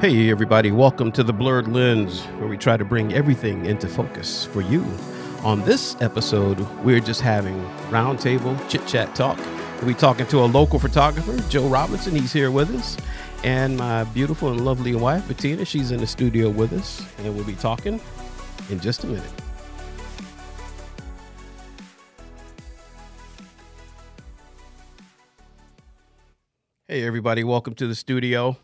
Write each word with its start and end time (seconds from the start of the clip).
Hey, 0.00 0.30
everybody, 0.30 0.70
welcome 0.70 1.10
to 1.10 1.24
the 1.24 1.32
Blurred 1.32 1.66
Lens, 1.66 2.22
where 2.38 2.46
we 2.46 2.56
try 2.56 2.76
to 2.76 2.84
bring 2.84 3.14
everything 3.14 3.66
into 3.66 3.88
focus 3.88 4.44
for 4.44 4.60
you. 4.60 4.86
On 5.42 5.60
this 5.64 6.00
episode, 6.00 6.60
we're 6.84 7.00
just 7.00 7.20
having 7.20 7.60
roundtable 7.90 8.56
chit 8.68 8.86
chat 8.86 9.12
talk. 9.16 9.36
We'll 9.78 9.88
be 9.88 9.94
talking 9.94 10.24
to 10.28 10.38
a 10.38 10.46
local 10.46 10.78
photographer, 10.78 11.36
Joe 11.50 11.66
Robinson. 11.66 12.14
He's 12.14 12.32
here 12.32 12.52
with 12.52 12.72
us. 12.76 12.96
And 13.42 13.76
my 13.76 14.04
beautiful 14.04 14.52
and 14.52 14.64
lovely 14.64 14.94
wife, 14.94 15.26
Bettina, 15.26 15.64
she's 15.64 15.90
in 15.90 15.98
the 15.98 16.06
studio 16.06 16.48
with 16.48 16.72
us. 16.74 17.04
And 17.18 17.34
we'll 17.34 17.44
be 17.44 17.56
talking 17.56 18.00
in 18.70 18.78
just 18.78 19.02
a 19.02 19.08
minute. 19.08 19.32
Hey, 26.86 27.02
everybody, 27.02 27.42
welcome 27.42 27.74
to 27.74 27.88
the 27.88 27.96
studio. 27.96 28.58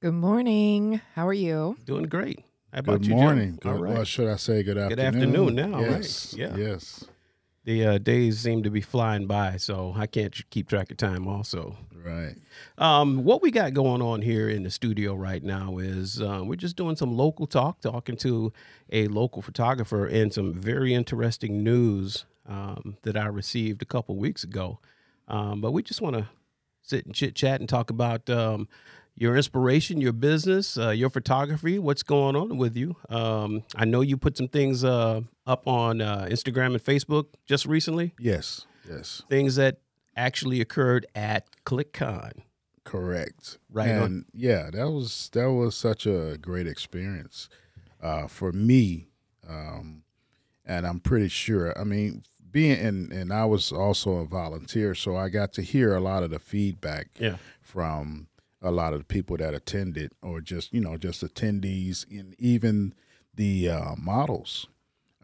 Good 0.00 0.14
morning. 0.14 1.00
How 1.14 1.26
are 1.28 1.32
you? 1.34 1.76
Doing 1.84 2.04
great. 2.04 2.42
How 2.72 2.78
about 2.80 3.00
Good 3.02 3.06
you, 3.08 3.14
morning. 3.16 3.58
Joe? 3.62 3.68
All 3.70 3.76
Good, 3.76 3.82
right. 3.82 3.94
Well, 3.94 4.04
should 4.04 4.28
I 4.28 4.36
say 4.36 4.62
good 4.62 4.78
afternoon? 4.78 4.88
Good 4.96 5.04
afternoon? 5.04 5.58
afternoon 5.58 5.70
now, 5.72 5.78
right. 5.92 6.00
Yes. 6.00 6.34
Yeah. 6.36 6.56
Yes. 6.56 7.04
The 7.64 7.86
uh, 7.86 7.98
days 7.98 8.38
seem 8.40 8.62
to 8.62 8.70
be 8.70 8.80
flying 8.80 9.26
by, 9.26 9.58
so 9.58 9.92
I 9.94 10.06
can't 10.06 10.34
keep 10.48 10.68
track 10.70 10.90
of 10.90 10.96
time. 10.96 11.28
Also, 11.28 11.76
Right. 11.94 12.34
um, 12.78 13.24
what 13.24 13.42
we 13.42 13.50
got 13.50 13.74
going 13.74 14.00
on 14.00 14.22
here 14.22 14.48
in 14.48 14.62
the 14.62 14.70
studio 14.70 15.14
right 15.14 15.42
now 15.42 15.76
is 15.76 16.22
uh, 16.22 16.40
we're 16.42 16.56
just 16.56 16.76
doing 16.76 16.96
some 16.96 17.14
local 17.14 17.46
talk, 17.46 17.82
talking 17.82 18.16
to 18.18 18.54
a 18.90 19.06
local 19.08 19.42
photographer, 19.42 20.06
and 20.06 20.32
some 20.32 20.54
very 20.54 20.94
interesting 20.94 21.62
news 21.62 22.24
um, 22.48 22.96
that 23.02 23.18
I 23.18 23.26
received 23.26 23.82
a 23.82 23.86
couple 23.86 24.16
weeks 24.16 24.42
ago. 24.42 24.78
Um, 25.28 25.60
but 25.60 25.72
we 25.72 25.82
just 25.82 26.00
want 26.00 26.16
to 26.16 26.26
sit 26.80 27.04
and 27.04 27.14
chit 27.14 27.34
chat 27.34 27.60
and 27.60 27.68
talk 27.68 27.90
about 27.90 28.30
um, 28.30 28.66
your 29.20 29.36
inspiration, 29.36 30.00
your 30.00 30.12
business, 30.14 30.76
uh, 30.78 30.90
your 30.90 31.10
photography, 31.10 31.78
what's 31.78 32.02
going 32.02 32.34
on 32.34 32.56
with 32.56 32.74
you. 32.76 32.96
Um, 33.10 33.62
I 33.76 33.84
know 33.84 34.00
you 34.00 34.16
put 34.16 34.36
some 34.36 34.48
things 34.48 34.82
uh, 34.82 35.20
up 35.46 35.68
on 35.68 36.00
uh, 36.00 36.26
Instagram 36.30 36.72
and 36.72 36.82
Facebook 36.82 37.26
just 37.46 37.66
recently, 37.66 38.14
Yes. 38.18 38.66
Yes. 38.88 39.22
things 39.28 39.56
that 39.56 39.78
actually 40.16 40.60
occurred 40.62 41.06
at 41.14 41.46
ClickCon. 41.66 42.32
Correct. 42.82 43.58
Right 43.70 43.90
on. 43.90 44.24
Yeah, 44.32 44.70
that 44.72 44.90
was 44.90 45.28
that 45.34 45.52
was 45.52 45.76
such 45.76 46.06
a 46.06 46.38
great 46.40 46.66
experience 46.66 47.48
uh, 48.02 48.26
for 48.26 48.52
me, 48.52 49.08
um, 49.48 50.02
and 50.64 50.86
I'm 50.86 50.98
pretty 50.98 51.28
sure. 51.28 51.78
I 51.78 51.84
mean, 51.84 52.22
being 52.50 52.80
and 52.80 53.12
and 53.12 53.32
I 53.32 53.44
was 53.44 53.70
also 53.70 54.14
a 54.16 54.24
volunteer, 54.26 54.94
so 54.94 55.14
I 55.14 55.28
got 55.28 55.52
to 55.52 55.62
hear 55.62 55.94
a 55.94 56.00
lot 56.00 56.22
of 56.24 56.30
the 56.30 56.38
feedback 56.40 57.08
Yeah. 57.20 57.36
from 57.60 58.26
a 58.62 58.70
lot 58.70 58.92
of 58.92 58.98
the 59.00 59.04
people 59.04 59.36
that 59.36 59.54
attended 59.54 60.12
or 60.22 60.40
just 60.40 60.72
you 60.72 60.80
know 60.80 60.96
just 60.96 61.22
attendees 61.24 62.04
and 62.10 62.34
even 62.38 62.94
the 63.34 63.68
uh, 63.70 63.94
models 63.96 64.66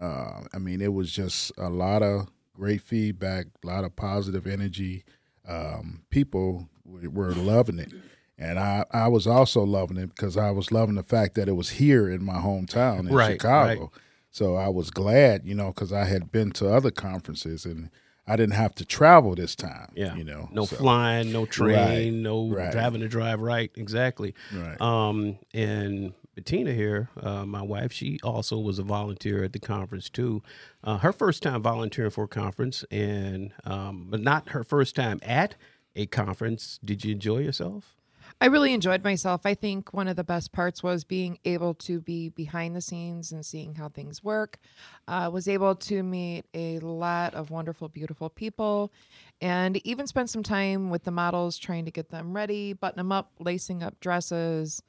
uh, 0.00 0.40
i 0.54 0.58
mean 0.58 0.80
it 0.80 0.92
was 0.92 1.12
just 1.12 1.52
a 1.58 1.68
lot 1.68 2.02
of 2.02 2.28
great 2.54 2.80
feedback 2.80 3.46
a 3.62 3.66
lot 3.66 3.84
of 3.84 3.94
positive 3.96 4.46
energy 4.46 5.04
um, 5.48 6.02
people 6.10 6.68
were 6.84 7.32
loving 7.32 7.78
it 7.78 7.92
and 8.38 8.58
I, 8.58 8.84
I 8.90 9.08
was 9.08 9.26
also 9.26 9.62
loving 9.62 9.96
it 9.96 10.08
because 10.14 10.36
I 10.36 10.50
was 10.50 10.70
loving 10.70 10.96
the 10.96 11.02
fact 11.02 11.36
that 11.36 11.48
it 11.48 11.52
was 11.56 11.70
here 11.70 12.10
in 12.10 12.22
my 12.22 12.34
hometown 12.34 13.08
in 13.08 13.14
Right, 13.14 13.32
Chicago. 13.32 13.80
right. 13.80 13.90
So 14.30 14.56
I 14.56 14.68
was 14.68 14.90
glad, 14.90 15.46
you 15.46 15.54
know, 15.54 15.68
because 15.68 15.90
I 15.90 16.04
had 16.04 16.30
been 16.30 16.50
to 16.52 16.68
other 16.70 16.90
conferences 16.90 17.64
and 17.64 17.88
I 18.26 18.36
didn't 18.36 18.54
have 18.54 18.74
to 18.76 18.84
travel 18.84 19.34
this 19.34 19.54
time. 19.54 19.92
Yeah. 19.94 20.14
you 20.16 20.24
know, 20.24 20.48
No 20.52 20.64
so- 20.64 20.76
flying, 20.76 21.32
no 21.32 21.46
train, 21.46 21.76
Right, 21.76 22.12
no 22.12 22.48
right. 22.48 22.72
driving 22.72 23.00
to 23.02 23.08
drive 23.08 23.40
right. 23.40 23.70
Exactly. 23.76 24.34
Right. 24.52 24.80
Um, 24.80 25.38
and 25.54 26.12
Bettina 26.34 26.72
here, 26.72 27.08
uh, 27.20 27.46
my 27.46 27.62
wife, 27.62 27.92
she 27.92 28.18
also 28.22 28.58
was 28.58 28.78
a 28.78 28.82
volunteer 28.82 29.42
at 29.44 29.52
the 29.52 29.58
conference 29.60 30.10
too. 30.10 30.42
Uh, 30.84 30.98
her 30.98 31.12
first 31.12 31.42
time 31.42 31.62
volunteering 31.62 32.10
for 32.10 32.24
a 32.24 32.28
conference, 32.28 32.84
and 32.90 33.52
um, 33.64 34.08
but 34.10 34.20
not 34.20 34.50
her 34.50 34.62
first 34.64 34.94
time 34.96 35.18
at 35.22 35.54
a 35.94 36.04
conference. 36.06 36.78
Did 36.84 37.04
you 37.04 37.12
enjoy 37.12 37.38
yourself? 37.38 37.95
I 38.38 38.46
really 38.46 38.74
enjoyed 38.74 39.02
myself. 39.02 39.46
I 39.46 39.54
think 39.54 39.94
one 39.94 40.08
of 40.08 40.16
the 40.16 40.24
best 40.24 40.52
parts 40.52 40.82
was 40.82 41.04
being 41.04 41.38
able 41.46 41.72
to 41.74 42.00
be 42.00 42.28
behind 42.28 42.76
the 42.76 42.82
scenes 42.82 43.32
and 43.32 43.44
seeing 43.44 43.74
how 43.74 43.88
things 43.88 44.22
work. 44.22 44.58
I 45.08 45.28
was 45.28 45.48
able 45.48 45.74
to 45.74 46.02
meet 46.02 46.44
a 46.52 46.78
lot 46.80 47.34
of 47.34 47.50
wonderful, 47.50 47.88
beautiful 47.88 48.28
people 48.28 48.92
and 49.40 49.78
even 49.86 50.06
spend 50.06 50.28
some 50.28 50.42
time 50.42 50.90
with 50.90 51.04
the 51.04 51.10
models 51.10 51.56
trying 51.56 51.86
to 51.86 51.90
get 51.90 52.10
them 52.10 52.36
ready, 52.36 52.74
button 52.74 52.98
them 52.98 53.10
up, 53.10 53.32
lacing 53.38 53.82
up 53.82 53.98
dresses, 54.00 54.82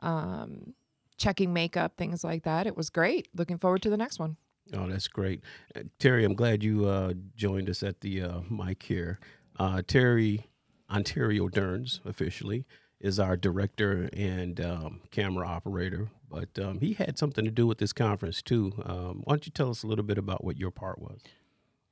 um, 0.00 0.74
checking 1.16 1.52
makeup, 1.52 1.96
things 1.96 2.24
like 2.24 2.42
that. 2.42 2.66
It 2.66 2.76
was 2.76 2.90
great. 2.90 3.28
Looking 3.32 3.58
forward 3.58 3.82
to 3.82 3.90
the 3.90 3.96
next 3.96 4.18
one. 4.18 4.36
Oh, 4.74 4.86
that's 4.88 5.08
great, 5.08 5.42
uh, 5.74 5.80
Terry. 5.98 6.24
I'm 6.24 6.34
glad 6.34 6.62
you 6.62 6.84
uh, 6.86 7.14
joined 7.36 7.70
us 7.70 7.82
at 7.82 8.00
the 8.00 8.22
uh, 8.22 8.40
mic 8.50 8.82
here. 8.82 9.18
Uh, 9.58 9.80
Terry 9.86 10.46
Ontario 10.90 11.48
Durns 11.48 12.00
officially 12.04 12.66
is 13.00 13.20
our 13.20 13.36
director 13.36 14.08
and 14.12 14.60
um, 14.60 15.00
camera 15.10 15.46
operator, 15.46 16.08
but 16.28 16.48
um, 16.60 16.80
he 16.80 16.94
had 16.94 17.16
something 17.18 17.44
to 17.44 17.50
do 17.50 17.66
with 17.66 17.78
this 17.78 17.92
conference 17.92 18.42
too. 18.42 18.72
Um, 18.84 19.22
why 19.24 19.34
don't 19.34 19.46
you 19.46 19.52
tell 19.52 19.70
us 19.70 19.82
a 19.82 19.86
little 19.86 20.04
bit 20.04 20.18
about 20.18 20.44
what 20.44 20.56
your 20.56 20.70
part 20.70 20.98
was? 20.98 21.20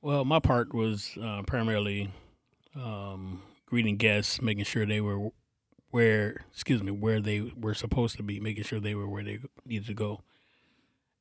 Well, 0.01 0.25
my 0.25 0.39
part 0.39 0.73
was 0.73 1.17
uh, 1.21 1.43
primarily 1.43 2.11
um, 2.75 3.41
greeting 3.65 3.97
guests, 3.97 4.41
making 4.41 4.65
sure 4.65 4.85
they 4.85 5.01
were 5.01 5.29
where, 5.89 6.45
excuse 6.51 6.83
me, 6.83 6.91
where 6.91 7.21
they 7.21 7.41
were 7.57 7.73
supposed 7.73 8.17
to 8.17 8.23
be, 8.23 8.39
making 8.39 8.65
sure 8.65 8.79
they 8.79 8.95
were 8.95 9.07
where 9.07 9.23
they 9.23 9.39
needed 9.65 9.87
to 9.87 9.93
go, 9.93 10.21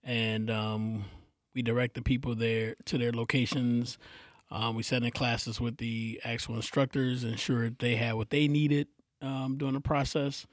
and 0.02 0.50
um, 0.50 1.04
we 1.54 1.62
direct 1.62 1.94
the 1.94 2.02
people 2.02 2.34
there 2.34 2.74
to 2.86 2.98
their 2.98 3.12
locations. 3.12 3.98
Um, 4.50 4.76
we 4.76 4.82
sat 4.82 5.02
in 5.02 5.10
classes 5.10 5.60
with 5.60 5.78
the 5.78 6.20
actual 6.24 6.56
instructors, 6.56 7.24
ensured 7.24 7.78
they 7.78 7.96
had 7.96 8.14
what 8.14 8.30
they 8.30 8.46
needed 8.46 8.88
um, 9.26 9.56
during 9.58 9.74
the 9.74 9.80
process, 9.80 10.46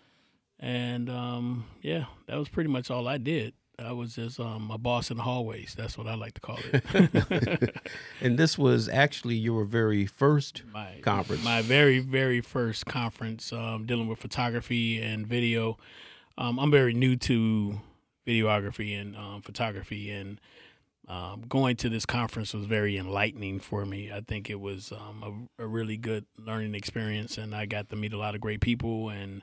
and 0.60 1.10
um, 1.10 1.66
yeah, 1.82 2.06
that 2.28 2.38
was 2.38 2.50
pretty 2.50 2.70
much 2.70 2.90
all 2.92 3.08
I 3.08 3.18
did. 3.18 3.54
I 3.80 3.92
was 3.92 4.16
just 4.16 4.40
um, 4.40 4.70
a 4.72 4.78
boss 4.78 5.10
in 5.10 5.18
the 5.18 5.24
hallways. 5.24 5.74
That's 5.76 5.98
what 5.98 6.08
I 6.08 6.14
like 6.16 6.36
to 6.36 6.42
call 6.42 6.60
it. 6.72 7.76
And 8.22 8.38
this 8.38 8.58
was 8.58 8.88
actually 8.88 9.36
your 9.36 9.66
very 9.66 10.06
first 10.06 10.64
my 10.72 11.00
conference. 11.02 11.44
My 11.44 11.62
very 11.62 12.00
very 12.00 12.40
first 12.40 12.86
conference 12.86 13.52
um, 13.52 13.86
dealing 13.86 14.08
with 14.08 14.20
photography 14.20 15.02
and 15.02 15.28
video. 15.28 15.78
Um, 16.38 16.60
I'm 16.60 16.72
very 16.72 16.94
new 16.94 17.16
to 17.18 17.82
videography 18.26 19.00
and 19.00 19.16
um, 19.18 19.42
photography, 19.42 20.10
and 20.10 20.40
um, 21.08 21.44
going 21.48 21.76
to 21.78 21.90
this 21.90 22.06
conference 22.06 22.54
was 22.54 22.66
very 22.66 22.98
enlightening 22.98 23.60
for 23.60 23.86
me. 23.86 24.12
I 24.12 24.22
think 24.22 24.50
it 24.50 24.60
was 24.60 24.92
um, 24.92 25.50
a, 25.60 25.64
a 25.64 25.68
really 25.68 25.98
good 25.98 26.26
learning 26.38 26.76
experience, 26.76 27.38
and 27.38 27.54
I 27.54 27.66
got 27.66 27.90
to 27.90 27.96
meet 27.96 28.14
a 28.14 28.18
lot 28.18 28.36
of 28.36 28.42
great 28.42 28.62
people. 28.62 29.10
And 29.10 29.42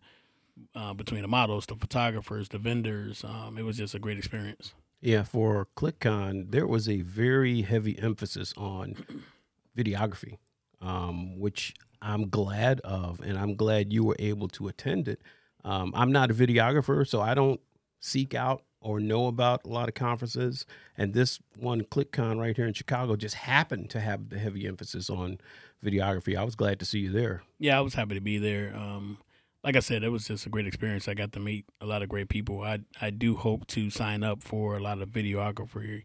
uh, 0.74 0.94
between 0.94 1.22
the 1.22 1.28
models, 1.28 1.66
the 1.66 1.76
photographers, 1.76 2.48
the 2.48 2.58
vendors, 2.58 3.24
um, 3.24 3.58
it 3.58 3.62
was 3.62 3.76
just 3.76 3.94
a 3.94 3.98
great 3.98 4.18
experience. 4.18 4.72
Yeah, 5.02 5.22
for 5.22 5.68
ClickCon, 5.76 6.50
there 6.50 6.66
was 6.66 6.88
a 6.88 7.00
very 7.02 7.62
heavy 7.62 7.98
emphasis 7.98 8.52
on 8.56 8.96
videography, 9.76 10.38
um, 10.80 11.38
which 11.38 11.74
I'm 12.02 12.28
glad 12.28 12.80
of, 12.80 13.20
and 13.20 13.38
I'm 13.38 13.54
glad 13.54 13.92
you 13.92 14.04
were 14.04 14.16
able 14.18 14.48
to 14.48 14.68
attend 14.68 15.08
it. 15.08 15.20
Um, 15.64 15.92
I'm 15.94 16.12
not 16.12 16.30
a 16.30 16.34
videographer, 16.34 17.06
so 17.06 17.20
I 17.20 17.34
don't 17.34 17.60
seek 18.00 18.34
out 18.34 18.62
or 18.80 19.00
know 19.00 19.26
about 19.26 19.64
a 19.64 19.68
lot 19.68 19.88
of 19.88 19.94
conferences, 19.94 20.64
and 20.96 21.12
this 21.12 21.38
one, 21.58 21.82
ClickCon, 21.82 22.40
right 22.40 22.56
here 22.56 22.66
in 22.66 22.72
Chicago, 22.72 23.16
just 23.16 23.34
happened 23.34 23.90
to 23.90 24.00
have 24.00 24.30
the 24.30 24.38
heavy 24.38 24.66
emphasis 24.66 25.10
on 25.10 25.38
videography. 25.84 26.36
I 26.36 26.44
was 26.44 26.54
glad 26.54 26.78
to 26.80 26.84
see 26.84 27.00
you 27.00 27.12
there. 27.12 27.42
yeah, 27.58 27.76
I 27.78 27.80
was 27.80 27.94
happy 27.94 28.14
to 28.14 28.20
be 28.20 28.38
there. 28.38 28.74
Um, 28.74 29.18
like 29.62 29.76
I 29.76 29.80
said, 29.80 30.02
it 30.02 30.08
was 30.08 30.26
just 30.26 30.46
a 30.46 30.48
great 30.48 30.66
experience. 30.66 31.08
I 31.08 31.14
got 31.14 31.32
to 31.32 31.40
meet 31.40 31.66
a 31.80 31.86
lot 31.86 32.02
of 32.02 32.08
great 32.08 32.28
people. 32.28 32.62
I 32.62 32.80
I 33.00 33.10
do 33.10 33.36
hope 33.36 33.66
to 33.68 33.90
sign 33.90 34.22
up 34.22 34.42
for 34.42 34.76
a 34.76 34.80
lot 34.80 35.02
of 35.02 35.10
videography, 35.10 36.04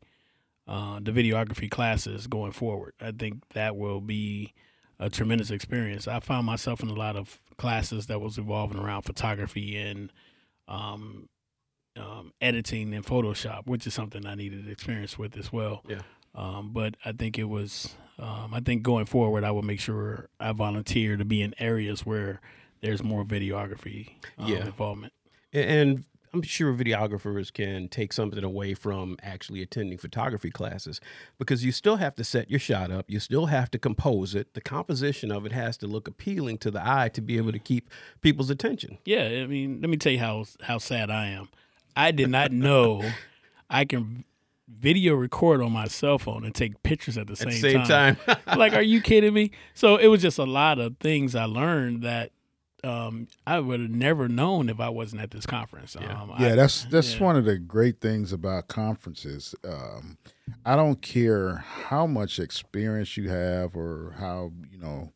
uh, 0.68 1.00
the 1.02 1.12
videography 1.12 1.72
classes 1.72 2.28
going 2.28 2.52
forward. 2.52 2.94
I 3.00 3.12
think 3.12 3.48
that 3.54 3.78
will 3.78 4.02
be 4.02 4.54
a 5.00 5.10
tremendous 5.10 5.52
experience. 5.52 6.08
I 6.08 6.20
found 6.20 6.46
myself 6.46 6.82
in 6.82 6.90
a 6.90 6.94
lot 6.94 7.16
of 7.16 7.40
classes 7.58 8.08
that 8.08 8.20
was 8.20 8.38
evolving 8.38 8.80
around 8.80 9.04
photography 9.04 9.78
and 9.78 10.12
um, 10.68 11.30
um, 11.98 12.34
editing 12.42 12.94
and 12.94 13.06
Photoshop, 13.06 13.68
which 13.68 13.88
is 13.88 13.94
something 13.94 14.26
I 14.26 14.36
needed 14.36 14.70
experience 14.70 15.18
with 15.18 15.38
as 15.38 15.52
well. 15.52 15.84
Yeah. 15.88 16.02
Um, 16.34 16.72
but 16.74 16.96
I 17.06 17.12
think 17.14 17.38
it 17.40 17.46
was, 17.46 17.96
um, 18.20 18.54
I 18.54 18.60
think 18.60 18.84
going 18.84 19.06
forward, 19.06 19.44
I 19.44 19.52
will 19.52 19.62
make 19.62 19.80
sure 19.80 20.30
I 20.40 20.52
volunteer 20.52 21.16
to 21.18 21.26
be 21.26 21.42
in 21.42 21.56
areas 21.60 22.06
where 22.06 22.42
there's 22.82 23.02
more 23.02 23.24
videography 23.24 24.10
um, 24.38 24.52
Yeah. 24.52 24.66
involvement. 24.66 25.14
And 25.54 26.04
I'm 26.34 26.42
sure 26.42 26.74
videographers 26.74 27.54
can 27.54 27.88
take 27.88 28.12
something 28.12 28.44
away 28.44 28.74
from 28.74 29.16
actually 29.24 29.62
attending 29.62 29.98
photography 29.98 30.50
classes 30.52 31.00
because 31.38 31.64
you 31.64 31.72
still 31.72 31.96
have 31.96 32.14
to 32.16 32.26
set 32.26 32.50
your 32.52 32.60
shot 32.60 32.92
up. 32.92 33.06
You 33.10 33.22
still 33.22 33.46
have 33.46 33.72
to 33.72 33.80
compose 33.80 34.36
it. 34.36 34.54
The 34.54 34.60
composition 34.60 35.32
of 35.32 35.46
it 35.46 35.54
has 35.54 35.78
to 35.78 35.88
look 35.88 36.10
appealing 36.10 36.58
to 36.58 36.72
the 36.72 36.86
eye 36.86 37.08
to 37.14 37.22
be 37.22 37.38
able 37.38 37.54
to 37.54 37.60
keep 37.60 37.90
people's 38.20 38.50
attention. 38.50 38.98
Yeah, 39.06 39.24
I 39.24 39.48
mean, 39.48 39.80
let 39.80 39.90
me 39.90 39.96
tell 39.96 40.12
you 40.12 40.20
how 40.20 40.44
how 40.64 40.78
sad 40.78 41.10
I 41.10 41.28
am. 41.28 41.48
I 41.96 42.12
did 42.12 42.30
not 42.30 42.52
know 42.52 43.04
I 43.70 43.86
can 43.86 44.26
video 44.68 45.14
record 45.16 45.62
on 45.62 45.72
my 45.72 45.88
cell 45.88 46.18
phone 46.20 46.44
and 46.44 46.54
take 46.54 46.82
pictures 46.84 47.18
at 47.18 47.28
the 47.28 47.36
same, 47.36 47.50
At 47.50 47.54
the 47.54 47.60
same 47.60 47.84
time. 47.84 48.18
like, 48.58 48.74
are 48.74 48.82
you 48.82 49.02
kidding 49.10 49.34
me? 49.34 49.52
So 49.74 49.96
it 49.98 50.08
was 50.08 50.22
just 50.22 50.38
a 50.38 50.44
lot 50.44 50.80
of 50.80 50.98
things 50.98 51.36
I 51.36 51.46
learned 51.46 52.04
that 52.04 52.32
um, 52.84 53.28
I 53.48 53.60
would 53.60 53.80
have 53.80 53.90
never 53.90 54.28
known 54.28 54.70
if 54.70 54.80
I 54.80 54.90
wasn't 54.90 55.22
at 55.24 55.32
this 55.32 55.46
conference. 55.48 55.96
Yeah. 56.00 56.22
Um, 56.22 56.32
Yeah, 56.40 56.50
I- 56.54 56.56
that's 56.56 56.86
that's 56.86 57.16
yeah. 57.16 57.24
one 57.24 57.36
of 57.36 57.46
the 57.46 57.58
great 57.58 58.00
things 58.02 58.32
about 58.32 58.68
conferences. 58.68 59.56
Um, 59.68 60.18
I 60.66 60.76
don't 60.76 61.02
care 61.02 61.58
how 61.58 62.06
much 62.06 62.38
experience 62.40 63.18
you 63.18 63.30
have 63.30 63.76
or 63.76 64.16
how 64.20 64.52
you 64.70 64.78
know 64.78 65.14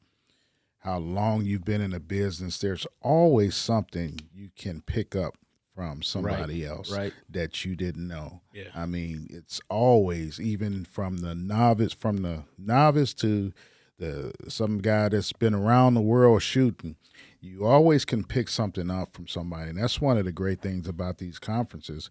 how 0.80 0.98
long 0.98 1.44
you've 1.44 1.66
been 1.66 1.82
in 1.82 1.94
a 1.94 2.00
business. 2.00 2.58
There's 2.58 2.88
always 3.02 3.56
something 3.56 4.20
you 4.34 4.50
can 4.56 4.82
pick 4.82 5.16
up 5.16 5.36
from 5.80 6.02
somebody 6.02 6.66
else 6.66 6.92
right. 6.92 7.14
that 7.30 7.64
you 7.64 7.74
didn't 7.74 8.06
know. 8.06 8.42
Yeah. 8.54 8.68
I 8.76 8.86
mean, 8.86 9.28
it's 9.30 9.62
always 9.70 10.38
even 10.38 10.84
from 10.84 11.20
the 11.20 11.34
novice, 11.34 11.94
from 11.94 12.18
the 12.18 12.44
novice 12.58 13.14
to 13.16 13.54
the 13.98 14.34
some 14.50 14.80
guy 14.80 15.08
that's 15.08 15.32
been 15.32 15.54
around 15.54 15.94
the 15.94 16.02
world 16.02 16.42
shooting. 16.42 16.98
You 17.40 17.66
always 17.66 18.04
can 18.04 18.26
pick 18.26 18.50
something 18.50 18.92
up 18.92 19.14
from 19.14 19.30
somebody, 19.30 19.70
and 19.70 19.82
that's 19.82 20.02
one 20.02 20.18
of 20.18 20.26
the 20.26 20.34
great 20.34 20.62
things 20.62 20.86
about 20.86 21.18
these 21.18 21.40
conferences. 21.40 22.10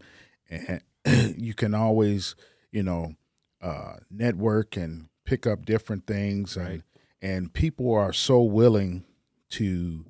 And 0.49 0.81
you 1.37 1.53
can 1.53 1.75
always, 1.75 2.37
you 2.73 2.82
know, 2.82 3.17
uh, 3.61 3.97
network 4.11 4.79
and 4.79 5.11
pick 5.26 5.47
up 5.47 5.67
different 5.67 6.06
things, 6.06 6.56
and 6.56 6.69
Right. 6.69 6.82
and 7.21 7.53
people 7.53 7.93
are 7.94 8.14
so 8.14 8.41
willing 8.41 9.05
to 9.50 10.06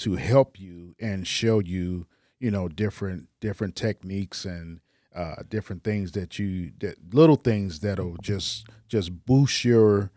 to 0.00 0.16
help 0.16 0.60
you 0.60 0.94
and 1.00 1.26
show 1.26 1.60
you 1.60 2.06
you 2.40 2.50
know 2.50 2.68
different 2.68 3.28
different 3.40 3.76
techniques 3.76 4.44
and 4.44 4.80
uh, 5.14 5.36
different 5.48 5.84
things 5.84 6.12
that 6.12 6.38
you 6.38 6.72
that 6.80 6.96
little 7.14 7.36
things 7.36 7.80
that'll 7.80 8.16
just 8.22 8.66
just 8.88 9.24
boost 9.26 9.64
your 9.64 10.10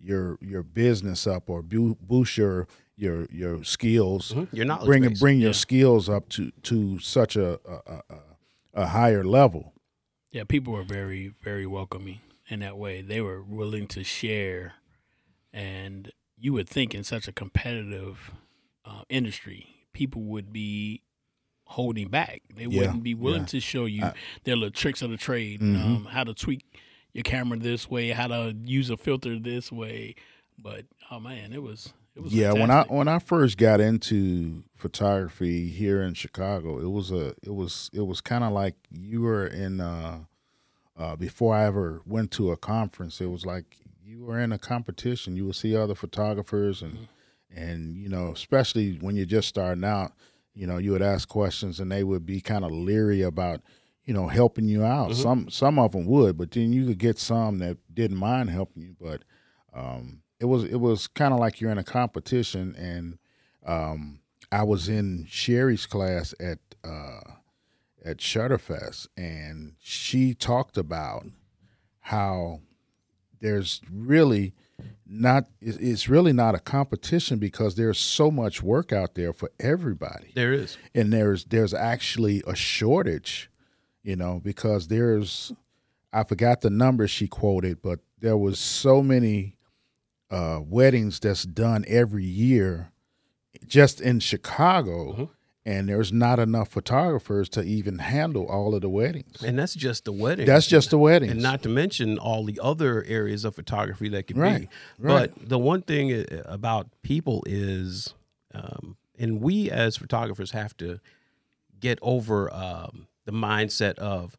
your 0.00 0.38
your 0.40 0.62
business 0.62 1.26
up 1.26 1.48
or 1.50 1.62
boost 1.62 2.36
your 2.36 2.66
your 2.96 3.26
your 3.30 3.64
skills 3.64 4.32
Mhm. 4.32 4.48
Your 4.52 4.64
knowledge 4.66 4.86
bring 4.86 5.02
base. 5.02 5.20
bring 5.20 5.38
your 5.40 5.48
Yeah. 5.50 5.64
skills 5.66 6.08
up 6.08 6.28
to 6.30 6.50
to 6.62 6.98
such 6.98 7.36
a 7.36 7.58
a, 7.68 7.80
a, 7.86 8.02
a 8.10 8.20
a 8.82 8.86
higher 8.86 9.24
level 9.24 9.72
Yeah, 10.32 10.44
people 10.44 10.72
were 10.74 10.84
very, 10.84 11.28
very 11.42 11.66
welcoming 11.66 12.20
in 12.48 12.60
that 12.60 12.76
way. 12.76 13.00
They 13.00 13.22
were 13.22 13.42
willing 13.42 13.86
to 13.88 14.04
share, 14.04 14.74
and 15.52 16.12
you 16.36 16.52
would 16.52 16.68
think 16.68 16.94
in 16.94 17.02
such 17.04 17.26
a 17.26 17.32
competitive 17.32 18.32
uh, 18.84 19.02
industry, 19.08 19.86
people 19.94 20.22
would 20.22 20.52
be 20.52 21.02
holding 21.66 22.08
back. 22.08 22.42
They 22.54 22.64
Yeah, 22.64 22.80
wouldn't 22.80 23.02
be 23.02 23.14
willing 23.14 23.40
yeah. 23.42 23.46
to 23.46 23.60
show 23.60 23.84
you 23.84 24.04
I- 24.04 24.14
their 24.44 24.56
little 24.56 24.70
tricks 24.70 25.02
of 25.02 25.10
the 25.10 25.16
trade, 25.16 25.60
Mhm. 25.60 25.84
um, 25.84 26.04
how 26.06 26.24
to 26.24 26.32
tweak 26.34 26.64
your 27.12 27.22
camera 27.24 27.58
this 27.58 27.90
way, 27.90 28.10
how 28.10 28.28
to 28.28 28.54
use 28.64 28.88
a 28.90 28.96
filter 28.96 29.38
this 29.38 29.70
way. 29.72 30.14
But 30.58 30.86
oh 31.10 31.20
man, 31.20 31.52
it 31.52 31.62
was 31.62 31.92
it 32.14 32.22
was 32.22 32.32
yeah 32.32 32.50
when 32.52 32.70
i 32.70 32.82
when 32.84 33.08
i 33.08 33.18
first 33.18 33.58
got 33.58 33.78
into 33.78 34.62
photography 34.74 35.68
here 35.68 36.02
in 36.02 36.14
chicago 36.14 36.78
it 36.78 36.88
was 36.90 37.10
a 37.10 37.34
it 37.42 37.54
was 37.54 37.90
it 37.92 38.06
was 38.06 38.22
kind 38.22 38.42
of 38.42 38.52
like 38.54 38.74
you 38.90 39.20
were 39.20 39.46
in 39.46 39.82
uh 39.82 40.20
uh 40.96 41.14
before 41.16 41.54
i 41.54 41.66
ever 41.66 42.00
went 42.06 42.30
to 42.30 42.50
a 42.52 42.56
conference 42.56 43.20
it 43.20 43.26
was 43.26 43.44
like 43.44 43.76
you 44.02 44.24
were 44.24 44.40
in 44.40 44.50
a 44.50 44.58
competition 44.58 45.36
you 45.36 45.44
would 45.44 45.56
see 45.56 45.76
other 45.76 45.94
photographers 45.94 46.80
and 46.80 47.06
and 47.54 47.98
you 47.98 48.08
know 48.08 48.30
especially 48.32 48.94
when 49.02 49.14
you're 49.14 49.26
just 49.26 49.48
starting 49.48 49.84
out 49.84 50.12
you 50.56 50.66
know 50.66 50.78
you 50.78 50.90
would 50.92 51.02
ask 51.02 51.28
questions 51.28 51.78
and 51.78 51.92
they 51.92 52.02
would 52.02 52.24
be 52.24 52.40
kind 52.40 52.64
of 52.64 52.72
leery 52.72 53.22
about 53.22 53.60
you 54.04 54.14
know 54.14 54.26
helping 54.28 54.66
you 54.66 54.84
out. 54.84 55.14
Some 55.14 55.50
some 55.50 55.78
of 55.78 55.92
them 55.92 56.06
would 56.06 56.36
but 56.36 56.50
then 56.50 56.72
you 56.72 56.86
could 56.86 56.98
get 56.98 57.18
some 57.18 57.58
that 57.58 57.76
didn't 57.92 58.16
mind 58.16 58.50
helping 58.50 58.82
you 58.82 58.96
but 59.00 59.22
um 59.74 60.22
it 60.40 60.46
was 60.46 60.64
it 60.64 60.80
was 60.80 61.06
kind 61.06 61.34
of 61.34 61.40
like 61.40 61.60
you're 61.60 61.70
in 61.70 61.78
a 61.78 61.84
competition 61.84 62.74
and 62.76 63.18
um 63.66 64.20
I 64.50 64.62
was 64.62 64.88
in 64.88 65.26
Sherry's 65.28 65.86
class 65.86 66.34
at 66.40 66.58
uh 66.82 67.20
at 68.04 68.18
Shutterfest 68.18 69.08
and 69.16 69.74
she 69.80 70.34
talked 70.34 70.78
about 70.78 71.26
how 72.00 72.60
there's 73.40 73.80
really 73.92 74.54
not 75.08 75.46
it's 75.60 76.08
really 76.08 76.32
not 76.32 76.54
a 76.54 76.58
competition 76.58 77.38
because 77.38 77.76
there's 77.76 77.98
so 77.98 78.30
much 78.30 78.62
work 78.62 78.92
out 78.92 79.14
there 79.14 79.32
for 79.32 79.50
everybody 79.60 80.32
There 80.34 80.52
is. 80.52 80.76
and 80.94 81.12
there's 81.12 81.44
there's 81.44 81.72
actually 81.72 82.42
a 82.46 82.54
shortage 82.56 83.50
you 84.02 84.16
know 84.16 84.40
because 84.42 84.88
there's 84.88 85.52
i 86.12 86.24
forgot 86.24 86.60
the 86.60 86.70
number 86.70 87.06
she 87.06 87.28
quoted 87.28 87.80
but 87.82 88.00
there 88.18 88.36
was 88.36 88.58
so 88.58 89.00
many 89.02 89.56
uh 90.30 90.60
weddings 90.64 91.20
that's 91.20 91.44
done 91.44 91.84
every 91.86 92.24
year 92.24 92.90
just 93.66 94.00
in 94.00 94.18
chicago 94.20 95.12
Mhm. 95.14 95.28
And 95.66 95.88
there's 95.88 96.12
not 96.12 96.38
enough 96.38 96.68
photographers 96.68 97.48
to 97.50 97.62
even 97.62 97.98
handle 97.98 98.46
all 98.46 98.74
of 98.74 98.80
the 98.82 98.88
weddings 98.88 99.42
And 99.42 99.58
that's 99.58 99.74
just 99.74 100.04
the 100.04 100.12
wedding. 100.12 100.46
that's 100.46 100.66
just 100.68 100.90
the 100.90 100.98
wedding. 100.98 101.28
and 101.28 101.42
not 101.42 101.62
to 101.64 101.68
mention 101.68 102.18
all 102.18 102.44
the 102.44 102.58
other 102.62 103.04
areas 103.06 103.44
of 103.44 103.54
photography 103.56 104.08
that 104.10 104.28
could 104.28 104.38
Right, 104.38 104.60
be. 104.62 104.68
right. 104.98 105.30
But 105.36 105.48
the 105.48 105.58
one 105.58 105.82
thing 105.82 106.24
about 106.46 106.86
people 107.02 107.42
is, 107.46 108.14
um, 108.54 108.96
and 109.18 109.40
we 109.42 109.70
as 109.70 109.96
photographers 109.96 110.52
have 110.52 110.76
to 110.78 111.00
get 111.80 111.98
over 112.00 112.52
um, 112.54 113.06
the 113.24 113.32
mindset 113.32 113.94
of, 113.98 114.36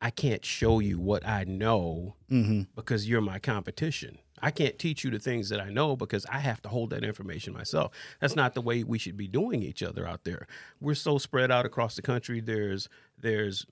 I 0.00 0.10
can't 0.10 0.44
show 0.44 0.78
you 0.78 0.98
what 0.98 1.26
I 1.26 1.44
know 1.44 2.16
hmm 2.28 2.62
because 2.74 3.08
you're 3.08 3.20
my 3.22 3.38
competition. 3.38 4.18
I 4.42 4.50
can't 4.50 4.78
teach 4.78 5.02
you 5.02 5.10
the 5.10 5.18
things 5.18 5.48
that 5.48 5.60
I 5.60 5.70
know 5.70 5.96
because 5.96 6.26
I 6.26 6.38
have 6.40 6.60
to 6.62 6.68
hold 6.68 6.90
that 6.90 7.02
information 7.04 7.54
myself. 7.54 7.92
That's 8.20 8.36
not 8.36 8.52
the 8.54 8.60
way 8.60 8.84
we 8.84 8.98
should 8.98 9.16
be 9.16 9.28
doing 9.28 9.62
each 9.62 9.82
other 9.82 10.06
out 10.06 10.24
there. 10.24 10.46
We're 10.78 10.94
so 10.94 11.16
spread 11.16 11.50
out 11.50 11.64
across 11.64 11.96
the 11.96 12.02
country. 12.02 12.40
There's 12.40 12.88
there's 13.18 13.66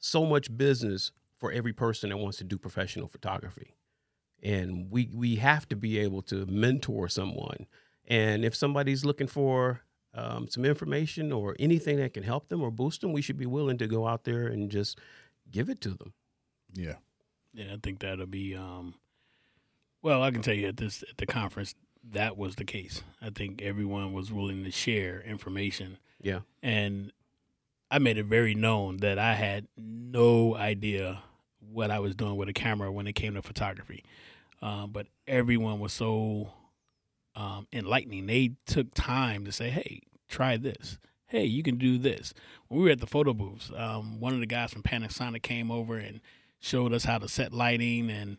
so 0.00 0.24
much 0.26 0.56
business 0.56 1.12
for 1.38 1.52
every 1.52 1.72
person 1.72 2.10
that 2.10 2.16
wants 2.18 2.38
to 2.38 2.44
do 2.44 2.58
professional 2.58 3.08
photography. 3.08 3.74
And 4.42 4.90
we 4.90 5.08
we 5.14 5.36
have 5.36 5.68
to 5.68 5.76
be 5.76 5.98
able 5.98 6.22
to 6.22 6.46
mentor 6.46 7.08
someone. 7.08 7.66
And 8.06 8.44
if 8.44 8.54
somebody's 8.54 9.04
looking 9.04 9.28
for 9.28 9.82
um, 10.14 10.48
some 10.48 10.64
information 10.64 11.32
or 11.32 11.56
anything 11.60 11.98
that 11.98 12.14
can 12.14 12.24
help 12.24 12.48
them 12.48 12.62
or 12.62 12.70
boost 12.70 13.00
them, 13.00 13.12
we 13.12 13.22
should 13.22 13.38
be 13.38 13.46
willing 13.46 13.78
to 13.78 13.86
go 13.86 14.06
out 14.06 14.24
there 14.24 14.48
and 14.48 14.70
just 14.70 14.98
give 15.52 15.68
it 15.68 15.80
to 15.82 15.90
them. 15.90 16.12
yeah 16.74 16.94
Yeah, 17.52 17.74
I 17.74 17.76
think 17.82 18.00
that'll 18.00 18.26
be. 18.26 18.54
Um, 18.56 18.94
well, 20.02 20.22
I 20.22 20.30
can 20.32 20.42
tell 20.42 20.54
you 20.54 20.66
at 20.68 20.76
this 20.78 21.02
at 21.08 21.18
the 21.18 21.26
conference 21.26 21.74
that 22.10 22.36
was 22.36 22.56
the 22.56 22.64
case. 22.64 23.02
I 23.20 23.30
think 23.30 23.62
everyone 23.62 24.12
was 24.12 24.32
willing 24.32 24.64
to 24.64 24.70
share 24.72 25.20
information, 25.22 25.98
Yeah. 26.20 26.40
and 26.62 27.12
I 27.90 27.98
made 28.00 28.18
it 28.18 28.24
very 28.24 28.54
known 28.56 28.96
that 28.98 29.18
I 29.18 29.34
had 29.34 29.68
no 29.76 30.56
idea 30.56 31.22
what 31.60 31.90
I 31.92 32.00
was 32.00 32.16
doing 32.16 32.34
with 32.36 32.48
a 32.48 32.52
camera 32.52 32.90
when 32.90 33.06
it 33.06 33.12
came 33.12 33.34
to 33.34 33.42
photography. 33.42 34.02
Um, 34.60 34.90
but 34.90 35.06
everyone 35.28 35.78
was 35.78 35.92
so 35.92 36.50
um, 37.36 37.68
enlightening. 37.72 38.26
They 38.26 38.52
took 38.66 38.92
time 38.94 39.44
to 39.44 39.52
say, 39.52 39.70
"Hey, 39.70 40.00
try 40.28 40.56
this. 40.56 40.98
Hey, 41.32 41.44
you 41.44 41.62
can 41.62 41.78
do 41.78 41.96
this." 41.96 42.34
When 42.68 42.80
we 42.80 42.86
were 42.86 42.92
at 42.92 43.00
the 43.00 43.06
photo 43.06 43.32
booths, 43.32 43.72
um, 43.74 44.20
one 44.20 44.34
of 44.34 44.40
the 44.40 44.46
guys 44.46 44.72
from 44.72 44.82
Panasonic 44.82 45.42
came 45.42 45.70
over 45.70 45.96
and 45.96 46.20
showed 46.60 46.92
us 46.92 47.04
how 47.04 47.16
to 47.18 47.26
set 47.26 47.54
lighting 47.54 48.10
and 48.10 48.36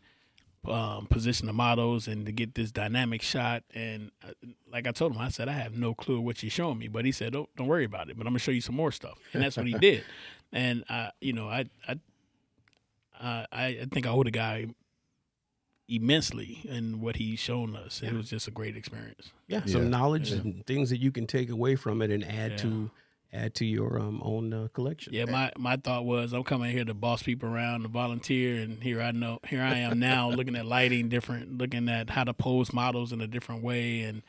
um, 0.66 1.08
position 1.08 1.48
the 1.48 1.54
models 1.54 2.08
and 2.08 2.26
to 2.28 2.32
get 2.32 2.56
this 2.56 2.72
dynamic 2.72 3.24
shot. 3.24 3.64
And 3.74 4.12
uh, 4.24 4.34
like 4.72 4.88
I 4.88 4.92
told 4.92 5.14
him, 5.14 5.18
I 5.18 5.30
said, 5.30 5.50
I 5.50 5.54
have 5.54 5.76
no 5.76 5.94
clue 5.96 6.22
what 6.22 6.42
you're 6.44 6.50
showing 6.50 6.78
me, 6.78 6.88
but 6.88 7.04
he 7.04 7.12
said, 7.12 7.34
don't 7.34 7.50
don't 7.56 7.68
worry 7.68 7.86
about 7.86 8.10
it. 8.10 8.18
But 8.18 8.28
I'm 8.28 8.34
gonna 8.34 8.40
show 8.40 8.52
you 8.52 8.62
some 8.62 8.76
more 8.76 8.92
stuff, 8.92 9.18
and 9.34 9.42
that's 9.44 9.58
what 9.58 9.66
he 9.66 9.74
did. 9.80 10.04
And 10.52 10.84
I, 10.88 11.10
you 11.20 11.34
know, 11.34 11.50
I 11.50 11.66
I 11.88 12.00
I, 13.20 13.48
I 13.52 13.88
think 13.92 14.06
I 14.06 14.12
owe 14.12 14.24
the 14.24 14.32
guy 14.32 14.68
immensely 15.88 16.62
in 16.66 17.02
what 17.02 17.18
he's 17.18 17.40
shown 17.40 17.76
us. 17.76 18.02
It 18.02 18.14
was 18.14 18.30
just 18.30 18.48
a 18.48 18.52
great 18.52 18.76
experience. 18.78 19.32
yeah, 19.48 19.62
Yeah. 19.66 19.74
some 19.74 19.90
knowledge 19.90 20.32
Yeah. 20.32 20.38
and 20.40 20.66
things 20.66 20.90
that 20.90 20.98
you 21.02 21.12
can 21.12 21.28
take 21.28 21.50
away 21.50 21.76
from 21.76 22.02
it 22.02 22.10
and 22.12 22.24
add 22.24 22.52
Yeah. 22.52 22.58
to 22.58 22.92
add 23.34 23.56
to 23.56 23.66
your 23.66 24.00
um, 24.00 24.22
own 24.24 24.54
uh, 24.54 24.68
collection. 24.74 25.12
Yeah, 25.12 25.26
my, 25.26 25.52
my 25.58 25.76
thought 25.76 26.06
was 26.06 26.34
I'm 26.34 26.44
coming 26.44 26.72
here 26.72 26.86
to 26.86 26.94
boss 26.94 27.24
people 27.24 27.50
around, 27.50 27.82
to 27.82 27.88
volunteer, 27.88 28.62
and 28.62 28.82
here 28.84 29.02
I 29.02 29.10
know 29.12 29.40
here 29.48 29.62
I 29.64 29.78
am 29.80 29.98
now 30.00 30.30
looking 30.38 30.56
at 30.56 30.68
lighting 30.68 31.10
different, 31.10 31.58
looking 31.58 31.90
at 31.90 32.12
how 32.12 32.24
to 32.26 32.34
pose 32.34 32.72
models 32.72 33.12
in 33.12 33.22
a 33.22 33.28
different 33.28 33.64
way, 33.64 34.02
and 34.02 34.22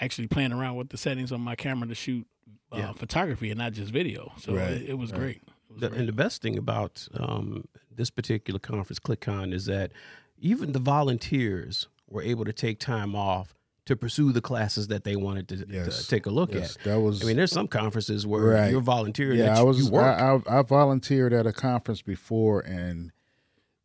actually 0.00 0.26
playing 0.26 0.52
around 0.52 0.74
with 0.76 0.88
the 0.90 0.96
settings 0.96 1.30
on 1.32 1.40
my 1.40 1.54
camera 1.54 1.86
to 1.88 1.94
shoot 1.94 2.26
uh, 2.72 2.78
Yeah. 2.78 2.92
photography 2.92 3.50
and 3.50 3.58
not 3.58 3.72
just 3.72 3.92
video. 3.92 4.32
So 4.38 4.52
Right, 4.54 4.72
it, 4.72 4.90
it 4.90 4.94
was 4.98 5.12
right. 5.12 5.20
great. 5.20 5.36
It 5.36 5.72
was 5.72 5.80
The, 5.80 5.88
great. 5.90 5.98
and 6.00 6.08
the 6.08 6.12
best 6.12 6.42
thing 6.42 6.58
about 6.58 7.06
um, 7.14 7.68
this 7.94 8.10
particular 8.10 8.58
conference, 8.58 8.98
ClickCon, 8.98 9.52
is 9.54 9.66
that 9.66 9.92
even 10.40 10.72
the 10.72 10.78
volunteers 10.78 11.88
were 12.08 12.22
able 12.22 12.44
to 12.44 12.52
take 12.52 12.78
time 12.78 13.14
off 13.14 13.54
to 13.86 13.96
pursue 13.96 14.32
the 14.32 14.40
classes 14.42 14.88
that 14.88 15.04
they 15.04 15.16
wanted 15.16 15.48
to, 15.48 15.64
to 15.64 16.08
take 16.08 16.26
a 16.26 16.30
look 16.30 16.52
Yes, 16.52 16.76
at. 16.76 16.84
that 16.84 17.00
was. 17.00 17.22
I 17.22 17.26
mean, 17.26 17.36
there's 17.36 17.52
some 17.52 17.68
conferences 17.68 18.26
where 18.26 18.42
Right. 18.42 18.70
you're 18.70 18.80
volunteering. 18.82 19.38
yeah, 19.38 19.58
I 19.58 19.62
was. 19.62 19.90
I, 19.92 20.36
I, 20.46 20.58
I 20.58 20.62
volunteered 20.62 21.32
at 21.32 21.46
a 21.46 21.52
conference 21.52 22.02
before, 22.02 22.60
and 22.60 23.12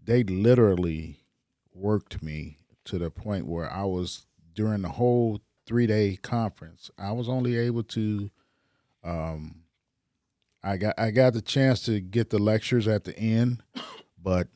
they 0.03 0.24
literally 0.24 1.22
worked 1.74 2.22
me 2.22 2.60
to 2.86 2.98
the 2.98 3.10
point 3.10 3.45
where 3.48 3.72
I 3.72 3.83
was 3.83 4.25
during 4.53 4.81
the 4.81 4.89
whole 4.89 5.39
three 5.65 5.88
day 5.88 6.17
conference. 6.22 6.91
I 6.98 7.13
was 7.13 7.29
only 7.29 7.57
able 7.57 7.83
to. 7.83 8.29
Um, 9.05 9.63
I 10.62 10.77
got 10.77 10.95
I 10.98 11.12
got 11.12 11.33
the 11.33 11.41
chance 11.41 11.81
to 11.83 12.00
get 12.01 12.29
the 12.29 12.39
lectures 12.39 12.88
at 12.88 13.03
the 13.05 13.17
end, 13.17 13.63
but 14.22 14.48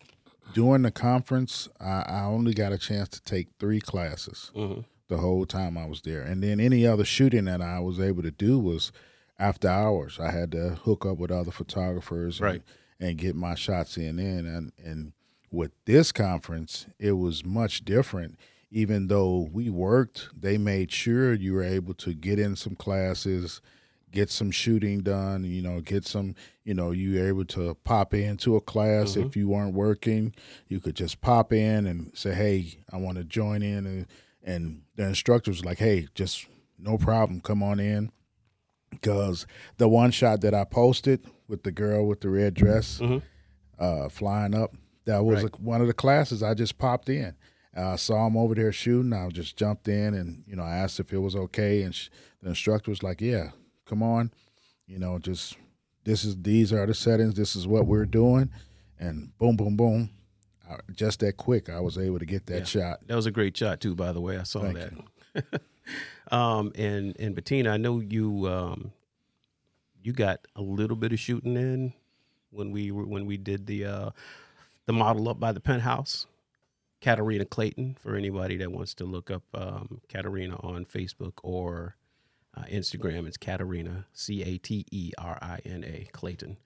during 0.53 0.81
the 0.83 0.91
conference, 0.91 1.67
I, 1.79 2.03
I 2.07 2.23
only 2.23 2.53
got 2.53 2.71
a 2.73 2.77
chance 2.77 3.09
to 3.09 3.21
take 3.21 3.47
three 3.59 3.79
classes 3.79 4.51
Mhm. 4.55 4.85
the 5.07 5.17
whole 5.17 5.45
time 5.45 5.77
I 5.77 5.85
was 5.85 6.01
there. 6.01 6.21
And 6.21 6.41
then 6.43 6.59
any 6.59 6.85
other 6.85 7.05
shooting 7.05 7.45
that 7.45 7.61
I 7.61 7.79
was 7.79 7.99
able 7.99 8.23
to 8.23 8.31
do 8.31 8.59
was 8.59 8.91
after 9.39 9.67
hours. 9.67 10.19
I 10.19 10.31
had 10.31 10.51
to 10.53 10.69
hook 10.71 11.05
up 11.05 11.17
with 11.17 11.31
other 11.31 11.51
photographers 11.51 12.39
Right. 12.41 12.61
and, 12.99 13.09
and 13.09 13.17
get 13.17 13.35
my 13.35 13.53
shots 13.55 13.97
in 13.97 14.17
in 14.19 14.45
and 14.47 14.71
and 14.83 15.13
with 15.51 15.71
this 15.85 16.11
conference 16.11 16.87
it 16.99 17.11
was 17.13 17.45
much 17.45 17.85
different 17.85 18.37
even 18.71 19.07
though 19.07 19.47
we 19.53 19.69
worked 19.69 20.27
they 20.37 20.57
made 20.57 20.91
sure 20.91 21.33
you 21.33 21.53
were 21.53 21.63
able 21.63 21.93
to 21.93 22.13
get 22.13 22.37
in 22.39 22.55
some 22.55 22.75
classes 22.75 23.61
get 24.11 24.29
some 24.29 24.49
shooting 24.51 25.01
done 25.01 25.43
you 25.43 25.61
know 25.61 25.81
get 25.81 26.05
some 26.05 26.33
you 26.63 26.73
know 26.73 26.91
you 26.91 27.13
were 27.19 27.27
able 27.27 27.43
to 27.45 27.75
pop 27.83 28.13
into 28.13 28.55
a 28.55 28.61
class 28.61 29.15
if 29.17 29.35
you 29.35 29.47
weren't 29.49 29.73
working 29.73 30.33
you 30.69 30.79
could 30.79 30.95
just 30.95 31.19
pop 31.21 31.51
in 31.51 31.85
and 31.85 32.11
say 32.17 32.33
hey 32.33 32.79
i 32.91 32.97
want 32.97 33.17
to 33.17 33.23
join 33.23 33.61
in 33.61 33.85
and 33.85 34.07
and 34.43 34.81
the 34.95 35.03
instructor 35.05 35.51
was 35.51 35.65
like 35.65 35.77
hey 35.79 36.07
just 36.15 36.47
no 36.79 36.97
problem 36.97 37.41
come 37.41 37.61
on 37.61 37.79
in 37.81 38.09
because 38.91 39.45
the 39.77 39.87
one 39.89 40.11
shot 40.11 40.41
that 40.41 40.53
i 40.53 40.63
posted 40.63 41.25
with 41.47 41.63
the 41.63 41.71
girl 41.71 42.05
with 42.07 42.21
the 42.21 42.29
red 42.29 42.53
dress 42.53 42.99
Mhm. 42.99 43.21
uh, 43.77 44.09
flying 44.09 44.55
up 44.55 44.73
that 45.05 45.23
was 45.25 45.43
Right. 45.43 45.53
a, 45.53 45.61
one 45.61 45.81
of 45.81 45.87
the 45.87 45.93
classes 45.93 46.41
i 46.41 46.53
just 46.53 46.77
popped 46.77 47.09
in 47.09 47.35
I 47.75 47.95
saw 47.95 48.25
him 48.25 48.35
over 48.35 48.55
there 48.55 48.71
shooting. 48.71 49.13
I 49.13 49.27
just 49.29 49.55
jumped 49.55 49.87
in 49.87 50.15
and 50.15 50.43
you 50.47 50.55
know 50.55 50.63
I 50.63 50.77
asked 50.77 50.99
if 50.99 51.13
it 51.13 51.19
was 51.19 51.35
okay, 51.35 51.83
and 51.83 51.93
sh- 51.93 52.09
the 52.41 52.49
instructor 52.49 52.89
was 52.89 53.03
like, 53.03 53.21
"Yeah, 53.21 53.51
come 53.87 54.03
on, 54.03 54.31
you 54.85 54.99
know, 54.99 55.19
just 55.19 55.57
this 56.03 56.23
is 56.23 56.37
these 56.41 56.71
are 56.73 56.85
the 56.85 56.93
settings. 56.93 57.35
This 57.35 57.55
is 57.55 57.67
what 57.67 57.85
we're 57.87 58.05
doing," 58.05 58.49
and 58.99 59.35
boom, 59.37 59.55
boom, 59.55 59.75
boom. 59.75 60.09
I, 60.69 60.77
just 60.93 61.21
that 61.21 61.37
quick, 61.37 61.69
I 61.69 61.79
was 61.79 61.97
able 61.97 62.19
to 62.19 62.25
get 62.25 62.45
that 62.47 62.59
Yeah. 62.59 62.63
shot. 62.65 63.07
That 63.07 63.15
was 63.15 63.25
a 63.25 63.31
great 63.31 63.55
shot 63.55 63.79
too, 63.79 63.95
by 63.95 64.11
the 64.11 64.21
way. 64.21 64.37
I 64.37 64.43
saw 64.43 64.61
Thank 64.61 64.77
that. 65.33 65.61
um, 66.31 66.71
and 66.75 67.15
and 67.19 67.35
Bettina, 67.35 67.71
I 67.71 67.77
know 67.77 67.99
you 67.99 68.47
um, 68.47 68.91
you 70.01 70.13
got 70.13 70.47
a 70.55 70.61
little 70.61 70.95
bit 70.97 71.11
of 71.13 71.19
shooting 71.19 71.55
in 71.55 71.93
when 72.51 72.71
we 72.71 72.91
were 72.91 73.05
when 73.05 73.25
we 73.25 73.37
did 73.37 73.65
the 73.67 73.85
uh, 73.85 74.09
the 74.85 74.93
model 74.93 75.29
up 75.29 75.39
by 75.39 75.51
the 75.51 75.59
penthouse. 75.59 76.25
Caterina 76.99 77.45
Clayton, 77.45 77.95
for 77.99 78.15
anybody 78.15 78.57
that 78.57 78.71
wants 78.71 78.95
to 78.95 79.05
look 79.05 79.29
up 79.29 79.43
um, 79.53 80.01
Caterina 80.09 80.55
on 80.61 80.83
Facebook 80.83 81.33
or 81.43 81.95
uh, 82.57 82.65
Instagram, 82.65 83.27
it's 83.27 83.37
Caterina 83.37 84.05
C 84.13 84.43
A 84.43 84.57
T 84.57 84.85
E 84.91 85.11
R 85.17 85.37
I 85.41 85.59
N 85.65 85.83
A 85.83 86.07
Clayton. 86.11 86.57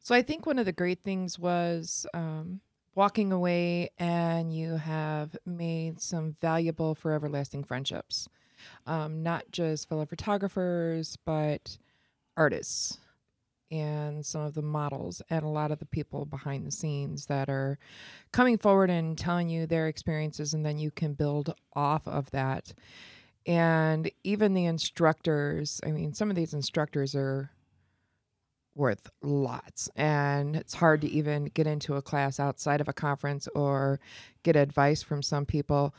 So 0.00 0.14
I 0.14 0.22
think 0.22 0.46
one 0.46 0.58
of 0.58 0.66
the 0.66 0.72
great 0.72 1.02
things 1.04 1.38
was 1.38 2.06
um, 2.12 2.60
walking 2.94 3.32
away 3.32 3.90
and 3.98 4.52
you 4.54 4.76
have 4.76 5.36
made 5.46 6.00
some 6.00 6.36
valuable, 6.40 6.94
forever 6.94 7.28
lasting 7.28 7.64
friendships. 7.64 8.28
Um, 8.86 9.22
not 9.22 9.44
just 9.50 9.88
fellow 9.88 10.06
photographers, 10.06 11.16
but 11.24 11.78
artists 12.36 12.98
and 13.70 14.24
some 14.24 14.42
of 14.42 14.54
the 14.54 14.62
models 14.62 15.22
and 15.30 15.44
a 15.44 15.48
lot 15.48 15.72
of 15.72 15.78
the 15.78 15.86
people 15.86 16.26
behind 16.26 16.66
the 16.66 16.70
scenes 16.70 17.26
that 17.26 17.48
are 17.48 17.78
coming 18.30 18.58
forward 18.58 18.90
and 18.90 19.16
telling 19.16 19.48
you 19.48 19.66
their 19.66 19.88
experiences, 19.88 20.52
and 20.52 20.64
then 20.64 20.78
you 20.78 20.90
can 20.90 21.14
build 21.14 21.54
off 21.74 22.06
of 22.06 22.30
that. 22.32 22.74
And 23.46 24.10
even 24.24 24.54
the 24.54 24.66
instructors, 24.66 25.80
I 25.84 25.90
mean, 25.90 26.14
some 26.14 26.30
of 26.30 26.36
these 26.36 26.54
instructors 26.54 27.14
are 27.14 27.50
worth 28.74 29.10
lots. 29.22 29.90
And 29.96 30.56
it's 30.56 30.74
hard 30.74 31.00
to 31.02 31.10
even 31.10 31.46
get 31.46 31.66
into 31.66 31.94
a 31.94 32.02
class 32.02 32.40
outside 32.40 32.80
of 32.80 32.88
a 32.88 32.92
conference 32.92 33.48
or 33.54 34.00
get 34.42 34.56
advice 34.56 35.02
from 35.02 35.22
some 35.22 35.44
people. 35.44 35.94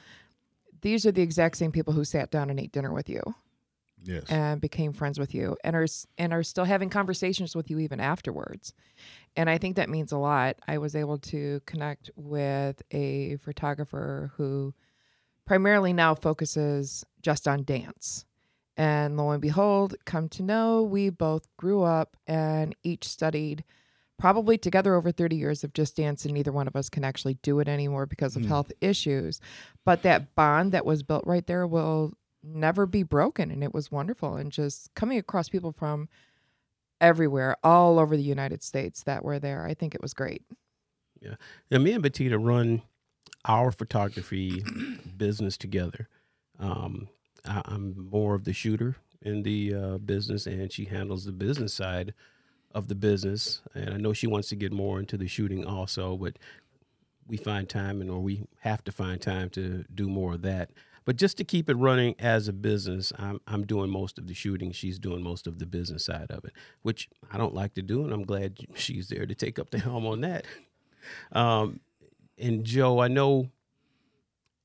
These 0.81 1.05
are 1.05 1.11
the 1.11 1.21
exact 1.21 1.57
same 1.57 1.71
people 1.71 1.93
who 1.93 2.03
sat 2.03 2.31
down 2.31 2.49
and 2.49 2.59
ate 2.59 2.71
dinner 2.71 2.93
with 2.93 3.09
you 3.09 3.21
Yes, 4.05 4.25
and 4.29 4.59
became 4.59 4.91
friends 4.91 5.17
with 5.17 5.33
you 5.33 5.55
and 5.63 5.75
are 5.75 5.87
and 6.17 6.33
are 6.33 6.43
still 6.43 6.65
having 6.65 6.89
conversations 6.89 7.55
with 7.55 7.69
you 7.69 7.79
even 7.79 8.01
afterwards. 8.01 8.73
And 9.37 9.49
i 9.49 9.57
think 9.57 9.77
that 9.77 9.89
means 9.89 10.11
a 10.11 10.17
lot. 10.17 10.57
I 10.67 10.77
was 10.77 10.95
able 10.95 11.19
to 11.19 11.61
connect 11.65 12.11
with 12.15 12.81
a 12.91 13.37
photographer 13.37 14.31
who 14.35 14.73
primarily 15.45 15.93
now 15.93 16.15
focuses 16.15 17.05
just 17.21 17.47
on 17.47 17.63
dance. 17.63 18.25
And 18.75 19.17
lo 19.17 19.29
and 19.31 19.41
behold 19.41 19.95
come 20.05 20.29
to 20.29 20.43
know 20.43 20.81
we 20.83 21.09
both 21.09 21.47
grew 21.57 21.83
up 21.83 22.17
and 22.25 22.75
each 22.83 23.07
studied 23.07 23.63
probably 24.17 24.57
together 24.57 24.95
over 24.95 25.11
30 25.11 25.35
years 25.35 25.63
of 25.63 25.73
just 25.73 25.95
dance 25.97 26.25
and 26.25 26.33
neither 26.33 26.51
one 26.51 26.67
of 26.67 26.75
us 26.75 26.89
can 26.89 27.03
actually 27.03 27.35
do 27.43 27.59
it 27.59 27.67
anymore 27.67 28.05
because 28.05 28.35
of 28.35 28.43
Mm. 28.43 28.47
health 28.47 28.71
issues. 28.81 29.39
But 29.85 30.01
that 30.03 30.33
bond 30.33 30.71
that 30.71 30.85
was 30.85 31.03
built 31.03 31.25
right 31.27 31.45
there 31.45 31.67
will 31.67 32.13
never 32.41 32.85
be 32.85 33.03
broken 33.03 33.51
and 33.51 33.63
it 33.63 33.73
was 33.73 33.91
wonderful. 33.91 34.35
And 34.35 34.51
just 34.51 34.93
coming 34.95 35.17
across 35.17 35.49
people 35.49 35.71
from 35.71 36.09
everywhere 37.01 37.57
all 37.63 37.99
over 37.99 38.15
the 38.15 38.23
united 38.23 38.63
states 38.63 39.03
that 39.03 39.25
were 39.25 39.37
there 39.37 39.65
i 39.65 39.73
think 39.73 39.93
it 39.93 40.01
was 40.01 40.13
great. 40.13 40.41
Yeah, 41.21 41.35
Now, 41.69 41.79
me 41.79 41.91
and 41.93 42.01
Bettina 42.03 42.37
run 42.37 42.81
our 43.45 43.71
photography 43.71 44.63
business 45.17 45.57
together. 45.57 46.07
Um, 46.59 47.09
I, 47.45 47.61
I'm 47.65 48.09
more 48.09 48.35
of 48.35 48.45
the 48.45 48.53
shooter 48.53 48.95
in 49.21 49.43
the 49.43 49.73
uh, 49.73 49.97
business, 49.97 50.45
and 50.45 50.71
she 50.71 50.85
handles 50.85 51.25
the 51.25 51.31
business 51.31 51.73
side 51.73 52.13
of 52.73 52.87
the 52.87 52.95
business. 52.95 53.61
And 53.73 53.93
I 53.93 53.97
know 53.97 54.13
she 54.13 54.27
wants 54.27 54.49
to 54.49 54.55
get 54.55 54.71
more 54.71 54.99
into 54.99 55.17
the 55.17 55.27
shooting 55.27 55.65
also, 55.65 56.17
but 56.17 56.37
we 57.27 57.37
find 57.37 57.69
time, 57.69 58.01
and 58.01 58.09
or 58.09 58.19
we 58.19 58.45
have 58.59 58.83
to 58.83 58.91
find 58.91 59.21
time 59.21 59.49
to 59.51 59.85
do 59.93 60.07
more 60.09 60.33
of 60.33 60.41
that. 60.41 60.71
But 61.05 61.17
just 61.17 61.37
to 61.37 61.43
keep 61.43 61.69
it 61.69 61.75
running 61.75 62.15
as 62.19 62.47
a 62.47 62.53
business, 62.53 63.11
I'm 63.17 63.41
I'm 63.47 63.65
doing 63.65 63.89
most 63.89 64.17
of 64.17 64.27
the 64.27 64.33
shooting. 64.33 64.71
She's 64.71 64.99
doing 64.99 65.21
most 65.21 65.47
of 65.47 65.59
the 65.59 65.65
business 65.65 66.05
side 66.05 66.31
of 66.31 66.45
it, 66.45 66.53
which 66.81 67.09
I 67.31 67.37
don't 67.37 67.53
like 67.53 67.73
to 67.75 67.81
do, 67.81 68.03
and 68.03 68.13
I'm 68.13 68.23
glad 68.23 68.57
she's 68.75 69.09
there 69.09 69.25
to 69.25 69.35
take 69.35 69.59
up 69.59 69.69
the 69.71 69.79
helm 69.79 70.05
on 70.05 70.21
that. 70.21 70.45
Um, 71.33 71.81
and 72.43 72.63
Joe, 72.65 72.99
I 72.99 73.07
know 73.07 73.49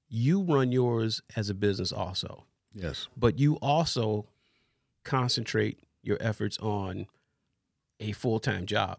you 0.08 0.42
run 0.42 0.72
yours 0.72 1.20
as 1.36 1.50
a 1.50 1.54
business 1.54 1.92
also, 1.92 2.44
yes, 2.74 3.08
but 3.16 3.38
you 3.38 3.54
also 3.56 4.26
concentrate 5.04 5.78
your 6.02 6.16
efforts 6.20 6.58
on 6.58 7.06
a 8.00 8.12
full 8.12 8.38
time 8.40 8.66
job. 8.66 8.98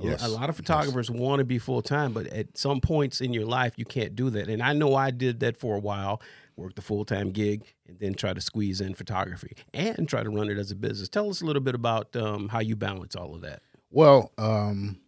A- 0.00 0.04
Yes, 0.06 0.24
A 0.24 0.28
lot 0.28 0.48
of 0.50 0.56
yes. 0.56 0.66
photographers 0.66 1.08
want 1.10 1.38
to 1.38 1.44
be 1.44 1.58
full 1.58 1.80
time, 1.80 2.12
but 2.12 2.26
at 2.28 2.58
some 2.58 2.80
points 2.80 3.20
in 3.20 3.32
your 3.32 3.46
life, 3.46 3.74
you 3.76 3.84
can't 3.84 4.16
do 4.16 4.28
that. 4.30 4.48
And 4.48 4.60
I 4.60 4.72
know 4.72 4.96
I 4.96 5.12
did 5.12 5.38
that 5.40 5.56
for 5.56 5.76
a 5.76 5.78
while, 5.78 6.20
worked 6.56 6.76
a 6.80 6.82
full 6.82 7.04
time 7.04 7.30
gig, 7.30 7.62
and 7.86 7.98
then 8.00 8.14
try 8.14 8.32
to 8.32 8.40
squeeze 8.40 8.80
in 8.80 8.94
photography 8.94 9.56
and 9.72 10.08
try 10.08 10.24
to 10.24 10.30
run 10.30 10.48
it 10.50 10.58
as 10.58 10.72
a 10.72 10.74
business. 10.76 11.08
Tell 11.08 11.30
us 11.30 11.42
a 11.42 11.44
little 11.46 11.62
bit 11.62 11.76
about 11.76 12.14
um, 12.16 12.48
how 12.48 12.58
you 12.58 12.74
balance 12.74 13.14
all 13.14 13.36
of 13.36 13.42
that. 13.42 13.62
Well, 13.90 14.32
um, 14.36 14.98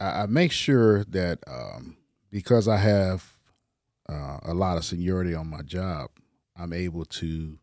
I, 0.00 0.22
I 0.22 0.26
make 0.26 0.52
sure 0.52 1.04
that 1.04 1.40
um, 1.46 1.96
because 2.30 2.68
I 2.68 2.76
have 2.78 3.38
uh, 4.08 4.38
a 4.42 4.54
lot 4.54 4.76
of 4.76 4.84
seniority 4.84 5.34
on 5.34 5.48
my 5.48 5.62
job, 5.62 6.10
I'm 6.56 6.72
able 6.72 7.04
to 7.04 7.58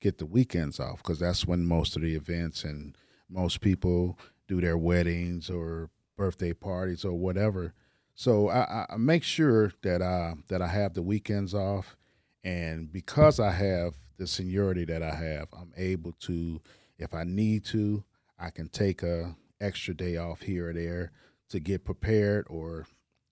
get 0.00 0.18
the 0.18 0.26
weekends 0.26 0.78
off 0.78 0.98
because 0.98 1.18
that's 1.18 1.46
when 1.46 1.64
most 1.66 1.96
of 1.96 2.02
the 2.02 2.14
events 2.14 2.64
and 2.64 2.96
most 3.28 3.60
people 3.60 4.18
do 4.46 4.60
their 4.60 4.78
weddings 4.78 5.50
or 5.50 5.90
birthday 6.16 6.52
parties 6.52 7.04
or 7.04 7.12
whatever. 7.14 7.72
So 8.14 8.48
I, 8.48 8.86
I- 8.90 8.96
make 8.96 9.22
sure 9.22 9.72
that 9.82 10.02
I 10.02 10.34
that 10.48 10.62
I 10.62 10.68
have 10.68 10.94
the 10.94 11.02
weekends 11.02 11.54
off, 11.54 11.96
and 12.44 12.90
because 12.92 13.40
I 13.40 13.50
have 13.50 13.94
the 14.16 14.26
seniority 14.26 14.84
that 14.86 15.02
I 15.02 15.14
have, 15.14 15.48
I'm 15.52 15.72
able 15.76 16.12
to, 16.20 16.60
if 16.98 17.12
I 17.12 17.24
need 17.24 17.64
to, 17.66 18.02
I 18.38 18.48
can 18.50 18.68
take 18.68 19.02
a 19.02 19.36
extra 19.60 19.92
day 19.94 20.16
off 20.16 20.40
here 20.40 20.70
or 20.70 20.72
there 20.72 21.12
to 21.50 21.60
get 21.60 21.84
prepared, 21.84 22.46
or 22.48 22.86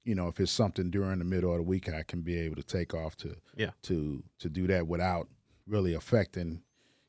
you 0.05 0.15
know, 0.15 0.29
if 0.29 0.39
it's 0.39 0.53
something 0.53 0.91
during 0.91 1.19
the 1.19 1.25
middle 1.25 1.51
of 1.53 1.57
the 1.59 1.63
week, 1.63 1.89
I 1.89 2.03
can 2.03 2.21
be 2.21 2.39
able 2.39 2.57
to 2.57 2.63
take 2.63 2.93
off 2.95 3.17
to 3.19 3.37
Yeah. 3.57 3.71
to 3.83 4.23
to 4.41 4.49
do 4.49 4.67
that 4.67 4.87
without 4.87 5.29
really 5.67 5.95
affecting, 5.95 6.63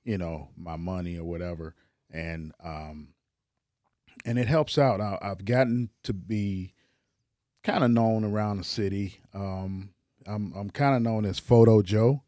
you 0.03 0.17
know, 0.17 0.49
my 0.55 0.77
money 0.77 1.17
or 1.17 1.25
whatever. 1.25 1.75
And 2.11 2.53
um, 2.63 3.09
and 4.25 4.39
it 4.39 4.47
helps 4.47 4.77
out. 4.77 5.01
I, 5.01 5.17
I've 5.21 5.43
gotten 5.45 5.89
to 6.03 6.13
be 6.13 6.73
kind 7.63 7.83
of 7.83 7.91
known 7.91 8.23
around 8.23 8.57
the 8.57 8.63
city. 8.63 9.19
Um, 9.33 9.89
I'm 10.25 10.53
I'm 10.55 10.69
kind 10.69 10.95
of 10.95 11.01
known 11.01 11.25
as 11.25 11.37
Photo 11.39 11.81
Joe. 11.81 12.21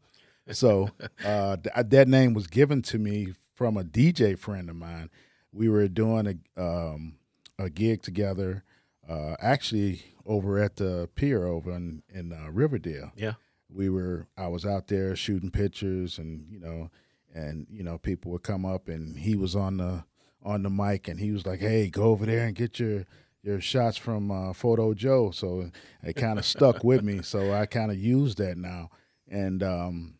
So 0.50 0.90
uh, 1.24 1.56
th- 1.56 1.86
that 1.88 2.08
name 2.08 2.34
was 2.34 2.46
given 2.46 2.82
to 2.82 2.98
me 2.98 3.32
from 3.54 3.76
a 3.76 3.84
DJ 3.84 4.38
friend 4.38 4.68
of 4.68 4.76
mine. 4.76 5.10
We 5.52 5.68
were 5.68 5.88
doing 5.88 6.38
a 6.56 6.62
um, 6.62 7.14
a 7.58 7.70
gig 7.70 8.02
together, 8.02 8.64
uh, 9.08 9.36
actually 9.40 10.02
over 10.26 10.58
at 10.58 10.76
the 10.76 11.08
pier 11.14 11.46
over 11.46 11.72
in 11.72 12.02
in 12.12 12.32
uh, 12.32 12.50
Riverdale. 12.50 13.12
Yeah. 13.16 13.34
we 13.68 13.88
were. 13.88 14.26
I 14.36 14.48
was 14.48 14.64
out 14.66 14.88
there 14.88 15.16
shooting 15.16 15.50
pictures, 15.50 16.18
and 16.18 16.46
you 16.50 16.60
know, 16.60 16.90
and 17.34 17.66
you 17.70 17.82
know, 17.82 17.98
people 17.98 18.32
would 18.32 18.42
come 18.42 18.64
up, 18.64 18.88
and 18.88 19.18
he 19.18 19.34
was 19.34 19.56
on 19.56 19.78
the 19.78 20.04
on 20.42 20.62
the 20.62 20.70
mic, 20.70 21.08
and 21.08 21.18
he 21.18 21.32
was 21.32 21.46
like, 21.46 21.60
"Hey, 21.60 21.88
go 21.88 22.04
over 22.04 22.26
there 22.26 22.46
and 22.46 22.54
get 22.54 22.78
your." 22.78 23.04
Your 23.44 23.60
shots 23.60 23.96
from 23.96 24.32
uh, 24.32 24.52
Photo 24.52 24.92
Joe, 24.94 25.30
so 25.30 25.70
it 26.02 26.12
kind 26.16 26.40
of 26.40 26.44
stuck 26.44 26.82
with 26.82 27.04
me. 27.04 27.22
So 27.22 27.54
I 27.54 27.66
kind 27.66 27.92
of 27.92 27.96
use 27.96 28.34
that 28.34 28.58
now, 28.58 28.90
and 29.28 29.62
um, 29.62 30.18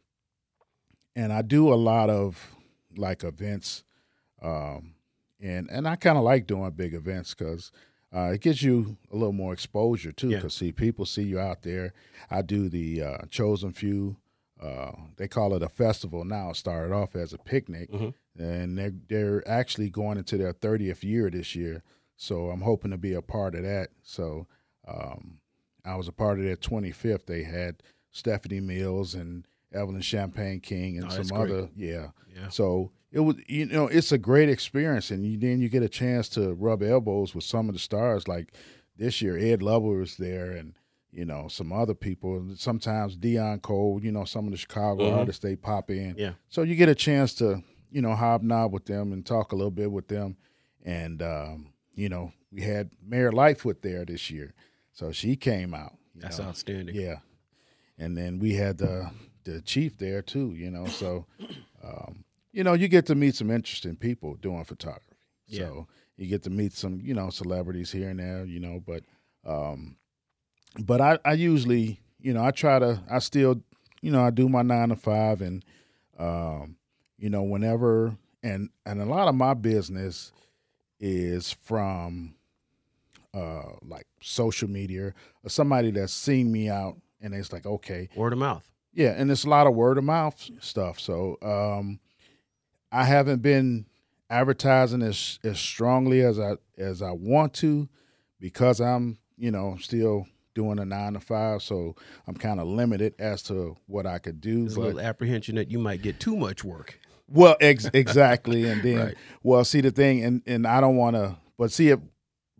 and 1.16 1.32
I 1.32 1.42
do 1.42 1.70
a 1.70 1.74
lot 1.74 2.10
of 2.10 2.56
like 2.96 3.24
events, 3.24 3.82
um, 4.40 4.94
and 5.40 5.68
and 5.68 5.88
I 5.88 5.96
kind 5.96 6.16
of 6.16 6.22
like 6.22 6.46
doing 6.46 6.70
big 6.70 6.94
events 6.94 7.34
because 7.34 7.72
uh, 8.14 8.30
it 8.32 8.40
gives 8.40 8.62
you 8.62 8.96
a 9.12 9.16
little 9.16 9.32
more 9.32 9.52
exposure 9.52 10.12
too. 10.12 10.30
Yeah. 10.30 10.36
Because 10.38 10.54
see, 10.54 10.72
people 10.72 11.04
see 11.06 11.24
you 11.24 11.38
out 11.38 11.62
there. 11.62 11.92
I 12.30 12.42
do 12.42 12.68
the 12.68 13.02
uh, 13.02 13.18
chosen 13.30 13.72
few. 13.72 14.16
Uh, 14.60 14.92
they 15.16 15.28
call 15.28 15.54
it 15.54 15.62
a 15.62 15.68
festival 15.68 16.24
now. 16.24 16.50
It 16.50 16.56
started 16.56 16.92
off 16.92 17.14
as 17.14 17.32
a 17.32 17.38
picnic, 17.38 17.90
Mhm. 17.92 18.14
and 18.38 18.76
they're 18.78 18.94
they're 19.08 19.48
actually 19.48 19.88
going 19.90 20.18
into 20.18 20.36
their 20.36 20.52
thirtieth 20.52 21.04
year 21.04 21.30
this 21.30 21.54
year. 21.54 21.82
So 22.16 22.50
I'm 22.50 22.62
hoping 22.62 22.90
to 22.90 22.96
be 22.96 23.12
a 23.14 23.22
part 23.22 23.54
of 23.54 23.62
that. 23.62 23.90
So 24.02 24.46
um, 24.88 25.38
I 25.84 25.94
was 25.94 26.08
a 26.08 26.12
part 26.12 26.38
of 26.38 26.44
their 26.44 26.56
25th. 26.56 27.26
They 27.26 27.44
had 27.44 27.82
Stephanie 28.10 28.58
Mills 28.60 29.14
and 29.14 29.46
Evelyn 29.72 30.00
Champagne 30.00 30.58
King 30.60 30.96
and 30.98 31.06
Oh, 31.06 31.22
some 31.22 31.36
other 31.38 31.68
yeah. 31.76 32.08
Yeah. 32.34 32.48
So 32.48 32.90
it 33.12 33.20
was 33.20 33.36
you 33.46 33.66
know 33.66 33.86
it's 33.86 34.12
a 34.12 34.18
great 34.18 34.48
experience, 34.48 35.10
and 35.10 35.24
you, 35.24 35.38
then 35.38 35.60
you 35.60 35.68
get 35.68 35.82
a 35.82 35.88
chance 35.88 36.28
to 36.30 36.54
rub 36.54 36.82
elbows 36.82 37.34
with 37.34 37.44
some 37.44 37.68
of 37.68 37.74
the 37.74 37.78
stars. 37.80 38.28
Like 38.28 38.52
this 38.96 39.22
year, 39.22 39.38
Ed 39.38 39.62
Lover 39.62 39.98
was 39.98 40.16
there, 40.16 40.50
and 40.50 40.74
you 41.10 41.24
know 41.24 41.48
some 41.48 41.72
other 41.72 41.94
people. 41.94 42.48
Sometimes 42.56 43.16
Dion 43.16 43.60
Cole, 43.60 44.00
you 44.02 44.12
know 44.12 44.24
some 44.24 44.44
of 44.46 44.50
the 44.50 44.56
Chicago 44.58 45.04
Mhm. 45.04 45.16
artists 45.16 45.42
they 45.42 45.56
pop 45.56 45.90
in. 45.90 46.14
Yeah. 46.18 46.32
So 46.48 46.62
you 46.62 46.74
get 46.76 46.88
a 46.88 46.94
chance 46.94 47.34
to 47.34 47.62
you 47.90 48.02
know 48.02 48.14
hobnob 48.14 48.72
with 48.72 48.84
them 48.84 49.12
and 49.12 49.24
talk 49.24 49.52
a 49.52 49.56
little 49.56 49.70
bit 49.70 49.90
with 49.90 50.08
them, 50.08 50.36
and 50.84 51.22
um, 51.22 51.68
you 51.94 52.08
know 52.10 52.32
we 52.52 52.60
had 52.62 52.90
Mayor 53.02 53.32
Lightfoot 53.32 53.80
there 53.82 54.04
this 54.04 54.30
year, 54.30 54.52
so 54.92 55.12
she 55.12 55.34
came 55.36 55.72
out. 55.74 55.94
That's 56.14 56.38
know. 56.38 56.46
outstanding. 56.46 56.94
Yeah, 56.94 57.20
and 57.96 58.16
then 58.18 58.38
we 58.38 58.54
had 58.54 58.76
the 58.78 59.10
the 59.44 59.62
chief 59.62 59.96
there 59.96 60.20
too. 60.20 60.52
You 60.54 60.70
know, 60.70 60.86
so 60.86 61.24
um, 61.82 62.24
you 62.58 62.64
know 62.64 62.72
you 62.72 62.88
get 62.88 63.06
to 63.06 63.14
meet 63.14 63.36
some 63.36 63.52
interesting 63.52 63.94
people 63.94 64.34
doing 64.34 64.64
photography. 64.64 65.14
Yeah. 65.46 65.66
So 65.66 65.86
you 66.16 66.26
get 66.26 66.42
to 66.42 66.50
meet 66.50 66.72
some 66.72 67.00
you 67.00 67.14
know 67.14 67.30
celebrities 67.30 67.92
here 67.92 68.08
and 68.10 68.18
there. 68.18 68.44
You 68.44 68.58
know, 68.58 68.82
but 68.84 69.04
um, 69.46 69.96
but 70.80 71.00
I 71.00 71.20
I 71.24 71.34
usually 71.34 72.00
you 72.18 72.34
know 72.34 72.44
I 72.44 72.50
try 72.50 72.80
to 72.80 73.00
I 73.08 73.20
still 73.20 73.62
you 74.02 74.10
know 74.10 74.24
I 74.24 74.30
do 74.30 74.48
my 74.48 74.62
nine 74.62 74.88
to 74.88 74.96
five 74.96 75.40
and 75.40 75.64
um, 76.18 76.74
you 77.16 77.30
know 77.30 77.44
whenever 77.44 78.16
and 78.42 78.70
and 78.84 79.00
a 79.00 79.04
lot 79.06 79.28
of 79.28 79.36
my 79.36 79.54
business 79.54 80.32
is 80.98 81.52
from 81.52 82.34
uh 83.34 83.70
like 83.86 84.06
social 84.20 84.68
media 84.68 85.14
or 85.44 85.48
somebody 85.48 85.92
that's 85.92 86.12
seen 86.12 86.50
me 86.50 86.68
out 86.68 86.96
and 87.20 87.34
it's 87.34 87.52
like 87.52 87.66
okay 87.66 88.08
Word 88.16 88.32
of 88.32 88.40
mouth. 88.40 88.68
yeah 88.92 89.10
and 89.16 89.30
it's 89.30 89.44
a 89.44 89.48
lot 89.48 89.68
of 89.68 89.74
word 89.74 89.96
of 89.98 90.02
mouth 90.02 90.50
stuff 90.60 90.98
so 90.98 91.36
um 91.42 92.00
i 92.92 93.04
haven't 93.04 93.42
been 93.42 93.86
advertising 94.30 95.02
as 95.02 95.38
as 95.44 95.58
strongly 95.58 96.20
as 96.20 96.38
i 96.38 96.54
as 96.76 97.02
i 97.02 97.10
want 97.10 97.54
to 97.54 97.88
because 98.40 98.80
i'm 98.80 99.18
you 99.36 99.50
know 99.50 99.76
still 99.80 100.26
doing 100.54 100.78
a 100.78 100.84
nine 100.84 101.12
to 101.14 101.20
five 101.20 101.62
so 101.62 101.94
i'm 102.26 102.34
kind 102.34 102.60
of 102.60 102.66
limited 102.66 103.14
as 103.18 103.42
to 103.42 103.76
what 103.86 104.06
i 104.06 104.18
could 104.18 104.40
do 104.40 104.60
There's 104.64 104.76
a 104.76 104.80
little 104.80 105.00
apprehension 105.00 105.54
that 105.56 105.70
you 105.70 105.78
might 105.78 106.02
get 106.02 106.18
too 106.20 106.36
much 106.36 106.64
work. 106.64 106.98
well, 107.28 107.56
ex- 107.60 107.88
exactly, 107.92 108.66
and 108.66 108.82
then 108.82 108.98
Right. 108.98 109.16
well, 109.42 109.64
see 109.64 109.80
the 109.82 109.90
thing, 109.90 110.24
and 110.24 110.42
and 110.46 110.66
I 110.66 110.80
don't 110.80 110.96
want 110.96 111.14
to, 111.14 111.36
but 111.58 111.70
see 111.70 111.90
it, 111.90 112.00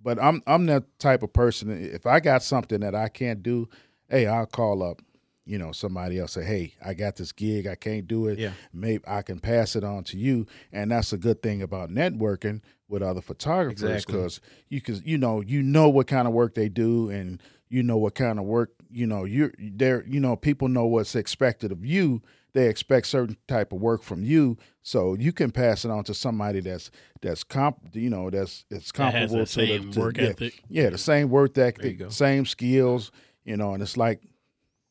but 0.02 0.22
I'm 0.22 0.42
I'm 0.46 0.66
that 0.66 0.84
type 0.98 1.22
of 1.22 1.32
person. 1.32 1.70
If 1.70 2.06
I 2.06 2.20
got 2.20 2.42
something 2.42 2.80
that 2.80 2.94
I 2.94 3.08
can't 3.08 3.42
do, 3.42 3.68
hey, 4.08 4.26
I'll 4.26 4.46
call 4.46 4.82
up, 4.82 5.00
you 5.48 5.58
know, 5.58 5.72
somebody 5.72 6.18
else. 6.18 6.32
Say, 6.32 6.44
hey, 6.44 6.74
I 6.84 6.94
got 6.94 7.16
this 7.16 7.32
gig, 7.32 7.66
I 7.66 7.74
can't 7.74 8.06
do 8.06 8.28
it. 8.28 8.38
Yeah. 8.38 8.52
maybe 8.72 9.02
I 9.06 9.22
can 9.22 9.40
pass 9.40 9.74
it 9.74 9.82
on 9.84 10.04
to 10.04 10.16
you, 10.18 10.46
and 10.72 10.90
that's 10.90 11.12
a 11.12 11.16
good 11.18 11.42
thing 11.42 11.62
about 11.62 11.90
networking 11.90 12.60
with 12.88 13.02
other 13.02 13.20
photographers 13.20 13.82
Exactly. 13.82 14.12
because 14.14 14.40
you 14.68 14.80
can, 14.80 15.02
you 15.04 15.18
know, 15.18 15.40
you 15.40 15.62
know 15.62 15.88
what 15.88 16.06
kind 16.06 16.28
of 16.28 16.34
work 16.34 16.54
they 16.54 16.68
do, 16.68 17.10
and 17.10 17.42
you 17.68 17.82
know 17.82 17.96
what 17.96 18.14
kind 18.14 18.38
of 18.38 18.44
work, 18.44 18.72
you 18.90 19.06
know, 19.06 19.24
you're 19.24 19.52
there. 19.58 20.04
You 20.06 20.20
know, 20.20 20.36
people 20.36 20.68
know 20.68 20.86
what's 20.86 21.14
expected 21.14 21.72
of 21.72 21.84
you 21.84 22.22
they 22.54 22.66
expect 22.70 23.06
certain 23.06 23.36
type 23.46 23.72
of 23.74 23.78
work 23.80 24.02
from 24.02 24.24
you 24.24 24.56
so 24.82 25.14
you 25.14 25.32
can 25.32 25.50
pass 25.50 25.84
it 25.84 25.90
on 25.90 26.02
to 26.02 26.14
somebody 26.14 26.60
that's 26.60 26.90
that's 27.20 27.44
comp 27.44 27.76
you 27.92 28.08
know 28.08 28.30
that's 28.30 28.64
it's 28.70 28.90
That 28.92 29.12
has 29.12 29.30
comparable 29.30 29.36
the 29.36 29.44
to 29.44 29.46
same 29.52 29.86
the 29.88 29.92
to- 29.92 30.00
work 30.00 30.16
yeah, 30.16 30.24
ethic. 30.28 30.62
yeah 30.68 30.88
the 30.88 30.96
same 30.98 31.28
work 31.28 31.56
ethic 31.58 32.00
same 32.10 32.46
skills 32.46 33.12
you 33.44 33.58
know 33.58 33.74
and 33.74 33.82
it's 33.82 33.98
like 33.98 34.22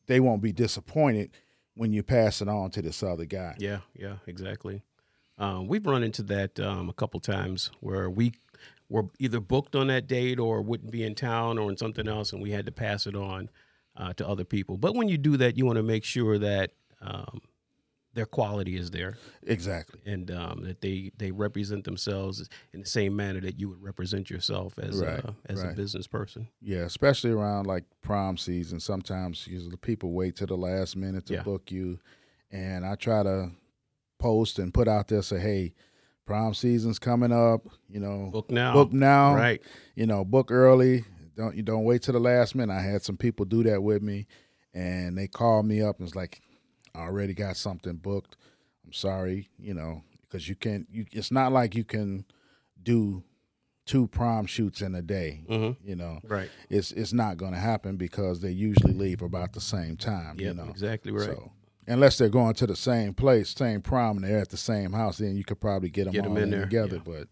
they 0.08 0.20
won't 0.20 0.42
be 0.42 0.52
disappointed 0.52 1.30
when 1.74 1.92
you 1.92 2.02
pass 2.02 2.42
it 2.42 2.48
on 2.48 2.70
to 2.72 2.82
this 2.82 3.02
other 3.02 3.24
guy 3.24 3.54
Yeah, 3.58 3.80
yeah, 3.94 4.16
exactly. 4.26 4.82
Um, 5.38 5.68
we've 5.68 5.86
run 5.86 6.02
into 6.02 6.22
that 6.24 6.58
um, 6.58 6.88
a 6.88 6.92
couple 6.92 7.20
times 7.20 7.70
where 7.78 8.10
we 8.10 8.32
were 8.88 9.04
either 9.18 9.40
booked 9.40 9.76
on 9.76 9.86
that 9.86 10.06
date 10.08 10.40
or 10.40 10.60
wouldn't 10.62 10.90
be 10.90 11.04
in 11.04 11.14
town 11.14 11.58
or 11.58 11.70
in 11.70 11.76
something 11.76 12.08
else, 12.08 12.32
and 12.32 12.42
we 12.42 12.50
had 12.50 12.66
to 12.66 12.72
pass 12.72 13.06
it 13.06 13.14
on 13.14 13.48
uh, 13.96 14.12
to 14.14 14.26
other 14.26 14.44
people. 14.44 14.76
But 14.76 14.94
when 14.94 15.08
you 15.08 15.18
do 15.18 15.36
that, 15.36 15.56
you 15.56 15.64
want 15.64 15.76
to 15.76 15.82
make 15.82 16.04
sure 16.04 16.38
that 16.38 16.72
um, 17.00 17.40
their 18.18 18.26
quality 18.26 18.76
is 18.76 18.90
there 18.90 19.16
exactly 19.44 20.00
and 20.04 20.30
um, 20.30 20.62
that 20.64 20.80
they 20.80 21.10
they 21.16 21.30
represent 21.30 21.84
themselves 21.84 22.48
in 22.72 22.80
the 22.80 22.86
same 22.86 23.14
manner 23.14 23.40
that 23.40 23.58
you 23.60 23.68
would 23.68 23.82
represent 23.82 24.28
yourself 24.28 24.78
as 24.78 25.00
Right, 25.00 25.24
a, 25.24 25.34
as 25.46 25.62
a 25.62 25.68
business 25.68 26.06
person. 26.06 26.48
yeah 26.60 26.84
especially 26.84 27.30
around 27.30 27.66
like 27.66 27.84
prom 28.02 28.36
season 28.36 28.80
sometimes 28.80 29.46
usually 29.46 29.76
people 29.76 30.12
wait 30.12 30.34
to 30.36 30.46
the 30.46 30.56
last 30.56 30.96
minute 30.96 31.26
to 31.26 31.34
Yeah. 31.34 31.42
book 31.42 31.70
you 31.70 31.98
and 32.50 32.84
i 32.84 32.94
try 32.96 33.22
to 33.22 33.50
post 34.18 34.58
and 34.58 34.74
put 34.74 34.88
out 34.88 35.08
there 35.08 35.22
say 35.22 35.38
hey 35.38 35.74
prom 36.26 36.54
season's 36.54 36.98
coming 36.98 37.32
up 37.32 37.66
you 37.88 38.00
know 38.00 38.30
Book 38.32 38.50
now, 38.50 38.72
book 38.72 38.92
now 38.92 39.34
right? 39.34 39.62
you 39.94 40.06
know, 40.06 40.24
book 40.24 40.50
early. 40.50 41.04
Don't 41.36 41.54
you 41.56 41.62
don't 41.62 41.84
wait 41.84 42.02
to 42.02 42.12
the 42.12 42.18
last 42.20 42.54
minute. 42.56 42.72
I 42.72 42.80
had 42.82 43.02
some 43.02 43.16
people 43.16 43.44
do 43.46 43.62
that 43.62 43.80
with 43.82 44.02
me, 44.02 44.26
and 44.74 45.16
they 45.16 45.28
called 45.28 45.66
me 45.66 45.80
up 45.82 45.96
and 45.98 46.04
was 46.04 46.14
like, 46.16 46.40
"I 46.94 47.00
already 47.00 47.34
got 47.34 47.56
something 47.56 47.96
booked. 47.96 48.36
I'm 48.86 48.92
sorry, 48.92 49.48
you 49.58 49.74
know, 49.74 50.02
because 50.22 50.48
you 50.48 50.54
can't. 50.54 50.86
You 50.90 51.06
it's 51.12 51.30
not 51.30 51.52
like 51.52 51.74
you 51.74 51.84
can 51.84 52.24
do 52.82 53.22
two 53.86 54.06
prom 54.08 54.46
shoots 54.46 54.82
in 54.82 54.94
a 54.94 55.02
day. 55.02 55.42
Mm-hmm. 55.48 55.88
You 55.88 55.96
know, 55.96 56.18
Right. 56.24 56.50
it's 56.70 56.92
it's 56.92 57.12
not 57.12 57.36
going 57.38 57.52
to 57.52 57.58
happen 57.58 57.96
because 57.96 58.40
they 58.40 58.50
usually 58.50 58.92
leave 58.92 59.22
about 59.22 59.52
the 59.52 59.60
same 59.60 59.96
time. 59.96 60.36
Yeah, 60.38 60.48
you 60.48 60.54
know, 60.54 60.68
exactly 60.68 61.12
right. 61.12 61.24
so 61.24 61.52
unless 61.86 62.18
they're 62.18 62.28
going 62.28 62.52
to 62.54 62.66
the 62.66 62.76
same 62.76 63.14
place, 63.14 63.48
same 63.50 63.80
prom, 63.80 64.18
and 64.18 64.26
they're 64.26 64.38
at 64.38 64.50
the 64.50 64.58
same 64.58 64.92
house, 64.92 65.16
then 65.18 65.36
you 65.36 65.44
could 65.44 65.58
probably 65.60 65.88
get 65.88 66.04
them 66.04 66.12
Get 66.12 66.26
all 66.26 66.36
in 66.36 66.42
in 66.44 66.50
there, 66.50 66.62
together. 66.64 66.96
yeah. 66.96 67.02
But 67.04 67.28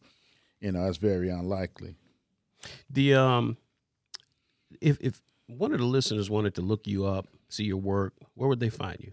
you 0.61 0.73
know, 0.73 0.85
that's 0.85 0.97
very 0.97 1.29
unlikely. 1.29 1.97
The 2.91 3.15
um, 3.15 3.57
if 4.81 4.99
if 5.01 5.21
one 5.47 5.73
of 5.73 5.79
the 5.79 5.85
listeners 5.87 6.29
wanted 6.31 6.55
to 6.57 6.63
look 6.63 6.87
you 6.87 7.05
up, 7.07 7.29
see 7.49 7.65
your 7.65 7.77
work, 7.77 8.15
where 8.35 8.49
would 8.49 8.61
they 8.61 8.71
find 8.71 8.97
you? 9.01 9.13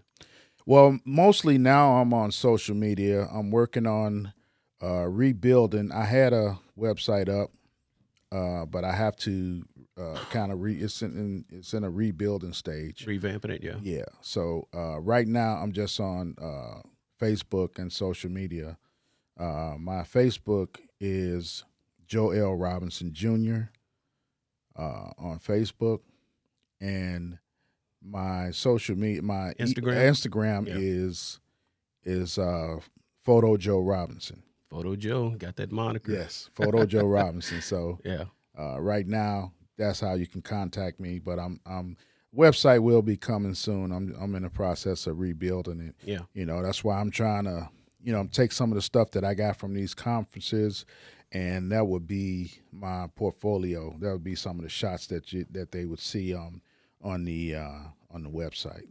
Well, 0.66 0.98
mostly 1.04 1.58
now 1.58 1.96
I'm 1.96 2.14
on 2.14 2.30
social 2.30 2.74
media. 2.74 3.28
I'm 3.30 3.50
working 3.50 3.86
on 3.86 4.32
uh, 4.82 5.06
rebuilding. 5.08 5.92
I 5.92 6.04
had 6.04 6.32
a 6.32 6.58
website 6.78 7.28
up, 7.28 7.50
uh, 8.32 8.64
but 8.64 8.84
I 8.84 8.94
have 8.94 9.16
to 9.18 9.62
uh, 9.98 10.18
kind 10.30 10.50
of 10.50 10.60
re. 10.60 10.76
It's 10.76 11.02
in, 11.02 11.44
it's 11.50 11.74
in 11.74 11.84
a 11.84 11.90
rebuilding 11.90 12.52
stage. 12.52 13.04
Revamping 13.06 13.50
it, 13.50 13.62
yeah. 13.62 13.76
Yeah. 13.82 14.04
So 14.22 14.68
uh, 14.74 15.00
right 15.00 15.26
now 15.26 15.56
I'm 15.56 15.72
just 15.72 16.00
on 16.00 16.34
uh, 16.40 16.80
Facebook 17.20 17.78
and 17.78 17.92
social 17.92 18.30
media. 18.30 18.78
Uh, 19.38 19.74
my 19.78 20.02
Facebook 20.02 20.76
is 21.00 21.64
Joe 22.06 22.30
L. 22.30 22.54
Robinson 22.54 23.12
Jr. 23.12 23.68
Uh, 24.76 25.10
on 25.18 25.38
Facebook, 25.38 26.00
and 26.80 27.38
my 28.04 28.50
social 28.50 28.96
media, 28.96 29.22
my 29.22 29.50
e- 29.52 29.54
Instagram? 29.60 29.96
Instagram 30.10 30.68
Yeah. 30.68 30.74
is 30.78 31.40
is 32.04 32.38
uh, 32.38 32.78
Photo 33.24 33.56
Joe 33.56 33.80
Robinson. 33.80 34.42
Photo 34.70 34.96
Joe 34.96 35.30
got 35.30 35.56
that 35.56 35.72
moniker. 35.72 36.12
Yes, 36.12 36.50
Photo 36.54 36.84
Joe 36.84 37.06
Robinson. 37.18 37.62
So 37.62 37.98
Yeah. 38.04 38.24
uh, 38.58 38.80
right 38.80 39.06
now, 39.06 39.52
that's 39.78 40.00
how 40.00 40.14
you 40.14 40.26
can 40.26 40.42
contact 40.42 41.00
me. 41.00 41.18
But 41.18 41.38
I'm, 41.38 41.60
I'm 41.64 41.96
website 42.36 42.82
will 42.82 43.00
be 43.02 43.16
coming 43.16 43.54
soon. 43.54 43.92
I'm, 43.92 44.14
I'm 44.20 44.34
in 44.34 44.42
the 44.42 44.50
process 44.50 45.06
of 45.06 45.18
rebuilding 45.20 45.80
it. 45.80 45.94
Yeah. 46.04 46.22
You 46.34 46.44
know, 46.44 46.62
that's 46.62 46.82
why 46.84 46.98
I'm 47.00 47.10
trying 47.10 47.44
to, 47.44 47.68
you 48.02 48.12
know, 48.12 48.28
take 48.30 48.52
some 48.52 48.70
of 48.72 48.74
the 48.76 48.82
stuff 48.82 49.12
that 49.12 49.24
I 49.24 49.34
got 49.34 49.56
from 49.56 49.72
these 49.74 49.94
conferences, 49.94 50.84
and 51.32 51.70
that 51.72 51.86
would 51.86 52.06
be 52.06 52.52
my 52.72 53.06
portfolio. 53.14 53.96
That 54.00 54.12
would 54.12 54.24
be 54.24 54.34
some 54.34 54.58
of 54.58 54.64
the 54.64 54.68
shots 54.70 55.06
that 55.06 55.32
you 55.32 55.46
that 55.52 55.70
they 55.72 55.84
would 55.86 56.00
see 56.00 56.34
um 56.34 56.60
on 57.04 57.24
the 57.24 57.54
uh, 57.54 57.78
on 58.10 58.24
the 58.24 58.30
website. 58.30 58.88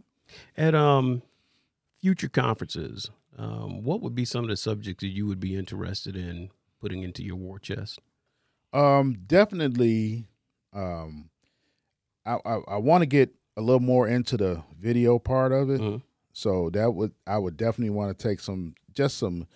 At 0.56 0.74
um 0.76 1.22
future 2.00 2.30
conferences, 2.30 3.10
um, 3.38 3.84
what 3.84 4.02
would 4.02 4.16
be 4.16 4.26
some 4.26 4.44
of 4.46 4.50
the 4.50 4.58
subjects 4.58 5.02
that 5.02 5.10
you 5.10 5.26
would 5.28 5.40
be 5.40 5.56
interested 5.56 6.16
in 6.16 6.50
putting 6.80 7.04
into 7.04 7.24
your 7.24 7.36
war 7.36 7.60
chest? 7.60 8.00
Um, 8.72 9.18
definitely. 9.28 10.28
Um, 10.72 11.30
I 12.26 12.38
I, 12.46 12.60
I 12.68 12.78
want 12.78 13.02
to 13.02 13.06
get 13.06 13.34
a 13.58 13.62
little 13.62 13.80
more 13.80 14.08
into 14.08 14.38
the 14.38 14.64
video 14.80 15.20
part 15.20 15.52
of 15.52 15.70
it. 15.70 15.82
Mhm. 15.82 16.02
So 16.32 16.70
that 16.72 16.94
would 16.94 17.12
I 17.28 17.38
would 17.38 17.58
definitely 17.58 17.92
want 17.92 18.18
to 18.18 18.28
take 18.28 18.40
some 18.40 18.76
just 18.94 19.18
some 19.18 19.48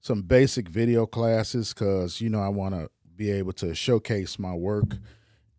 some 0.00 0.22
basic 0.22 0.68
video 0.68 1.06
classes 1.06 1.72
because 1.72 2.20
you 2.20 2.28
know 2.28 2.40
I 2.40 2.48
want 2.48 2.74
to 2.74 2.90
be 3.16 3.30
able 3.30 3.52
to 3.54 3.74
showcase 3.74 4.38
my 4.38 4.52
work, 4.54 4.96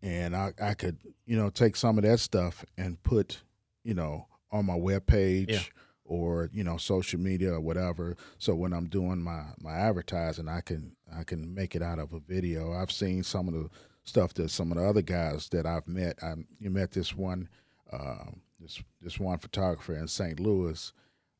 and 0.02 0.36
I 0.36 0.52
I 0.60 0.74
could 0.74 0.98
you 1.24 1.36
know 1.36 1.50
take 1.50 1.76
some 1.76 1.98
of 1.98 2.04
that 2.04 2.20
stuff 2.20 2.64
and 2.76 3.02
put 3.02 3.42
you 3.84 3.94
know 3.94 4.26
on 4.50 4.66
my 4.66 4.76
web 4.76 5.06
page. 5.06 5.50
Yeah. 5.50 5.60
Or 6.08 6.48
you 6.52 6.62
know, 6.62 6.76
social 6.76 7.18
media 7.18 7.54
or 7.54 7.60
whatever. 7.60 8.16
So 8.38 8.54
when 8.54 8.72
I'm 8.72 8.86
doing 8.86 9.20
my 9.20 9.42
my 9.60 9.72
advertising, 9.72 10.48
I 10.48 10.60
can 10.60 10.92
I 11.12 11.24
can 11.24 11.52
make 11.52 11.74
it 11.74 11.82
out 11.82 11.98
of 11.98 12.12
a 12.12 12.20
video. 12.20 12.72
I've 12.72 12.92
seen 12.92 13.24
some 13.24 13.48
of 13.48 13.54
the 13.54 13.68
stuff 14.04 14.32
that 14.34 14.50
some 14.50 14.70
of 14.70 14.78
the 14.78 14.84
other 14.84 15.02
guys 15.02 15.48
that 15.48 15.66
I've 15.66 15.86
met. 15.86 16.18
I 16.22 16.34
you 16.60 16.70
met 16.70 16.92
this 16.92 17.14
one, 17.14 17.48
um, 17.92 18.40
this 18.60 18.80
this 19.02 19.18
one 19.18 19.38
photographer 19.38 19.96
in 19.96 20.08
St. 20.08 20.38
Louis, 20.40 20.92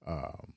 um, 0.07 0.53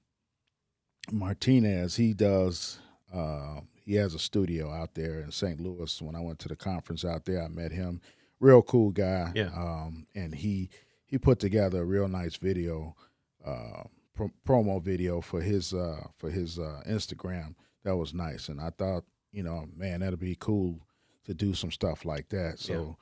Martinez. 1.12 1.96
He 1.96 2.14
does. 2.14 2.80
Uh, 3.14 3.62
he 3.90 3.96
has 3.96 4.14
a 4.14 4.20
studio 4.20 4.72
out 4.72 4.94
there 4.94 5.20
in 5.20 5.32
St. 5.32 5.60
Louis. 5.60 6.00
When 6.00 6.16
I 6.16 6.20
went 6.20 6.38
to 6.40 6.48
the 6.48 6.56
conference 6.56 7.04
out 7.04 7.26
there, 7.26 7.44
I 7.44 7.48
met 7.48 7.72
him. 7.72 8.02
Real 8.40 8.62
cool 8.62 8.92
guy. 8.92 9.32
Yeah. 9.34 9.50
Um, 9.56 10.06
and 10.14 10.36
he 10.36 10.70
he 11.08 11.18
put 11.18 11.40
together 11.40 11.82
a 11.82 11.86
real 11.86 12.08
nice 12.08 12.36
video, 12.36 12.96
uh, 13.44 13.86
pro- 14.14 14.32
promo 14.48 14.80
video 14.80 15.22
for 15.22 15.42
his 15.42 15.74
uh, 15.74 16.04
for 16.18 16.30
his 16.30 16.60
uh, 16.60 16.84
Instagram. 16.88 17.56
That 17.84 17.98
was 17.98 18.14
nice, 18.14 18.48
and 18.48 18.62
I 18.62 18.70
thought, 18.70 19.06
you 19.32 19.42
know, 19.42 19.66
man, 19.76 20.02
that'd 20.02 20.20
be 20.20 20.38
cool 20.40 20.80
to 21.26 21.34
do 21.34 21.56
some 21.56 21.72
stuff 21.72 22.06
like 22.06 22.30
that. 22.30 22.60
So, 22.60 22.96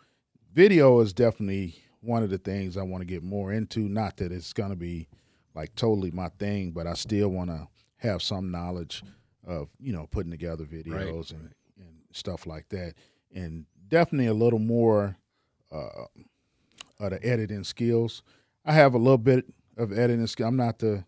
video 0.54 1.02
is 1.02 1.12
definitely 1.12 1.76
one 2.00 2.24
of 2.24 2.30
the 2.30 2.38
things 2.38 2.78
I 2.78 2.84
want 2.84 3.02
to 3.02 3.06
get 3.06 3.24
more 3.24 3.52
into. 3.52 3.90
Not 3.90 4.16
that 4.18 4.32
it's 4.32 4.54
gonna 4.54 4.78
be 4.78 5.10
like 5.54 5.76
totally 5.76 6.12
my 6.12 6.30
thing, 6.30 6.72
but 6.72 6.88
I 6.88 6.94
still 6.94 7.28
want 7.28 7.50
to 7.50 7.68
have 7.98 8.22
some 8.22 8.52
knowledge 8.52 9.04
of 9.48 9.70
you 9.80 9.94
know 9.94 10.08
putting 10.12 10.30
together 10.32 10.66
videos 10.66 11.32
and, 11.32 11.50
and 11.80 11.88
stuff 12.12 12.46
like 12.46 12.70
that, 12.70 12.94
and 13.34 13.66
definitely 13.88 14.28
a 14.28 14.34
little 14.34 14.60
more 14.60 15.16
uh, 15.72 16.06
of 17.00 17.12
the 17.12 17.26
editing 17.26 17.64
skills. 17.64 18.22
I 18.66 18.74
have 18.74 18.94
a 18.94 18.98
little 18.98 19.18
bit 19.18 19.46
of 19.78 19.98
editing 19.98 20.28
skill. 20.28 20.48
I'm 20.48 20.58
not 20.58 20.80
the 20.80 21.04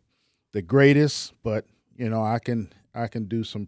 the 0.53 0.61
greatest, 0.61 1.33
but 1.43 1.65
you 1.97 2.09
know 2.09 2.23
I 2.23 2.39
can 2.39 2.71
I 2.95 3.07
can 3.07 3.25
do 3.25 3.43
some 3.43 3.67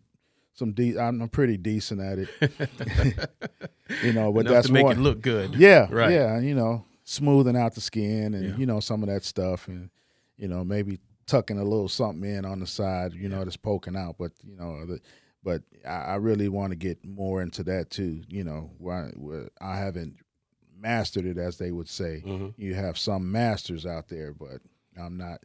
some 0.53 0.71
de- 0.73 0.97
I'm 0.97 1.27
pretty 1.29 1.57
decent 1.57 2.01
at 2.01 2.19
it. 2.19 2.29
you 4.03 4.13
know, 4.13 4.31
but 4.31 4.41
Enough 4.41 4.53
that's 4.53 4.67
to 4.67 4.73
make 4.73 4.83
one- 4.85 4.97
it 4.97 5.01
look 5.01 5.21
good. 5.21 5.55
yeah, 5.55 5.87
Right. 5.89 6.11
yeah, 6.11 6.39
you 6.39 6.55
know, 6.55 6.85
smoothing 7.03 7.55
out 7.57 7.75
the 7.75 7.81
skin 7.81 8.33
and 8.33 8.43
Yeah. 8.51 8.55
you 8.57 8.65
know 8.65 8.79
some 8.79 9.03
of 9.03 9.09
that 9.09 9.23
stuff, 9.23 9.67
and 9.67 9.89
you 10.37 10.47
know 10.47 10.63
maybe 10.63 10.99
tucking 11.27 11.57
a 11.59 11.63
little 11.63 11.87
something 11.89 12.29
in 12.29 12.45
on 12.45 12.59
the 12.59 12.67
side, 12.67 13.13
you 13.13 13.29
know, 13.29 13.43
that's 13.43 13.57
poking 13.57 13.95
out. 13.95 14.15
But 14.17 14.31
you 14.43 14.55
know, 14.55 14.85
the, 14.85 14.99
but 15.43 15.63
I, 15.87 15.89
I 15.95 16.15
really 16.15 16.49
want 16.49 16.71
to 16.71 16.75
get 16.75 17.05
more 17.05 17.41
into 17.41 17.63
that 17.63 17.89
too. 17.89 18.23
You 18.27 18.43
know, 18.43 18.71
where 18.77 18.95
I, 19.05 19.07
where 19.15 19.49
I 19.59 19.77
haven't 19.77 20.17
mastered 20.77 21.25
it, 21.25 21.37
as 21.37 21.57
they 21.57 21.71
would 21.71 21.89
say. 21.89 22.23
Mhm. 22.25 22.53
You 22.57 22.73
have 22.75 22.97
some 22.97 23.31
masters 23.31 23.85
out 23.85 24.07
there, 24.07 24.33
but 24.33 24.61
I'm 24.99 25.17
not 25.17 25.41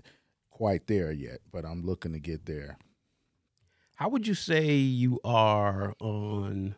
quite 0.51 0.87
there 0.87 1.13
yet. 1.13 1.41
But 1.53 1.65
I'm 1.65 1.83
looking 1.85 2.13
to 2.13 2.19
get 2.19 2.47
there. 2.47 2.79
How 3.97 4.09
would 4.11 4.27
you 4.27 4.35
say 4.35 4.75
you 4.75 5.21
are 5.25 5.95
on 6.01 6.77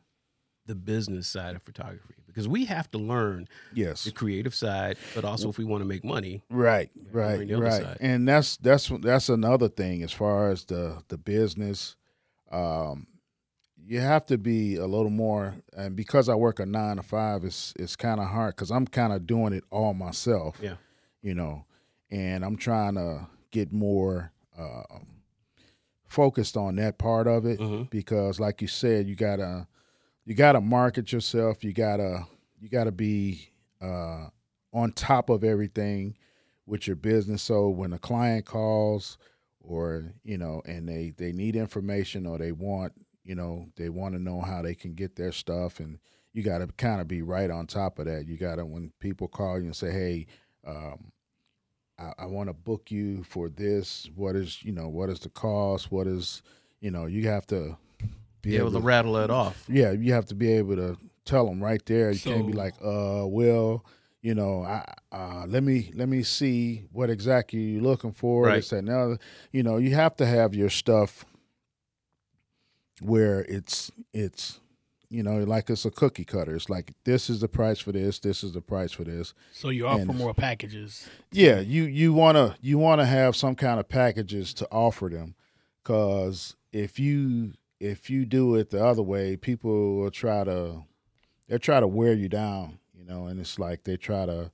the 0.66 0.74
business 0.76 1.26
side 1.26 1.56
of 1.56 1.62
photography? 1.62 2.17
Because 2.38 2.46
we 2.46 2.66
have 2.66 2.88
to 2.92 2.98
learn 2.98 3.48
Yes, 3.74 4.05
the 4.05 4.12
creative 4.12 4.55
side, 4.55 4.96
but 5.12 5.24
also 5.24 5.48
if 5.48 5.59
we 5.59 5.64
want 5.64 5.81
to 5.81 5.85
make 5.85 6.05
money. 6.05 6.44
Right, 6.48 6.88
right, 7.11 7.51
right. 7.51 7.83
side. 7.83 7.96
And 8.01 8.29
that's 8.29 8.57
that's 8.59 8.87
that's 9.01 9.29
another 9.29 9.68
thing 9.68 10.05
as 10.05 10.12
far 10.12 10.53
as 10.53 10.64
the 10.64 11.03
the 11.09 11.18
business. 11.18 11.96
Um, 12.53 13.09
you 13.85 13.98
have 13.98 14.24
to 14.27 14.38
be 14.38 14.77
a 14.77 14.87
little 14.87 15.11
more, 15.11 15.57
and 15.77 15.96
because 15.96 16.29
I 16.29 16.37
work 16.37 16.61
a 16.61 16.66
nine 16.66 16.98
to 16.98 17.03
five, 17.03 17.42
it's 17.44 17.74
it's 17.77 17.96
kind 17.96 18.20
of 18.20 18.29
hard 18.29 18.55
because 18.55 18.70
I'm 18.70 18.87
kind 18.87 19.12
of 19.12 19.27
doing 19.27 19.53
it 19.53 19.64
all 19.72 19.92
myself. 19.92 20.59
Yeah. 20.62 20.74
you 21.20 21.35
know, 21.35 21.64
and 22.09 22.44
I'm 22.44 22.57
trying 22.57 22.94
to 22.94 23.27
get 23.51 23.72
more 23.72 24.31
um, 24.57 25.09
focused 26.07 26.57
on 26.57 26.77
that 26.77 26.98
part 26.98 27.27
of 27.27 27.44
it 27.46 27.59
Mhm. 27.59 27.90
because, 27.90 28.38
like 28.38 28.62
you 28.62 28.68
said, 28.68 29.09
you 29.09 29.16
gotta 29.16 29.66
you 30.28 30.34
gotta 30.34 30.60
market 30.60 31.10
yourself. 31.10 31.64
You 31.64 31.72
gotta 31.72 32.26
you 32.60 32.68
gotta 32.68 32.92
be 32.92 33.48
uh, 33.80 34.26
on 34.74 34.92
top 34.92 35.30
of 35.30 35.42
everything 35.42 36.18
with 36.66 36.86
your 36.86 36.96
business. 36.96 37.40
So 37.40 37.70
when 37.70 37.94
a 37.94 37.98
client 37.98 38.44
calls, 38.44 39.16
or 39.58 40.12
you 40.24 40.36
know, 40.36 40.60
and 40.66 40.86
they 40.86 41.14
they 41.16 41.32
need 41.32 41.56
information 41.56 42.26
or 42.26 42.36
they 42.36 42.52
want 42.52 42.92
you 43.24 43.34
know 43.34 43.68
they 43.76 43.88
want 43.88 44.16
to 44.16 44.20
know 44.20 44.42
how 44.42 44.60
they 44.60 44.74
can 44.74 44.92
get 44.92 45.16
their 45.16 45.32
stuff, 45.32 45.80
and 45.80 45.98
you 46.34 46.42
got 46.42 46.58
to 46.58 46.66
kind 46.66 47.00
of 47.00 47.08
be 47.08 47.22
right 47.22 47.50
on 47.50 47.66
top 47.66 47.98
of 47.98 48.04
that. 48.04 48.26
You 48.26 48.36
got 48.36 48.56
to 48.56 48.66
when 48.66 48.92
people 49.00 49.28
call 49.28 49.58
you 49.58 49.64
and 49.64 49.76
say, 49.76 49.90
hey. 49.90 50.26
Um, 50.66 51.12
I, 51.98 52.12
I 52.18 52.26
want 52.26 52.48
to 52.48 52.52
book 52.52 52.90
you 52.90 53.24
for 53.24 53.48
this. 53.48 54.08
What 54.14 54.36
is 54.36 54.62
you 54.62 54.72
know 54.72 54.88
what 54.88 55.08
is 55.08 55.20
the 55.20 55.30
cost? 55.30 55.90
What 55.90 56.06
is 56.06 56.42
you 56.80 56.90
know 56.90 57.06
you 57.06 57.26
have 57.28 57.46
to 57.48 57.78
Be 58.42 58.57
able 58.57 58.72
to 58.72 58.81
rattle 58.81 59.16
it 59.16 59.31
off. 59.31 59.64
yeah, 59.68 59.90
you 59.92 60.12
have 60.12 60.27
to 60.27 60.35
be 60.35 60.53
able 60.53 60.77
to 60.77 60.96
tell 61.24 61.46
them 61.46 61.62
right 61.62 61.85
there. 61.87 62.11
You 62.11 62.18
can't 62.20 62.46
be 62.46 62.53
like, 62.53 62.74
uh, 62.83 63.27
well, 63.27 63.85
you 64.22 64.35
know, 64.35 64.62
I, 64.64 64.85
uh, 65.12 65.44
let 65.46 65.62
me 65.62 65.90
let 65.94 66.09
me 66.09 66.22
see 66.22 66.85
what 66.92 67.11
exactly 67.11 67.59
you're 67.61 67.83
looking 67.83 68.12
for. 68.12 68.44
Right. 68.44 68.57
This, 68.57 68.70
that, 68.70 68.79
and 68.79 68.88
the 68.88 68.98
other. 68.98 69.18
You 69.53 69.62
know, 69.62 69.77
you 69.77 69.94
have 69.94 70.16
to 70.16 70.27
have 70.27 70.55
your 70.55 70.70
stuff 70.70 71.24
where 73.01 73.40
it's 73.48 73.90
it's 74.12 74.61
you 75.11 75.22
know 75.22 75.38
like 75.44 75.70
it's 75.70 75.85
a 75.85 75.90
cookie 75.90 76.24
cutter. 76.24 76.55
It's 76.57 76.68
like 76.68 76.92
this 77.05 77.31
is 77.31 77.40
the 77.40 77.48
price 77.48 77.79
for 77.79 77.92
this. 77.92 78.18
This 78.18 78.42
is 78.42 78.53
the 78.53 78.61
price 78.61 78.92
for 78.92 79.05
this. 79.05 79.35
So 79.53 79.68
you 79.68 79.87
offer 79.87 80.03
And- 80.03 80.14
more 80.16 80.35
packages. 80.35 81.09
Yeah, 81.33 81.61
you 81.61 81.85
you 81.85 82.12
wanna 82.12 82.57
you 82.61 82.79
wanna 82.79 83.07
have 83.07 83.37
some 83.37 83.55
kind 83.55 83.79
of 83.81 83.88
packages 83.88 84.53
to 84.55 84.68
offer 84.70 85.09
them, 85.09 85.35
because 85.83 86.57
if 86.72 86.98
you 86.98 87.53
if 87.80 88.10
you 88.10 88.24
do 88.24 88.54
it 88.56 88.70
the 88.70 88.84
other 88.84 89.02
way, 89.02 89.36
people 89.36 89.96
will 89.96 90.10
try 90.10 90.44
to 90.44 90.84
they'll 91.48 91.58
try 91.58 91.80
to 91.80 91.86
wear 91.86 92.12
you 92.12 92.28
down, 92.28 92.78
you 92.94 93.04
know, 93.04 93.26
and 93.26 93.40
it's 93.40 93.58
like 93.58 93.84
they 93.84 93.96
try 93.96 94.26
to, 94.26 94.50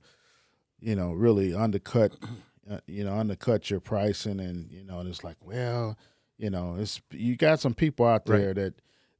you 0.79 0.95
know, 0.95 1.11
really 1.11 1.53
undercut, 1.53 2.13
uh, 2.69 2.79
you 2.87 3.03
know, 3.03 3.15
undercut 3.15 3.69
your 3.69 3.79
pricing, 3.79 4.39
and 4.39 4.71
you 4.71 4.83
know, 4.83 4.99
and 4.99 5.09
it's 5.09 5.23
like, 5.23 5.37
well, 5.43 5.97
you 6.37 6.49
know, 6.49 6.75
it's 6.79 7.01
you 7.11 7.35
got 7.35 7.59
some 7.59 7.73
people 7.73 8.05
out 8.05 8.27
Right. 8.27 8.39
there 8.39 8.53
that 8.53 8.73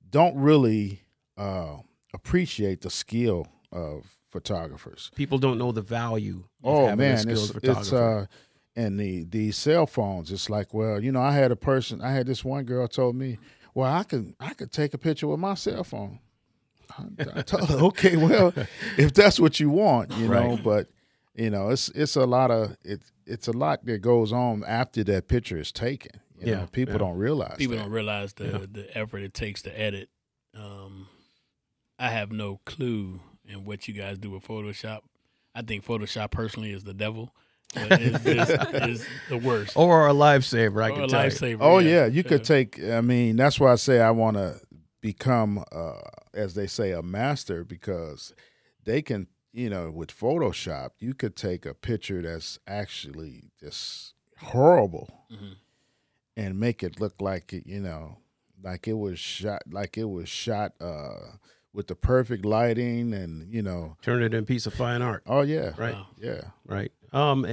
don't 0.10 0.36
really 0.38 1.02
uh, 1.38 1.78
appreciate 2.14 2.82
the 2.82 2.90
skill 2.90 3.48
of 3.72 4.18
photographers. 4.32 5.12
People 5.16 5.38
don't 5.38 5.58
know 5.58 5.72
the 5.72 5.82
value. 5.82 6.44
Of 6.64 6.76
Oh 6.76 6.96
man, 6.96 7.18
skilled 7.20 7.38
it's, 7.38 7.52
photographer. 7.52 7.80
it's 7.82 7.94
uh, 7.94 8.26
and 8.78 9.00
the 9.00 9.24
the 9.24 9.52
cell 9.52 9.86
phones. 9.88 10.32
It's 10.32 10.50
like, 10.50 10.74
well, 10.74 11.02
you 11.04 11.12
know, 11.12 11.22
I 11.22 11.32
had 11.32 11.52
a 11.52 11.56
person. 11.56 12.02
I 12.02 12.12
had 12.12 12.28
this 12.28 12.44
one 12.44 12.66
girl 12.66 12.88
told 12.88 13.16
me, 13.16 13.38
well, 13.76 13.94
I 13.94 14.04
could 14.04 14.34
I 14.40 14.54
could 14.56 14.72
take 14.72 14.96
a 14.96 14.98
picture 14.98 15.28
with 15.28 15.40
my 15.40 15.54
cell 15.54 15.84
phone. 15.84 16.20
I, 16.98 17.04
I 17.36 17.42
told 17.44 17.70
her, 17.70 17.78
okay, 17.88 18.16
well, 18.16 18.54
if 18.98 19.14
that's 19.14 19.40
what 19.40 19.60
you 19.60 19.70
want, 19.70 20.12
you 20.18 20.28
know, 20.28 20.58
but 20.64 20.88
you 21.36 21.50
know, 21.50 21.70
it's 21.70 21.90
it's 21.90 22.16
a 22.16 22.26
lot 22.26 22.50
of 22.52 22.76
it. 22.84 23.02
It's 23.28 23.48
a 23.48 23.52
lot 23.54 23.86
that 23.86 24.00
goes 24.00 24.32
on 24.32 24.64
after 24.66 25.04
that 25.06 25.28
picture 25.28 25.58
is 25.58 25.72
taken. 25.72 26.22
You 26.40 26.52
Yeah, 26.52 26.56
know, 26.62 26.68
people 26.72 26.94
yeah. 26.94 27.00
don't 27.00 27.18
realize. 27.18 27.58
People 27.58 27.76
that. 27.76 27.84
don't 27.84 27.92
realize 27.92 28.34
the 28.34 28.46
Yeah. 28.46 28.66
the 28.72 28.98
effort 28.98 29.20
it 29.24 29.34
takes 29.34 29.62
to 29.64 29.80
edit. 29.80 30.10
Um, 30.58 31.08
I 32.00 32.10
have 32.10 32.32
no 32.32 32.60
clue 32.66 33.20
in 33.46 33.66
what 33.66 33.88
you 33.88 33.94
guys 33.94 34.18
do 34.18 34.30
with 34.32 34.44
Photoshop. 34.48 35.02
I 35.54 35.62
think 35.62 35.86
Photoshop 35.86 36.32
personally 36.32 36.72
is 36.72 36.84
the 36.84 36.94
devil. 36.94 37.34
But 37.74 38.00
is, 38.00 38.26
is, 38.26 38.50
is 38.74 39.08
the 39.30 39.38
worst. 39.38 39.74
or 39.76 40.08
a 40.08 40.14
lifesaver. 40.14 40.84
I 40.84 40.90
Or 40.92 40.96
can 40.96 41.04
a 41.04 41.08
tell 41.08 41.26
you. 41.26 41.32
lifesaver. 41.32 41.58
Oh 41.62 41.80
yeah, 41.80 42.06
you 42.06 42.24
could 42.24 42.44
take. 42.44 42.82
I 42.84 43.02
mean, 43.02 43.36
that's 43.36 43.60
why 43.60 43.72
I 43.72 43.76
say 43.76 44.00
I 44.02 44.12
want 44.12 44.38
to 44.38 44.60
become, 45.02 45.64
uh, 45.72 46.00
as 46.34 46.54
they 46.56 46.68
say, 46.68 46.92
a 46.92 47.02
master 47.02 47.64
because 47.64 48.34
they 48.84 49.02
can. 49.02 49.28
You 49.54 49.70
know, 49.70 49.90
with 49.90 50.10
Photoshop, 50.10 50.90
you 51.00 51.14
could 51.14 51.38
take 51.38 51.66
a 51.66 51.74
picture 51.74 52.22
that's 52.22 52.60
actually 52.68 53.52
just 53.58 54.14
horrible 54.38 55.08
Mhm. 55.32 55.56
and 56.36 56.60
make 56.60 56.84
it 56.84 57.00
look 57.00 57.22
like 57.22 57.54
it. 57.54 57.66
You 57.66 57.80
know, 57.80 58.18
like 58.62 58.86
it 58.86 58.98
was 58.98 59.18
shot, 59.18 59.64
like 59.72 59.98
it 59.98 60.10
was 60.10 60.28
shot 60.28 60.74
uh, 60.82 61.38
with 61.72 61.88
the 61.88 61.96
perfect 61.96 62.44
lighting, 62.44 63.14
and 63.14 63.50
you 63.54 63.62
know, 63.62 63.96
Turn 64.02 64.22
it 64.22 64.26
into 64.26 64.40
a 64.40 64.42
piece 64.44 64.66
of 64.66 64.74
fine 64.74 65.02
art. 65.02 65.24
oh 65.26 65.40
yeah, 65.42 65.72
Right. 65.78 65.94
Wow. 65.94 66.08
yeah, 66.20 66.42
Right. 66.66 66.92
Um, 67.14 67.46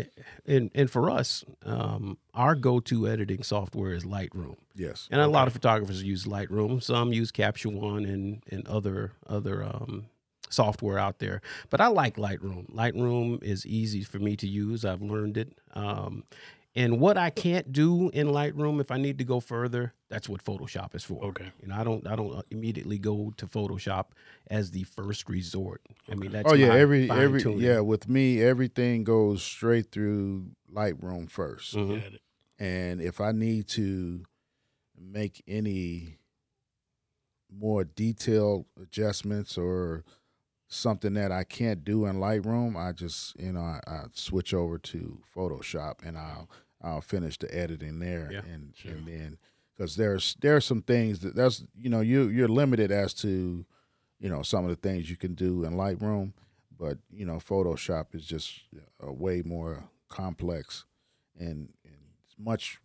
and 0.47 0.71
and 0.75 0.91
for 0.91 1.11
us, 1.11 1.45
um, 1.65 2.19
our 2.35 2.55
go-to 2.55 3.09
editing 3.09 3.43
software 3.43 3.93
is 3.93 4.05
Lightroom, 4.05 4.57
yes, 4.75 5.09
and 5.11 5.21
a 5.21 5.27
lot 5.29 5.47
of 5.47 5.53
photographers 5.53 6.03
use 6.03 6.25
Lightroom. 6.25 6.83
Some 6.83 7.13
use 7.13 7.31
Capture 7.31 7.71
One 7.71 8.05
and 8.05 8.43
and 8.51 8.67
other 8.67 9.13
other 9.27 9.63
um, 9.65 10.07
software 10.51 10.99
out 10.99 11.19
there. 11.19 11.41
But 11.71 11.81
I 11.81 11.89
like 11.89 12.17
Lightroom. 12.17 12.71
Lightroom 12.71 13.43
is 13.43 13.67
easy 13.67 14.03
for 14.03 14.19
me 14.19 14.37
to 14.37 14.47
use. 14.47 14.85
I've 14.85 15.03
learned 15.03 15.37
it. 15.37 15.59
Um, 15.75 16.25
and 16.75 17.01
what 17.01 17.19
I 17.19 17.31
can't 17.31 17.71
do 17.73 18.09
in 18.11 18.29
Lightroom, 18.29 18.81
if 18.81 18.91
I 18.91 18.97
need 18.97 19.19
to 19.19 19.25
go 19.25 19.41
further, 19.41 19.93
that's 20.09 20.29
what 20.29 20.43
Photoshop 20.45 20.95
is 20.95 21.05
for. 21.05 21.23
Okay. 21.27 21.51
You 21.61 21.69
know, 21.69 21.75
I 21.77 21.85
don't 21.85 22.07
I 22.07 22.17
don't 22.17 22.45
immediately 22.51 22.99
go 22.99 23.33
to 23.37 23.47
Photoshop 23.47 24.07
as 24.51 24.71
the 24.71 24.85
first 24.85 25.29
resort. 25.29 25.83
I 26.11 26.15
mean, 26.15 26.33
that's 26.33 26.51
oh 26.51 26.55
yeah, 26.55 26.69
my 26.69 26.79
every 26.79 27.11
every 27.11 27.41
fine-tuning. 27.41 27.61
yeah. 27.67 27.81
With 27.81 28.09
me, 28.09 28.43
everything 28.43 29.05
goes 29.05 29.43
straight 29.43 29.91
through 29.93 30.53
Lightroom 30.73 31.29
1st 31.31 31.75
Mhm. 31.75 32.19
And 32.59 33.01
if 33.01 33.21
I 33.21 33.33
need 33.33 33.67
to 33.69 34.25
make 34.97 35.43
any 35.49 36.19
more 37.55 37.85
detailed 37.85 38.65
adjustments 38.81 39.59
or 39.59 40.05
something 40.73 41.15
that 41.15 41.31
I 41.33 41.45
can't 41.45 41.85
do 41.85 42.07
in 42.07 42.17
Lightroom, 42.17 42.77
I 42.77 42.93
just 42.93 43.39
you 43.39 43.53
know 43.53 43.61
I, 43.61 43.81
I 43.87 44.01
switch 44.15 44.55
over 44.55 44.79
to 44.79 45.19
Photoshop 45.35 45.97
and 46.07 46.17
I'll 46.19 46.49
I'll 46.83 47.01
finish 47.01 47.39
the 47.39 47.53
editing 47.57 47.99
there 47.99 48.31
Yeah, 48.33 48.41
and 48.53 48.73
sure. 48.77 48.93
and 48.93 49.07
then 49.07 49.39
because 49.77 49.97
there's 49.97 50.37
there 50.41 50.57
are 50.57 50.61
some 50.61 50.83
things 50.83 51.21
that 51.21 51.35
that's 51.35 51.65
you 51.77 51.91
know 51.91 52.01
you 52.01 52.29
you're 52.29 52.49
limited 52.49 52.91
as 52.91 53.15
to 53.15 53.65
you 54.19 54.29
know 54.29 54.43
some 54.43 54.65
of 54.65 54.71
the 54.71 54.77
things 54.89 55.11
you 55.11 55.17
can 55.17 55.35
do 55.35 55.65
in 55.65 55.75
Lightroom, 55.75 56.33
but 56.79 56.99
you 57.11 57.27
know 57.27 57.37
Photoshop 57.37 58.15
is 58.15 58.25
just 58.25 58.61
a 59.01 59.13
way 59.13 59.43
more 59.45 59.85
complex 60.09 60.85
and, 61.39 61.73
and 61.85 61.95
much 62.39 62.79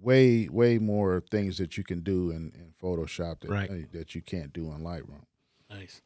way 0.00 0.48
way 0.48 0.78
more 0.78 1.22
things 1.30 1.58
that 1.58 1.76
you 1.76 1.84
can 1.84 2.00
do 2.00 2.30
in, 2.30 2.52
in 2.54 2.72
Photoshop 2.82 3.40
that 3.40 3.50
Right. 3.50 3.92
that 3.92 4.14
you 4.14 4.22
can't 4.22 4.52
do 4.52 4.70
in 4.72 4.80
Lightroom. 4.82 5.24
Nice. 5.70 6.00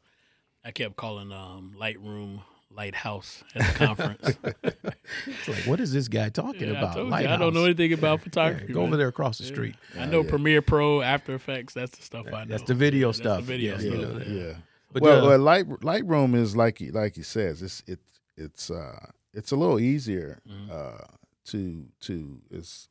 I 0.65 0.71
kept 0.71 0.95
calling 0.95 1.31
um, 1.31 1.75
Lightroom 1.79 2.41
Lighthouse 2.71 3.43
at 3.55 3.65
the 3.67 3.73
conference. 3.73 4.37
It's 5.27 5.47
like, 5.47 5.65
what 5.65 5.79
is 5.79 5.91
this 5.93 6.07
guy 6.07 6.29
talking 6.29 6.69
Yeah, 6.69 6.75
I, 6.75 6.77
about? 6.77 6.93
told 6.95 7.07
you, 7.09 7.27
I 7.27 7.37
don't 7.37 7.53
know 7.53 7.65
anything 7.65 7.93
about 7.93 8.19
Yeah, 8.19 8.23
photography. 8.23 8.73
go 8.73 8.81
over 8.83 8.95
there 8.97 9.09
across 9.09 9.37
the 9.37 9.43
Yeah. 9.43 9.51
street. 9.51 9.75
I 9.97 10.05
know 10.05 10.21
yeah. 10.23 10.29
Premiere 10.29 10.61
Pro, 10.61 11.01
After 11.01 11.35
Effects. 11.35 11.73
That's 11.73 11.97
the 11.97 12.03
stuff 12.03 12.27
I 12.27 12.45
know. 12.45 12.51
That's 12.51 12.63
the 12.63 12.73
video 12.73 13.07
Yeah, 13.07 13.11
that's 13.11 13.17
stuff. 13.17 13.37
The 13.39 13.43
video 13.51 13.73
Yeah, 13.73 13.79
stuff. 13.79 13.91
you 13.93 13.97
know 14.33 14.41
yeah. 14.47 14.53
But 14.91 15.01
well, 15.01 15.25
uh, 15.25 15.27
well, 15.27 15.39
Light 15.39 15.67
Lightroom 15.67 16.35
is 16.35 16.55
like 16.55 16.77
he 16.79 16.91
like 16.91 17.15
he 17.15 17.23
says, 17.23 17.61
it's 17.61 17.83
it 17.85 17.99
it's 18.37 18.71
uh 18.71 19.07
it's 19.33 19.51
a 19.51 19.55
little 19.55 19.79
easier 19.79 20.41
Mhm. 20.49 20.69
uh 20.71 21.05
to 21.45 21.85
to 22.01 22.41
it's 22.49 22.87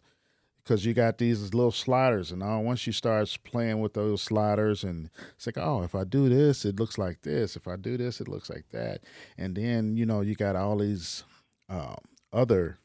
because 0.63 0.85
you 0.87 0.95
got 0.95 1.19
these 1.19 1.53
little 1.55 1.73
sliders 1.73 2.31
and 2.31 2.43
all. 2.43 2.63
Once 2.63 2.87
you 2.87 2.93
start 2.93 3.37
playing 3.45 3.81
with 3.81 3.95
those 3.95 4.23
sliders, 4.23 4.85
and 4.85 5.11
it's 5.35 5.47
like, 5.47 5.59
oh, 5.59 5.83
if 5.83 5.95
I 5.95 6.05
do 6.05 6.29
this, 6.29 6.65
it 6.65 6.79
looks 6.79 6.99
like 6.99 7.23
this. 7.23 7.57
If 7.57 7.67
I 7.67 7.77
do 7.77 7.97
this, 7.97 8.21
it 8.21 8.29
looks 8.29 8.49
like 8.49 8.67
that. 8.71 9.01
And 9.37 9.57
then 9.57 9.97
you 9.97 10.07
know 10.07 10.21
you 10.21 10.35
got 10.35 10.57
all 10.57 10.79
these 10.79 11.25
um, 11.69 11.97
other 12.33 12.79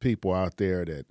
people 0.00 0.32
out 0.32 0.56
there 0.56 0.84
that 0.84 1.06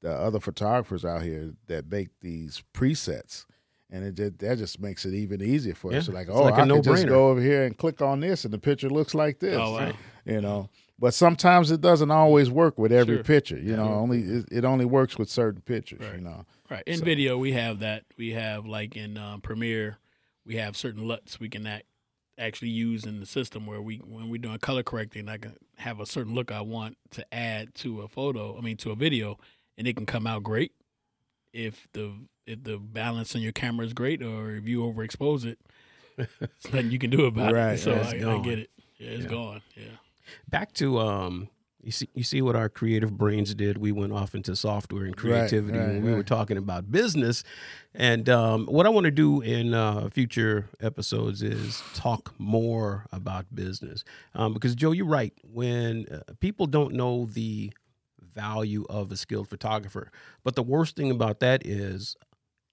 the 0.00 0.10
other 0.10 0.40
photographers 0.40 1.04
out 1.04 1.22
here 1.22 1.52
that 1.66 1.90
make 1.90 2.08
these 2.20 2.62
presets. 2.72 3.44
And 3.92 4.04
it 4.04 4.14
just, 4.14 4.38
that 4.38 4.58
just 4.58 4.80
makes 4.80 5.04
it 5.04 5.14
even 5.14 5.42
easier 5.42 5.74
for 5.74 5.92
us. 5.92 6.06
Yeah, 6.06 6.14
Like, 6.14 6.28
oh, 6.30 6.44
like 6.44 6.54
I 6.54 6.66
can 6.66 6.82
just 6.82 7.06
go 7.08 7.28
over 7.30 7.40
here 7.40 7.64
and 7.64 7.76
click 7.76 8.00
on 8.00 8.20
this, 8.20 8.44
and 8.44 8.54
the 8.54 8.58
picture 8.58 8.88
looks 8.88 9.14
like 9.14 9.40
this 9.40 9.58
Oh, 9.60 9.72
wow. 9.72 9.92
you 10.24 10.40
know 10.40 10.70
but 11.00 11.14
sometimes 11.14 11.70
it 11.70 11.80
doesn't 11.80 12.10
always 12.10 12.50
work 12.50 12.78
with 12.78 12.92
every 12.92 13.16
Sure. 13.16 13.24
picture 13.24 13.58
you 13.58 13.74
know 13.76 13.88
only 13.94 14.20
it, 14.20 14.44
it 14.52 14.64
only 14.64 14.84
works 14.84 15.18
with 15.18 15.28
certain 15.30 15.62
pictures 15.62 16.00
Right. 16.00 16.14
you 16.16 16.20
know 16.20 16.44
Right. 16.70 16.84
In 16.86 16.98
So- 16.98 17.04
video, 17.04 17.36
we 17.36 17.50
have 17.54 17.80
that. 17.80 18.04
We 18.16 18.30
have 18.34 18.64
like 18.64 18.94
in 18.96 19.16
um, 19.18 19.40
Premiere, 19.40 19.98
we 20.46 20.54
have 20.54 20.76
certain 20.76 21.02
LUTs 21.08 21.40
we 21.40 21.48
can 21.48 21.66
act, 21.66 21.86
actually 22.38 22.68
use 22.68 23.04
in 23.04 23.18
the 23.18 23.26
system 23.26 23.66
where 23.66 23.82
we 23.82 23.96
when 23.96 24.30
we're 24.30 24.38
doing 24.38 24.56
color 24.58 24.84
correcting, 24.84 25.28
I 25.28 25.38
can 25.38 25.56
have 25.78 25.98
a 25.98 26.06
certain 26.06 26.32
look 26.32 26.52
I 26.52 26.60
want 26.60 26.96
to 27.10 27.34
add 27.34 27.74
to 27.82 28.02
a 28.02 28.08
photo. 28.08 28.56
I 28.56 28.60
mean 28.60 28.76
to 28.76 28.92
a 28.92 28.94
video, 28.94 29.36
and 29.76 29.88
it 29.88 29.96
can 29.96 30.06
come 30.06 30.28
out 30.28 30.44
great 30.44 30.70
if 31.52 31.88
the 31.92 32.12
if 32.46 32.62
the 32.62 32.78
balance 32.78 33.34
on 33.34 33.42
your 33.42 33.50
camera 33.50 33.84
is 33.84 33.92
great, 33.92 34.22
or 34.22 34.52
if 34.54 34.68
you 34.68 34.78
overexpose 34.82 35.44
it, 35.44 35.58
there's 36.16 36.28
nothing 36.72 36.92
you 36.92 37.00
can 37.00 37.10
do 37.10 37.24
about 37.24 37.52
Right, 37.52 37.72
it. 37.72 37.78
So 37.78 37.94
I, 37.94 38.10
I 38.10 38.38
get 38.44 38.60
it. 38.60 38.70
Yeah, 38.98 39.10
it's 39.10 39.24
Yeah. 39.24 39.28
gone. 39.28 39.62
Yeah. 39.76 39.82
Back 40.48 40.72
to 40.74 40.98
um 40.98 41.48
you 41.82 41.92
see 41.92 42.08
you 42.14 42.22
see 42.22 42.42
what 42.42 42.56
our 42.56 42.68
creative 42.68 43.16
brains 43.16 43.54
did? 43.54 43.78
We 43.78 43.92
went 43.92 44.12
off 44.12 44.34
into 44.34 44.54
software 44.54 45.04
and 45.04 45.16
creativity 45.16 45.78
right, 45.78 45.88
when 45.88 46.04
we 46.04 46.12
were 46.12 46.22
talking 46.22 46.56
about 46.56 46.90
business. 46.90 47.42
And 47.94 48.28
um, 48.28 48.66
what 48.66 48.86
i 48.86 48.88
want 48.88 49.06
to 49.06 49.10
do 49.10 49.40
in 49.40 49.74
uh, 49.74 50.08
future 50.10 50.68
episodes 50.80 51.42
is 51.42 51.82
talk 51.94 52.34
more 52.38 53.06
about 53.12 53.46
business. 53.54 54.04
Um, 54.34 54.52
because 54.52 54.74
joe 54.74 54.92
you're 54.92 55.06
right. 55.06 55.32
When 55.42 56.06
uh, 56.10 56.32
people 56.40 56.66
don't 56.66 56.94
know 56.94 57.26
the 57.26 57.72
value 58.20 58.84
of 58.88 59.10
a 59.10 59.16
skilled 59.16 59.48
photographer 59.48 60.12
but 60.44 60.54
the 60.54 60.62
worst 60.62 60.94
thing 60.94 61.10
about 61.10 61.40
that 61.40 61.66
is 61.66 62.16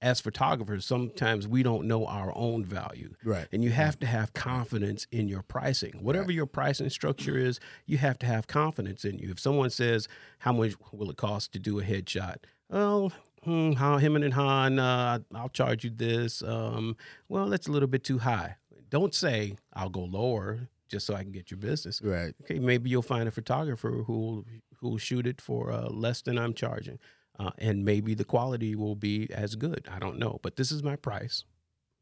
as 0.02 0.22
photographers 0.22 0.86
sometimes 0.86 1.48
we 1.48 1.64
don't 1.64 1.88
know 1.88 2.06
our 2.06 2.32
own 2.36 2.64
value 2.64 3.14
right 3.24 3.48
and 3.52 3.64
you 3.64 3.72
have 3.72 3.98
to 4.00 4.06
have 4.06 4.34
confidence 4.34 5.08
in 5.12 5.28
your 5.28 5.42
pricing. 5.42 5.94
Whatever 6.02 6.32
your 6.32 6.46
pricing 6.46 6.90
structure 6.90 7.38
is, 7.38 7.60
you 7.86 7.98
have 7.98 8.20
to 8.20 8.26
have 8.26 8.48
confidence 8.48 9.06
in 9.06 9.18
you. 9.18 9.32
If 9.32 9.40
someone 9.40 9.70
says, 9.70 10.08
"How 10.40 10.54
much 10.54 10.74
will 10.92 11.10
it 11.10 11.18
cost 11.18 11.52
to 11.54 11.60
do 11.60 11.80
a 11.80 11.84
headshot?" 11.84 12.38
Oh, 12.70 13.12
hmm, 13.44 13.72
how 13.74 13.98
him 13.98 14.16
and 14.16 14.34
Han, 14.34 14.78
uh, 14.80 15.20
I'll 15.34 15.50
charge 15.50 15.84
you 15.84 15.90
this. 15.90 16.42
Um, 16.44 16.96
well, 17.30 17.50
that's 17.50 17.68
a 17.68 17.72
little 17.72 17.88
bit 17.88 18.04
too 18.04 18.20
high. 18.20 18.58
Don't 18.90 19.16
say 19.16 19.56
I'll 19.74 19.90
go 19.90 20.02
lower 20.04 20.70
just 20.88 21.06
so 21.06 21.16
I 21.16 21.24
can 21.24 21.32
get 21.32 21.52
your 21.52 21.58
business. 21.58 22.02
right 22.02 22.34
Okay, 22.44 22.60
maybe 22.60 22.90
you'll 22.90 23.02
find 23.02 23.28
a 23.28 23.32
photographer 23.32 24.04
who 24.06 24.46
who'll 24.78 24.98
shoot 24.98 25.26
it 25.26 25.42
for 25.42 25.72
uh, 25.72 25.90
less 25.90 26.22
than 26.22 26.38
I'm 26.38 26.54
charging, 26.54 27.00
uh, 27.39 27.52
and 27.58 27.86
maybe 27.86 28.13
the 28.13 28.26
quality 28.26 28.76
will 28.76 28.95
be 28.95 29.28
as 29.32 29.56
good. 29.56 29.88
I 29.91 30.00
don't 30.00 30.17
know, 30.17 30.39
but 30.41 30.56
this 30.56 30.71
is 30.71 30.82
my 30.84 30.95
price, 30.95 31.43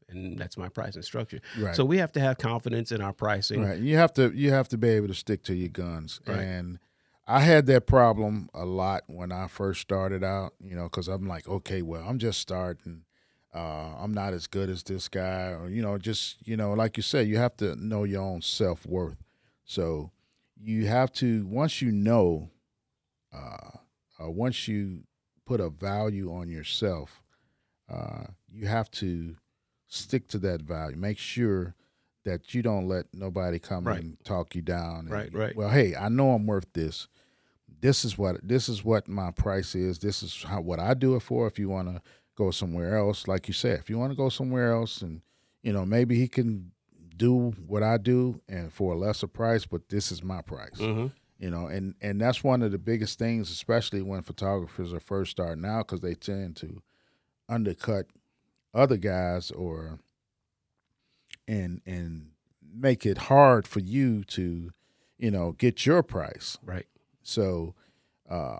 and 0.08 0.38
that's 0.38 0.56
my 0.56 0.68
pricing 0.68 1.02
structure. 1.02 1.40
right 1.58 1.74
So 1.74 1.84
we 1.84 1.98
have 1.98 2.12
to 2.12 2.20
have 2.20 2.38
confidence 2.38 2.92
in 2.92 3.00
our 3.02 3.12
pricing. 3.12 3.60
right 3.62 3.78
you 3.80 3.96
have 3.96 4.12
to 4.14 4.30
you 4.34 4.50
have 4.50 4.68
to 4.68 4.78
be 4.78 4.88
able 4.88 5.08
to 5.08 5.14
stick 5.14 5.42
to 5.44 5.54
your 5.54 5.68
guns 5.68 6.20
Right. 6.26 6.40
and 6.40 6.78
i 7.26 7.40
had 7.40 7.66
that 7.66 7.86
problem 7.86 8.48
a 8.54 8.64
lot 8.64 9.02
when 9.08 9.32
i 9.32 9.48
first 9.48 9.80
started 9.80 10.22
out 10.22 10.52
you 10.60 10.76
know 10.76 10.84
because 10.84 11.08
i'm 11.08 11.26
like 11.26 11.48
okay 11.48 11.82
well 11.82 12.04
i'm 12.08 12.18
just 12.18 12.40
starting 12.40 13.02
uh, 13.54 13.94
i'm 13.98 14.14
not 14.14 14.32
as 14.32 14.46
good 14.46 14.68
as 14.70 14.82
this 14.84 15.08
guy 15.08 15.52
or 15.58 15.68
you 15.68 15.82
know 15.82 15.98
just 15.98 16.36
you 16.46 16.56
know 16.56 16.72
like 16.74 16.96
you 16.96 17.02
said 17.02 17.26
you 17.26 17.36
have 17.36 17.56
to 17.56 17.74
know 17.76 18.04
your 18.04 18.22
own 18.22 18.40
self-worth 18.42 19.16
so 19.64 20.12
you 20.60 20.86
have 20.86 21.10
to 21.12 21.44
once 21.46 21.82
you 21.82 21.90
know 21.90 22.50
uh, 23.34 23.70
uh, 24.20 24.30
once 24.30 24.68
you 24.68 25.02
put 25.46 25.60
a 25.60 25.70
value 25.70 26.30
on 26.34 26.48
yourself 26.50 27.22
uh, 27.88 28.24
you 28.52 28.66
have 28.66 28.90
to 28.90 29.36
stick 29.86 30.26
to 30.28 30.38
that 30.38 30.60
value 30.60 30.96
make 30.96 31.16
sure 31.18 31.74
that 32.24 32.52
you 32.52 32.60
don't 32.60 32.88
let 32.88 33.06
nobody 33.14 33.58
come 33.60 33.84
Right. 33.84 34.02
and 34.02 34.18
talk 34.24 34.54
you 34.56 34.60
down 34.62 35.00
and, 35.06 35.10
Right, 35.10 35.32
right. 35.32 35.56
well 35.56 35.70
hey 35.70 35.94
i 35.94 36.08
know 36.08 36.32
i'm 36.32 36.46
worth 36.46 36.66
this 36.74 37.06
this 37.80 38.04
is 38.04 38.18
what 38.18 38.36
this 38.46 38.68
is 38.68 38.84
what 38.84 39.06
my 39.08 39.30
price 39.30 39.74
is 39.76 40.00
this 40.00 40.22
is 40.22 40.42
how 40.42 40.60
what 40.60 40.80
i 40.80 40.92
do 40.94 41.14
it 41.14 41.20
for 41.20 41.46
if 41.46 41.58
you 41.58 41.68
want 41.68 41.88
to 41.94 42.02
go 42.36 42.50
somewhere 42.50 42.98
else 42.98 43.28
like 43.28 43.46
you 43.48 43.54
said 43.54 43.78
if 43.78 43.88
you 43.88 43.96
want 43.98 44.10
to 44.10 44.16
go 44.16 44.28
somewhere 44.28 44.72
else 44.72 45.00
and 45.00 45.22
you 45.62 45.72
know 45.72 45.86
maybe 45.86 46.16
he 46.16 46.26
can 46.26 46.72
do 47.16 47.50
what 47.66 47.82
i 47.84 47.96
do 47.96 48.40
and 48.48 48.72
for 48.72 48.92
a 48.94 48.96
lesser 48.98 49.26
price 49.28 49.64
but 49.64 49.88
this 49.88 50.10
is 50.10 50.22
my 50.24 50.42
price 50.42 50.78
Mhm. 50.80 51.12
You 51.38 51.50
know 51.50 51.66
and 51.66 51.94
and 52.00 52.20
that's 52.20 52.42
one 52.42 52.62
of 52.62 52.72
the 52.72 52.78
biggest 52.78 53.18
things 53.18 53.50
especially 53.50 54.02
when 54.02 54.22
photographers 54.22 54.92
are 54.92 55.00
first 55.00 55.30
starting 55.30 55.64
out 55.64 55.86
because 55.86 56.00
they 56.00 56.14
tend 56.14 56.56
to 56.56 56.82
undercut 57.48 58.06
other 58.74 58.96
guys 58.96 59.50
or 59.50 59.98
and 61.48 61.80
and 61.86 62.30
make 62.74 63.06
it 63.06 63.18
hard 63.18 63.66
for 63.66 63.80
you 63.80 64.24
to 64.24 64.70
you 65.18 65.30
know 65.30 65.52
get 65.52 65.86
your 65.86 66.02
price 66.02 66.58
Right. 66.62 66.86
So, 67.26 67.74
uh, 68.30 68.58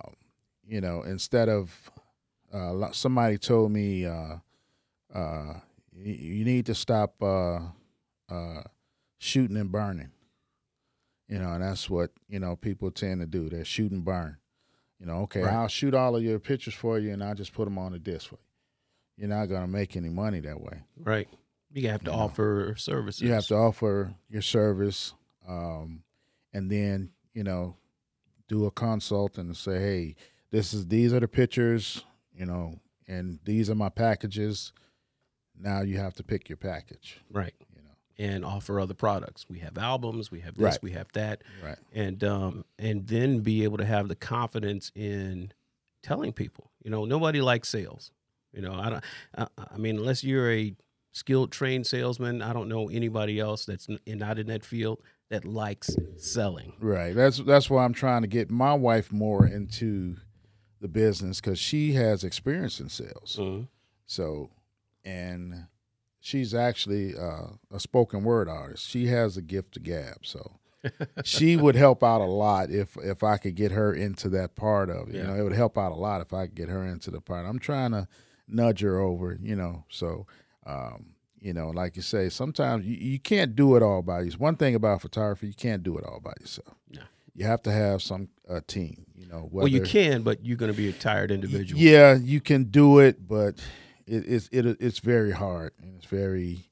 you 0.67 0.81
know, 0.81 1.03
instead 1.03 1.49
of 1.49 1.73
uh, 2.53 2.91
somebody 2.91 3.39
told 3.39 3.71
me 3.71 4.05
uh, 4.05 4.39
uh, 5.15 5.55
you, 5.95 6.13
you 6.15 6.45
need 6.45 6.67
to 6.67 6.75
stop 6.75 7.15
uh, 7.23 7.61
uh, 8.29 8.63
shooting 9.19 9.57
and 9.57 9.71
burning. 9.71 10.11
You 11.29 11.39
know, 11.41 11.53
and 11.53 11.63
that's 11.63 11.91
what 11.91 12.11
you 12.29 12.39
know 12.39 12.57
people 12.57 12.91
tend 12.91 13.21
to 13.21 13.27
do. 13.27 13.49
They 13.49 13.65
shoot 13.65 13.91
and 13.93 14.05
burn. 14.05 14.37
You 15.01 15.07
know, 15.07 15.21
okay, 15.23 15.43
Right. 15.43 15.53
I'll 15.53 15.69
shoot 15.69 15.93
all 15.95 16.17
of 16.17 16.23
your 16.23 16.39
pictures 16.39 16.75
for 16.75 16.99
you, 16.99 17.13
and 17.13 17.23
I'll 17.23 17.35
just 17.35 17.53
put 17.53 17.65
them 17.65 17.79
on 17.79 17.93
a 17.95 17.99
disc 17.99 18.29
for 18.29 18.37
you. 18.37 18.41
You're 19.19 19.29
not 19.37 19.47
gonna 19.47 19.67
make 19.67 19.97
any 19.97 20.09
money 20.09 20.41
that 20.41 20.61
way. 20.61 20.83
Right. 20.97 21.29
You 21.73 21.89
have 21.89 22.03
to 22.05 22.11
You 22.11 22.17
know. 22.17 22.23
offer 22.23 22.75
services. 22.79 23.23
You 23.23 23.33
have 23.33 23.47
to 23.49 23.55
offer 23.57 24.15
your 24.31 24.41
service, 24.43 25.13
um, 25.47 26.03
and 26.55 26.71
then 26.71 27.11
you 27.35 27.45
know, 27.45 27.77
do 28.49 28.65
a 28.67 28.71
consult 28.71 29.37
and 29.37 29.55
say, 29.57 29.79
hey, 29.79 30.15
this 30.51 30.73
is 30.73 30.87
these 30.87 31.13
are 31.13 31.21
the 31.21 31.29
pictures, 31.29 32.05
you 32.35 32.47
know, 32.47 32.79
and 33.09 33.39
these 33.45 33.69
are 33.69 33.75
my 33.75 33.89
packages. 33.91 34.73
Now 35.59 35.81
you 35.83 35.99
have 35.99 36.15
to 36.15 36.23
pick 36.23 36.49
your 36.49 36.57
package. 36.57 37.21
Right. 37.31 37.55
And 38.19 38.47
offer 38.47 38.81
other 38.81 38.95
products. 38.95 39.45
We 39.49 39.59
have 39.59 39.77
albums, 39.77 40.31
we 40.31 40.41
have 40.41 40.55
this, 40.55 40.63
Right. 40.63 40.83
we 40.83 40.93
have 40.93 41.09
that. 41.13 41.43
right? 41.63 41.77
And 41.93 42.25
um 42.25 42.65
and 42.79 43.07
then 43.07 43.41
be 43.41 43.63
able 43.65 43.77
to 43.79 43.85
have 43.85 44.09
the 44.09 44.17
confidence 44.17 44.91
in 44.95 45.53
telling 46.03 46.33
people. 46.33 46.71
You 46.83 46.91
know, 46.91 47.05
nobody 47.05 47.41
likes 47.43 47.69
sales. 47.69 48.13
You 48.55 48.63
know, 48.63 48.73
I 48.75 48.89
don't 48.91 49.05
I, 49.37 49.47
I 49.75 49.77
mean 49.77 49.99
unless 49.99 50.25
you're 50.25 50.51
a 50.51 50.75
skilled 51.13 51.53
trained 51.53 51.87
salesman, 51.87 52.41
I 52.41 52.53
don't 52.55 52.69
know 52.71 52.89
anybody 52.89 53.39
else 53.39 53.67
that's 53.67 53.87
not 54.07 54.39
in 54.39 54.47
that 54.47 54.65
field 54.65 55.03
that 55.29 55.45
likes 55.45 55.95
selling. 56.17 56.73
Right. 56.81 57.15
That's 57.15 57.37
that's 57.39 57.69
why 57.69 57.85
I'm 57.85 57.93
trying 57.93 58.23
to 58.23 58.29
get 58.29 58.49
my 58.51 58.73
wife 58.73 59.13
more 59.13 59.47
into 59.47 60.17
the 60.81 60.89
business 60.89 61.41
because 61.41 61.59
she 61.59 61.93
has 61.95 62.25
experience 62.25 62.81
in 62.81 62.89
sales. 62.89 63.37
Mhm. 63.39 63.69
So, 64.07 64.51
and 65.05 65.67
she's 66.27 66.55
actually 66.55 67.17
uh, 67.17 67.47
a 67.73 67.79
spoken 67.79 68.25
word 68.25 68.49
artist. 68.49 68.89
She 68.89 69.07
has 69.07 69.37
a 69.37 69.43
gift 69.43 69.75
to 69.75 69.81
gab. 69.81 70.27
So, 70.27 70.59
she 71.25 71.57
would 71.57 71.77
help 71.77 72.03
out 72.03 72.21
a 72.21 72.25
lot 72.25 72.71
if 72.71 72.97
if 72.97 73.23
I 73.23 73.37
could 73.37 73.55
get 73.55 73.71
her 73.73 73.95
into 73.95 74.29
that 74.31 74.57
part 74.57 74.91
of 74.91 75.09
it. 75.09 75.15
You 75.15 75.23
know, 75.23 75.35
it 75.35 75.43
would 75.43 75.53
help 75.53 75.79
out 75.79 75.93
a 75.93 75.97
lot 75.97 76.21
if 76.21 76.33
I 76.33 76.47
could 76.47 76.57
get 76.57 76.69
her 76.69 76.85
into 76.85 77.11
the 77.11 77.21
part. 77.21 77.47
I'm 77.47 77.61
trying 77.61 77.93
to 77.93 78.09
nudge 78.49 78.81
her 78.81 78.99
over. 78.99 79.39
You 79.41 79.57
know, 79.57 79.85
so. 79.89 80.27
Um, 80.67 81.13
you 81.39 81.53
know, 81.53 81.69
like 81.69 81.95
you 81.95 82.03
say, 82.03 82.29
sometimes 82.29 82.85
you, 82.85 82.97
you 82.97 83.21
can't 83.21 83.55
do 83.55 83.77
it 83.77 83.83
all 83.83 84.03
by 84.03 84.23
yourself. 84.23 84.41
One 84.41 84.57
thing 84.57 84.75
about 84.75 85.01
photography, 85.01 85.47
you 85.47 85.55
can't 85.55 85.85
do 85.85 85.97
it 85.97 86.05
all 86.05 86.19
by 86.19 86.33
yourself. 86.41 86.75
No. 86.91 87.03
You 87.37 87.45
have 87.45 87.63
to 87.65 87.73
have 87.73 88.03
some 88.03 88.31
a 88.49 88.63
team. 88.63 89.07
You 89.15 89.29
know, 89.29 89.49
Well, 89.53 89.69
you 89.69 89.83
can, 89.83 90.23
but 90.23 90.45
you're 90.45 90.57
going 90.57 90.73
to 90.73 90.77
be 90.77 90.89
a 90.89 90.93
tired 90.93 91.31
individual. 91.31 91.81
yeah, 91.81 92.17
you 92.17 92.41
can 92.41 92.65
do 92.65 92.99
it, 92.99 93.29
but 93.29 93.61
it, 94.07 94.25
it's 94.27 94.49
it, 94.53 94.67
it's 94.81 94.99
very 94.99 95.33
hard 95.33 95.73
and 95.81 95.97
it's 95.97 96.07
very, 96.07 96.71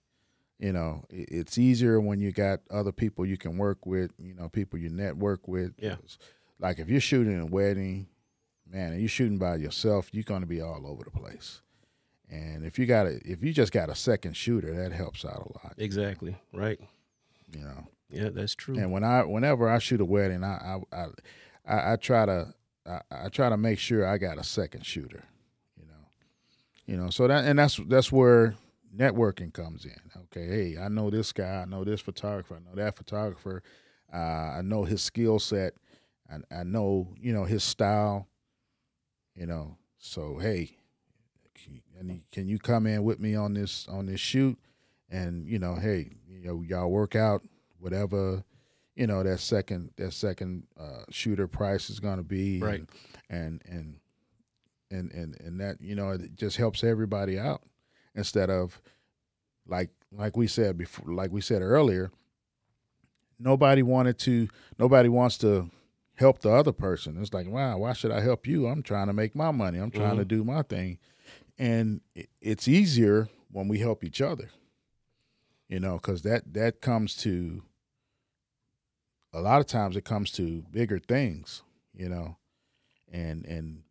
you 0.58 0.72
know, 0.72 1.04
it, 1.10 1.28
it's 1.30 1.58
easier 1.58 2.00
when 2.00 2.20
you 2.20 2.32
got 2.32 2.60
other 2.70 2.92
people 2.92 3.26
you 3.26 3.36
can 3.36 3.58
work 3.58 3.86
with. 3.86 4.12
You 4.18 4.34
know, 4.34 4.48
people 4.48 4.78
you 4.78 4.88
network 4.88 5.46
with. 5.48 5.72
Yeah. 5.78 5.96
Like 6.58 6.78
if 6.78 6.88
you're 6.88 7.00
shooting 7.00 7.40
a 7.40 7.46
wedding, 7.46 8.06
man, 8.70 8.92
and 8.92 9.00
you're 9.00 9.08
shooting 9.08 9.38
by 9.38 9.56
yourself, 9.56 10.08
you're 10.12 10.24
going 10.24 10.42
to 10.42 10.46
be 10.46 10.60
all 10.60 10.86
over 10.86 11.04
the 11.04 11.10
place. 11.10 11.60
And 12.30 12.64
if 12.64 12.78
you 12.78 12.86
got 12.86 13.06
a, 13.06 13.20
if 13.24 13.42
you 13.42 13.52
just 13.52 13.72
got 13.72 13.90
a 13.90 13.94
second 13.94 14.36
shooter, 14.36 14.74
that 14.74 14.92
helps 14.92 15.24
out 15.24 15.36
a 15.36 15.66
lot. 15.66 15.74
Exactly. 15.76 16.36
Right. 16.52 16.80
You 17.52 17.64
know. 17.64 17.88
Yeah, 18.10 18.28
that's 18.30 18.54
true. 18.54 18.78
And 18.78 18.92
when 18.92 19.04
I 19.04 19.22
whenever 19.22 19.68
I 19.68 19.78
shoot 19.78 20.00
a 20.00 20.04
wedding, 20.04 20.44
I 20.44 20.80
I 20.92 20.96
I, 20.96 21.06
I, 21.66 21.92
I 21.92 21.96
try 21.96 22.26
to 22.26 22.54
I, 22.86 23.00
I 23.10 23.28
try 23.28 23.48
to 23.48 23.56
make 23.56 23.78
sure 23.78 24.06
I 24.06 24.18
got 24.18 24.38
a 24.38 24.44
second 24.44 24.86
shooter. 24.86 25.24
You 26.86 26.96
know. 26.96 27.10
So 27.10 27.26
that 27.28 27.44
and 27.44 27.58
that's 27.58 27.76
that's 27.88 28.10
where 28.12 28.54
networking 28.96 29.52
comes 29.52 29.84
in. 29.84 29.98
Okay, 30.24 30.46
hey, 30.46 30.78
I 30.80 30.88
know 30.88 31.10
this 31.10 31.32
guy, 31.32 31.62
I 31.62 31.64
know 31.64 31.84
this 31.84 32.00
photographer, 32.00 32.54
I 32.56 32.58
know 32.68 32.74
that 32.76 32.96
photographer, 32.96 33.62
uh, 34.12 34.16
I 34.16 34.62
know 34.62 34.84
his 34.84 35.02
skill 35.02 35.38
set, 35.38 35.74
I, 36.30 36.60
I 36.60 36.62
know 36.64 37.08
you 37.20 37.32
know 37.32 37.44
his 37.44 37.64
style. 37.64 38.28
You 39.36 39.46
know, 39.46 39.76
so 39.98 40.38
hey, 40.38 40.76
can 41.54 41.74
you- 41.74 41.80
and 41.98 42.10
you- 42.10 42.20
can 42.30 42.46
you 42.48 42.58
come 42.58 42.86
in 42.86 43.02
with 43.02 43.18
me 43.18 43.34
on 43.34 43.54
this 43.54 43.88
on 43.88 44.06
this 44.06 44.20
shoot? 44.20 44.58
And 45.10 45.46
you 45.48 45.58
know, 45.58 45.74
hey, 45.76 46.10
you 46.28 46.40
know, 46.46 46.62
y'all 46.62 46.90
work 46.90 47.14
out 47.16 47.42
whatever 47.78 48.44
you 48.96 49.06
know 49.08 49.22
that 49.24 49.40
second 49.40 49.90
that 49.96 50.12
second 50.12 50.66
uh, 50.78 51.02
shooter 51.10 51.48
price 51.48 51.90
is 51.90 51.98
going 51.98 52.16
to 52.18 52.22
be 52.22 52.60
Right. 52.60 52.84
and 53.28 53.60
and 53.66 53.66
and 53.68 53.96
and 54.94 55.10
and 55.12 55.40
and 55.40 55.60
that 55.60 55.80
you 55.80 55.94
know 55.94 56.10
it 56.10 56.36
just 56.36 56.56
helps 56.56 56.84
everybody 56.84 57.38
out 57.38 57.62
instead 58.14 58.50
of 58.50 58.80
like 59.66 59.90
like 60.12 60.36
we 60.36 60.46
said 60.46 60.78
before 60.78 61.12
like 61.12 61.30
we 61.30 61.40
said 61.40 61.62
earlier 61.62 62.10
nobody 63.38 63.82
wanted 63.82 64.18
to 64.18 64.48
nobody 64.78 65.08
wants 65.08 65.36
to 65.38 65.70
help 66.16 66.38
the 66.38 66.50
other 66.50 66.72
person. 66.72 67.18
It's 67.20 67.34
like 67.34 67.48
wow 67.48 67.78
why 67.78 67.92
should 67.92 68.12
i 68.12 68.20
help 68.20 68.46
you? 68.46 68.66
I'm 68.66 68.82
trying 68.82 69.08
to 69.08 69.12
make 69.12 69.34
my 69.34 69.50
money. 69.50 69.78
I'm 69.78 69.90
trying 69.90 70.16
to 70.16 70.24
mm-hmm. 70.24 70.36
do 70.36 70.44
my 70.44 70.62
thing. 70.62 70.98
And 71.58 72.00
it's 72.40 72.66
easier 72.66 73.28
when 73.50 73.68
we 73.68 73.78
help 73.78 74.02
each 74.02 74.20
other 74.20 74.50
you 75.68 75.80
know 75.80 75.94
because 75.94 76.22
that 76.22 76.52
that 76.52 76.80
comes 76.80 77.16
to 77.16 77.62
a 79.32 79.40
lot 79.40 79.60
of 79.60 79.66
times 79.66 79.96
it 79.96 80.04
comes 80.04 80.30
to 80.30 80.64
bigger 80.70 80.98
things 80.98 81.62
you 81.92 82.08
know 82.08 82.36
and 83.12 83.44
and 83.46 83.83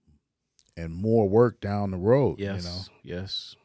and 0.78 0.94
more 0.94 1.28
work 1.30 1.60
down 1.62 1.92
the 1.92 1.98
road 1.98 2.40
yes. 2.40 2.64
you 2.64 2.70
know 2.70 3.18
Yes. 3.20 3.56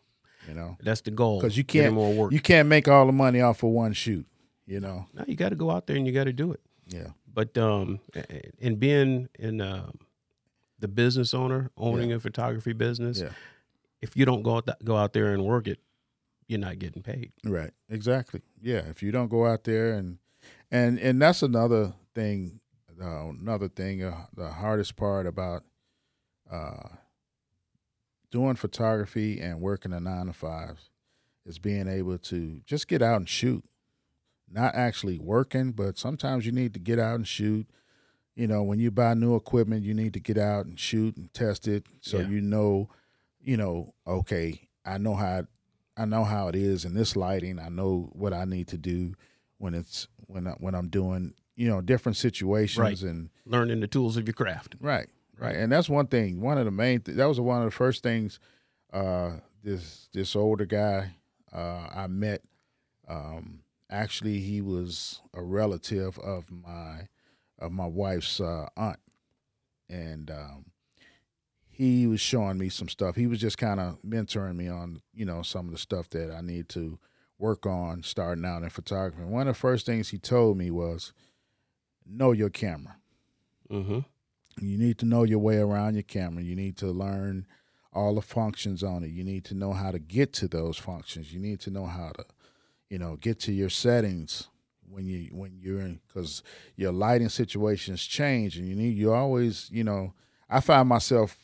you 0.49 0.55
know 0.55 0.77
That's 0.83 1.01
the 1.03 1.11
goal. 1.11 1.41
'Cause 1.41 1.57
you 1.57 1.65
can't- 1.65 1.95
more 1.95 2.13
work. 2.15 2.33
you 2.33 2.41
can't 2.41 2.69
make 2.69 2.89
all 2.89 3.07
the 3.07 3.13
money 3.13 3.41
off 3.41 3.63
of 3.63 3.71
one 3.71 3.93
shoot 3.93 4.27
you 4.67 4.81
know 4.81 5.07
no, 5.15 5.25
you 5.27 5.35
got 5.37 5.49
to 5.51 5.57
go 5.57 5.71
out 5.71 5.87
there 5.87 5.97
and 5.97 6.07
you 6.07 6.13
got 6.13 6.25
to 6.25 6.33
do 6.33 6.53
it. 6.53 6.61
yeah 6.89 7.09
But 7.33 7.57
um, 7.57 8.01
and 8.61 8.79
being 8.81 9.29
in 9.39 9.61
uh, 9.61 9.91
the 10.81 10.89
business 10.89 11.35
owner, 11.35 11.71
owning 11.77 12.13
a 12.13 12.21
photography 12.21 12.73
business, 12.73 13.21
Yeah. 13.21 13.31
if 14.01 14.17
you 14.17 14.25
don't 14.25 14.43
go 14.43 14.57
out 14.57 14.67
th- 14.67 14.79
go 14.85 14.97
out 14.97 15.13
there 15.13 15.33
and 15.33 15.45
work 15.45 15.67
it, 15.69 15.79
you're 16.49 16.61
not 16.61 16.79
getting 16.79 17.03
paid. 17.03 17.33
Right. 17.45 17.73
Exactly. 17.89 18.43
Yeah. 18.63 18.83
If 18.89 19.03
you 19.03 19.11
don't 19.13 19.29
go 19.29 19.47
out 19.47 19.65
there 19.65 19.95
and 19.95 20.19
and 20.71 20.99
and 20.99 21.21
that's 21.23 21.43
another 21.43 21.95
thing. 22.15 22.61
Uh, 23.01 23.29
another 23.31 23.69
thing. 23.69 24.03
Uh, 24.03 24.27
the 24.35 24.49
hardest 24.51 24.97
part 24.97 25.27
about 25.27 25.63
uh, 26.51 26.89
doing 28.31 28.57
photography 28.57 29.41
and 29.41 29.61
working 29.61 29.93
a 29.93 30.01
nine 30.01 30.27
to 30.27 30.33
five 30.33 30.79
is 31.47 31.59
being 31.59 31.89
able 31.89 32.19
to 32.19 32.61
just 32.67 32.89
get 32.89 33.03
out 33.03 33.17
and 33.17 33.29
shoot. 33.29 33.65
Not 34.51 34.75
actually 34.75 35.19
working, 35.19 35.73
but 35.73 35.99
sometimes 35.99 36.47
you 36.47 36.53
need 36.53 36.73
to 36.75 36.81
get 36.81 36.99
out 36.99 37.17
and 37.17 37.27
shoot. 37.29 37.67
You 38.35 38.47
know, 38.47 38.63
when 38.63 38.79
you 38.79 38.91
buy 38.91 39.15
new 39.15 39.35
equipment, 39.35 39.85
you 39.85 39.93
need 39.95 40.15
to 40.15 40.21
get 40.21 40.39
out 40.39 40.65
and 40.67 40.79
shoot 40.79 41.17
and 41.17 41.33
test 41.35 41.67
it 41.69 41.85
so 42.01 42.19
Yeah. 42.21 42.29
you 42.29 42.41
know, 42.41 42.89
you 43.41 43.57
know, 43.57 43.95
okay, 44.07 44.69
I 44.85 44.99
know 44.99 45.15
how 45.15 45.47
I 45.97 46.05
know 46.05 46.23
how 46.25 46.47
it 46.49 46.55
is 46.55 46.85
in 46.85 46.95
this 46.95 47.17
lighting. 47.17 47.59
I 47.59 47.69
know 47.69 48.09
what 48.13 48.33
I 48.33 48.45
need 48.45 48.69
to 48.69 48.79
do 48.79 49.15
when 49.59 49.75
it's 49.75 50.07
when 50.27 50.47
I, 50.47 50.53
when 50.53 50.75
I'm 50.75 50.89
doing 50.89 51.35
you 51.57 51.69
know 51.69 51.81
different 51.81 52.17
situations 52.17 52.79
Right. 53.03 53.11
and 53.11 53.31
Learning 53.45 53.81
the 53.81 53.89
tools 53.89 54.17
of 54.17 54.27
your 54.27 54.35
craft. 54.35 54.77
right 54.81 55.09
right 55.39 55.57
and 55.57 55.71
that's 55.71 55.89
one 55.89 56.07
thing. 56.07 56.41
One 56.41 56.59
of 56.59 56.65
the 56.65 56.71
main 56.71 57.01
th- 57.01 57.17
that 57.17 57.27
was 57.27 57.41
one 57.41 57.59
of 57.59 57.65
the 57.67 57.71
first 57.71 58.03
things. 58.03 58.39
Uh, 58.93 59.37
this 59.63 60.09
this 60.13 60.35
older 60.37 60.67
guy 60.67 61.15
uh, 61.53 61.89
I 61.95 62.07
met. 62.07 62.43
Um, 63.09 63.61
actually, 63.91 64.41
he 64.41 64.61
was 64.61 65.23
a 65.35 65.43
relative 65.43 66.19
of 66.19 66.51
my 66.51 67.09
of 67.59 67.73
my 67.73 67.87
wife's 67.87 68.41
uh, 68.41 68.69
aunt, 68.77 69.01
and 69.89 70.31
um, 70.31 70.67
he 71.79 72.07
was 72.09 72.21
showing 72.21 72.59
me 72.59 72.69
some 72.69 72.89
stuff. 72.89 73.15
He 73.15 73.29
was 73.29 73.41
just 73.41 73.57
kind 73.57 73.79
of 73.79 74.03
mentoring 74.03 74.57
me 74.57 74.69
on, 74.69 75.01
you 75.15 75.25
know, 75.25 75.43
some 75.43 75.67
of 75.67 75.73
the 75.73 75.79
stuff 75.79 76.09
that 76.11 76.35
I 76.35 76.41
need 76.41 76.69
to 76.71 76.99
work 77.39 77.67
on 77.67 78.03
starting 78.03 78.45
out 78.45 78.65
in 78.65 78.71
photography. 78.71 79.23
One 79.23 79.47
of 79.47 79.55
the 79.55 79.61
first 79.61 79.87
things 79.87 80.09
he 80.09 80.19
told 80.19 80.57
me 80.59 80.73
was, 80.73 81.13
know 82.05 82.33
your 82.33 82.51
camera. 82.51 82.97
Mm-hmm. 83.71 84.01
You 84.61 84.79
need 84.79 84.99
to 84.99 85.07
know 85.07 85.23
your 85.25 85.39
way 85.39 85.57
around 85.59 85.95
your 85.95 86.03
camera. 86.03 86.43
You 86.43 86.57
need 86.57 86.77
to 86.79 86.87
learn 86.87 87.47
all 87.93 88.15
the 88.15 88.23
functions 88.23 88.83
on 88.83 89.03
it. 89.05 89.11
You 89.11 89.25
need 89.25 89.45
to 89.47 89.55
know 89.55 89.73
how 89.73 89.91
to 89.91 89.99
get 89.99 90.33
to 90.35 90.49
those 90.49 90.77
functions. 90.77 91.33
You 91.33 91.41
need 91.41 91.61
to 91.61 91.71
know 91.71 91.87
how 91.87 92.13
to, 92.17 92.25
you 92.91 92.99
know, 92.99 93.17
get 93.17 93.41
to 93.41 93.53
your 93.53 93.71
settings 93.71 94.49
when 94.91 95.07
you 95.07 95.29
when 95.33 95.59
you're 95.61 95.81
in 95.81 96.01
because 96.09 96.43
your 96.77 96.93
lighting 96.93 97.29
situations 97.29 98.05
change 98.07 98.57
and 98.57 98.67
you 98.67 98.75
need 98.75 98.97
you 98.97 99.13
always 99.13 99.69
you 99.71 99.85
know 99.85 100.15
I 100.49 100.61
find 100.61 100.89
myself 100.89 101.37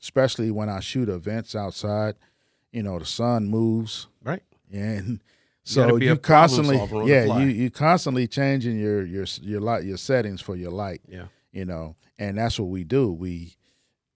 especially 0.00 0.50
when 0.50 0.70
I 0.70 0.80
shoot 0.80 1.10
events 1.10 1.54
outside, 1.54 2.14
you 2.72 2.82
know, 2.82 2.98
the 2.98 3.04
sun 3.04 3.48
moves 3.50 4.06
Right. 4.24 4.42
and 4.72 5.20
so 5.62 5.96
a 5.96 6.00
you 6.00 6.16
constantly 6.16 6.78
solver 6.78 7.02
on 7.02 7.06
the 7.06 7.12
yeah 7.14 7.38
you 7.38 7.48
you 7.48 7.70
constantly 7.70 8.26
changing 8.26 8.78
your 8.78 9.04
your 9.04 9.26
your 9.42 9.60
light 9.60 9.84
your 9.84 9.98
settings 9.98 10.40
for 10.40 10.56
your 10.56 10.70
light 10.70 11.02
Yeah. 11.06 11.26
You 11.52 11.64
know, 11.64 11.96
and 12.18 12.38
that's 12.38 12.58
what 12.58 12.68
we 12.68 12.84
do. 12.84 13.12
We 13.12 13.56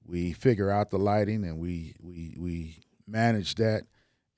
we 0.07 0.33
figure 0.33 0.71
out 0.71 0.91
the 0.91 0.99
lighting 0.99 1.45
and 1.45 1.59
we 1.59 1.95
we 2.01 2.35
we 2.39 2.81
manage 3.07 3.55
that 3.57 3.85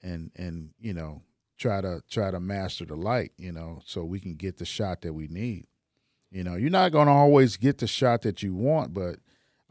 and 0.02 0.30
and 0.36 0.70
you 0.78 0.94
know 0.94 1.22
try 1.58 1.80
to 1.80 2.02
try 2.10 2.30
to 2.30 2.40
master 2.40 2.84
the 2.84 2.96
light, 2.96 3.32
you 3.36 3.52
know, 3.52 3.80
so 3.84 4.04
we 4.04 4.20
can 4.20 4.34
get 4.34 4.58
the 4.58 4.64
shot 4.64 5.02
that 5.02 5.12
we 5.12 5.26
need. 5.28 5.66
You 6.30 6.44
know, 6.44 6.54
you're 6.56 6.70
not 6.70 6.92
going 6.92 7.06
to 7.06 7.12
always 7.12 7.56
get 7.56 7.78
the 7.78 7.86
shot 7.86 8.22
that 8.22 8.42
you 8.42 8.54
want, 8.54 8.92
but 8.92 9.16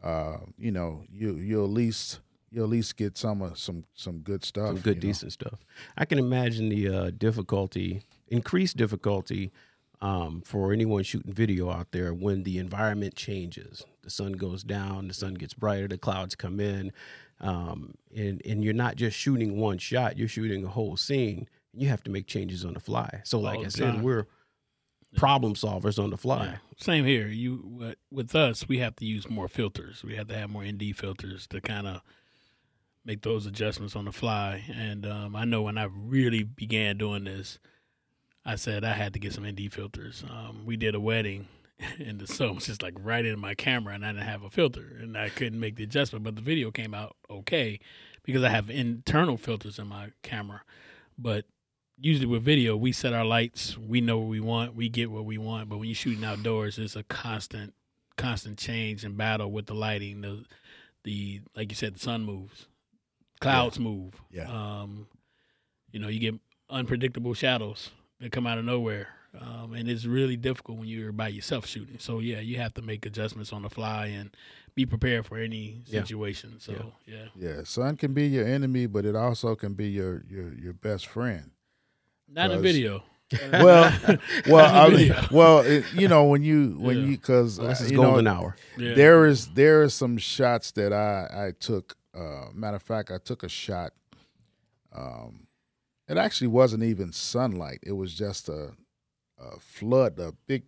uh, 0.02 0.38
you 0.58 0.72
know, 0.72 1.04
you 1.10 1.36
you 1.36 1.62
at 1.62 1.70
least 1.70 2.20
you 2.50 2.62
at 2.62 2.68
least 2.68 2.96
get 2.96 3.16
some 3.16 3.42
uh, 3.42 3.54
some 3.54 3.84
some 3.94 4.18
good 4.18 4.44
stuff, 4.44 4.68
some 4.68 4.76
good 4.78 4.96
you 4.96 5.08
know? 5.08 5.12
decent 5.12 5.32
stuff. 5.32 5.64
I 5.96 6.04
can 6.04 6.18
imagine 6.18 6.68
the 6.68 6.88
uh, 6.88 7.10
difficulty, 7.16 8.02
increased 8.28 8.76
difficulty 8.76 9.52
um, 10.00 10.42
for 10.44 10.72
anyone 10.72 11.02
shooting 11.02 11.32
video 11.32 11.70
out 11.70 11.88
there 11.92 12.12
when 12.12 12.42
the 12.42 12.58
environment 12.58 13.14
changes. 13.14 13.84
The 14.02 14.10
sun 14.10 14.32
goes 14.32 14.62
down, 14.62 15.08
the 15.08 15.14
sun 15.14 15.34
gets 15.34 15.54
brighter, 15.54 15.88
the 15.88 15.98
clouds 15.98 16.34
come 16.34 16.60
in, 16.60 16.92
um, 17.40 17.94
and 18.14 18.40
and 18.44 18.64
you're 18.64 18.74
not 18.74 18.96
just 18.96 19.16
shooting 19.16 19.58
one 19.58 19.78
shot; 19.78 20.16
you're 20.16 20.28
shooting 20.28 20.64
a 20.64 20.68
whole 20.68 20.96
scene. 20.96 21.48
You 21.72 21.88
have 21.88 22.02
to 22.04 22.10
make 22.10 22.26
changes 22.26 22.64
on 22.64 22.74
the 22.74 22.80
fly. 22.80 23.20
So, 23.24 23.38
like 23.38 23.58
All 23.58 23.66
I 23.66 23.68
said, 23.68 23.94
time. 23.94 24.02
we're 24.02 24.26
problem 25.16 25.54
solvers 25.54 26.02
on 26.02 26.10
the 26.10 26.16
fly. 26.16 26.46
Yeah. 26.46 26.56
Same 26.78 27.04
here. 27.04 27.26
You 27.28 27.94
with 28.10 28.34
us, 28.34 28.68
we 28.68 28.78
have 28.78 28.96
to 28.96 29.04
use 29.04 29.28
more 29.28 29.48
filters. 29.48 30.04
We 30.04 30.14
have 30.16 30.28
to 30.28 30.36
have 30.36 30.50
more 30.50 30.64
ND 30.64 30.94
filters 30.94 31.46
to 31.48 31.60
kind 31.60 31.86
of 31.86 32.02
make 33.04 33.22
those 33.22 33.46
adjustments 33.46 33.96
on 33.96 34.04
the 34.04 34.12
fly. 34.12 34.64
And 34.74 35.06
um, 35.06 35.36
I 35.36 35.44
know 35.44 35.62
when 35.62 35.78
I 35.78 35.84
really 35.84 36.42
began 36.42 36.98
doing 36.98 37.24
this, 37.24 37.58
I 38.46 38.54
said 38.54 38.84
I 38.84 38.92
had 38.92 39.12
to 39.14 39.18
get 39.18 39.32
some 39.32 39.44
ND 39.44 39.72
filters. 39.72 40.24
Um, 40.30 40.62
we 40.64 40.76
did 40.76 40.94
a 40.94 41.00
wedding, 41.00 41.48
and 41.98 42.20
the 42.20 42.28
sun 42.28 42.54
was 42.54 42.66
just 42.66 42.80
like 42.80 42.94
right 43.02 43.24
in 43.24 43.40
my 43.40 43.54
camera, 43.56 43.92
and 43.92 44.06
I 44.06 44.12
didn't 44.12 44.28
have 44.28 44.44
a 44.44 44.50
filter, 44.50 44.96
and 45.00 45.18
I 45.18 45.30
couldn't 45.30 45.58
make 45.58 45.74
the 45.74 45.82
adjustment. 45.82 46.24
But 46.24 46.36
the 46.36 46.42
video 46.42 46.70
came 46.70 46.94
out 46.94 47.16
okay 47.28 47.80
because 48.22 48.44
I 48.44 48.50
have 48.50 48.70
internal 48.70 49.36
filters 49.36 49.80
in 49.80 49.88
my 49.88 50.12
camera. 50.22 50.62
But 51.18 51.46
usually 51.98 52.26
with 52.26 52.44
video, 52.44 52.76
we 52.76 52.92
set 52.92 53.12
our 53.12 53.24
lights, 53.24 53.76
we 53.76 54.00
know 54.00 54.18
what 54.18 54.28
we 54.28 54.40
want, 54.40 54.76
we 54.76 54.88
get 54.88 55.10
what 55.10 55.24
we 55.24 55.38
want. 55.38 55.68
But 55.68 55.78
when 55.78 55.88
you're 55.88 55.96
shooting 55.96 56.24
outdoors, 56.24 56.78
it's 56.78 56.94
a 56.94 57.02
constant, 57.02 57.74
constant 58.16 58.58
change 58.58 59.04
and 59.04 59.16
battle 59.16 59.50
with 59.50 59.66
the 59.66 59.74
lighting. 59.74 60.20
The, 60.20 60.44
the 61.02 61.40
like 61.56 61.72
you 61.72 61.76
said, 61.76 61.96
the 61.96 62.00
sun 62.00 62.22
moves, 62.22 62.66
clouds 63.40 63.80
move. 63.80 64.14
Yeah. 64.30 64.48
Um, 64.48 65.08
you 65.90 65.98
know, 65.98 66.08
you 66.08 66.20
get 66.20 66.34
unpredictable 66.70 67.34
shadows 67.34 67.90
that 68.20 68.32
come 68.32 68.46
out 68.46 68.58
of 68.58 68.64
nowhere. 68.64 69.08
Um, 69.38 69.74
and 69.74 69.88
it's 69.88 70.06
really 70.06 70.36
difficult 70.36 70.78
when 70.78 70.88
you're 70.88 71.12
by 71.12 71.28
yourself 71.28 71.66
shooting. 71.66 71.98
So 71.98 72.20
yeah, 72.20 72.40
you 72.40 72.56
have 72.56 72.72
to 72.74 72.82
make 72.82 73.04
adjustments 73.04 73.52
on 73.52 73.62
the 73.62 73.68
fly 73.68 74.06
and 74.06 74.30
be 74.74 74.86
prepared 74.86 75.26
for 75.26 75.36
any 75.38 75.82
Yeah. 75.86 76.00
situation. 76.02 76.54
So 76.58 76.92
yeah. 77.06 77.26
Yeah, 77.36 77.64
sun 77.64 77.96
can 77.96 78.14
be 78.14 78.26
your 78.28 78.46
enemy, 78.46 78.86
but 78.86 79.04
it 79.04 79.14
also 79.14 79.54
can 79.54 79.74
be 79.74 79.88
your 79.88 80.24
your 80.30 80.54
your 80.54 80.72
best 80.72 81.06
friend. 81.06 81.50
not 82.28 82.50
in 82.50 82.62
video. 82.62 83.02
Well, 83.50 83.92
well, 84.46 84.86
I 84.86 84.88
mean, 84.88 85.12
well, 85.32 85.58
it, 85.58 85.84
you 85.92 86.06
know 86.06 86.26
when 86.26 86.44
you 86.44 86.76
when 86.78 86.96
Yeah. 86.98 87.04
you 87.06 87.16
because 87.16 87.56
This 87.58 87.80
is 87.80 87.90
you 87.90 87.96
know 87.96 88.04
golden 88.04 88.28
hour. 88.28 88.54
Yeah. 88.78 88.94
there 88.94 89.26
is 89.26 89.48
there 89.48 89.82
is 89.82 89.94
some 89.94 90.16
shots 90.16 90.70
that 90.72 90.92
I 90.92 91.48
I 91.48 91.50
took. 91.58 91.96
Uh, 92.14 92.46
matter 92.54 92.76
of 92.76 92.82
fact, 92.84 93.10
I 93.10 93.18
took 93.18 93.42
a 93.42 93.48
shot. 93.48 93.92
Um, 94.94 95.45
it 96.08 96.16
actually 96.16 96.48
wasn't 96.48 96.82
even 96.82 97.12
sunlight. 97.12 97.80
It 97.82 97.92
was 97.92 98.14
just 98.14 98.48
a, 98.48 98.72
a 99.38 99.58
flood, 99.58 100.18
a 100.18 100.32
big 100.46 100.64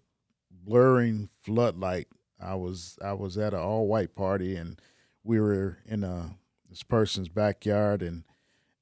blurring 0.51 1.28
floodlight. 1.43 2.09
I 2.41 2.55
was 2.55 2.99
I 3.03 3.12
was 3.14 3.36
at 3.39 3.55
an 3.55 3.61
all 3.61 3.86
white 3.86 4.14
party 4.14 4.57
and 4.57 4.80
we 5.24 5.41
were 5.41 5.78
in 5.86 6.05
a 6.05 6.36
this 6.68 6.82
person's 6.82 7.28
backyard 7.28 8.03
and 8.03 8.24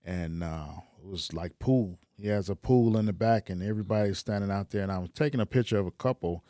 and 0.04 0.42
uh, 0.42 0.68
it 1.02 1.08
was 1.08 1.32
like 1.32 1.58
pool. 1.58 1.98
He 2.16 2.28
has 2.28 2.48
a 2.48 2.56
pool 2.56 2.96
in 2.96 3.06
the 3.06 3.12
back 3.12 3.50
and 3.50 3.62
everybody's 3.62 4.18
standing 4.18 4.50
out 4.50 4.70
there 4.70 4.82
and 4.82 4.92
I 4.92 4.98
was 4.98 5.10
taking 5.10 5.40
a 5.40 5.46
picture 5.46 5.78
of 5.78 5.86
a 5.86 5.92
couple 5.92 6.44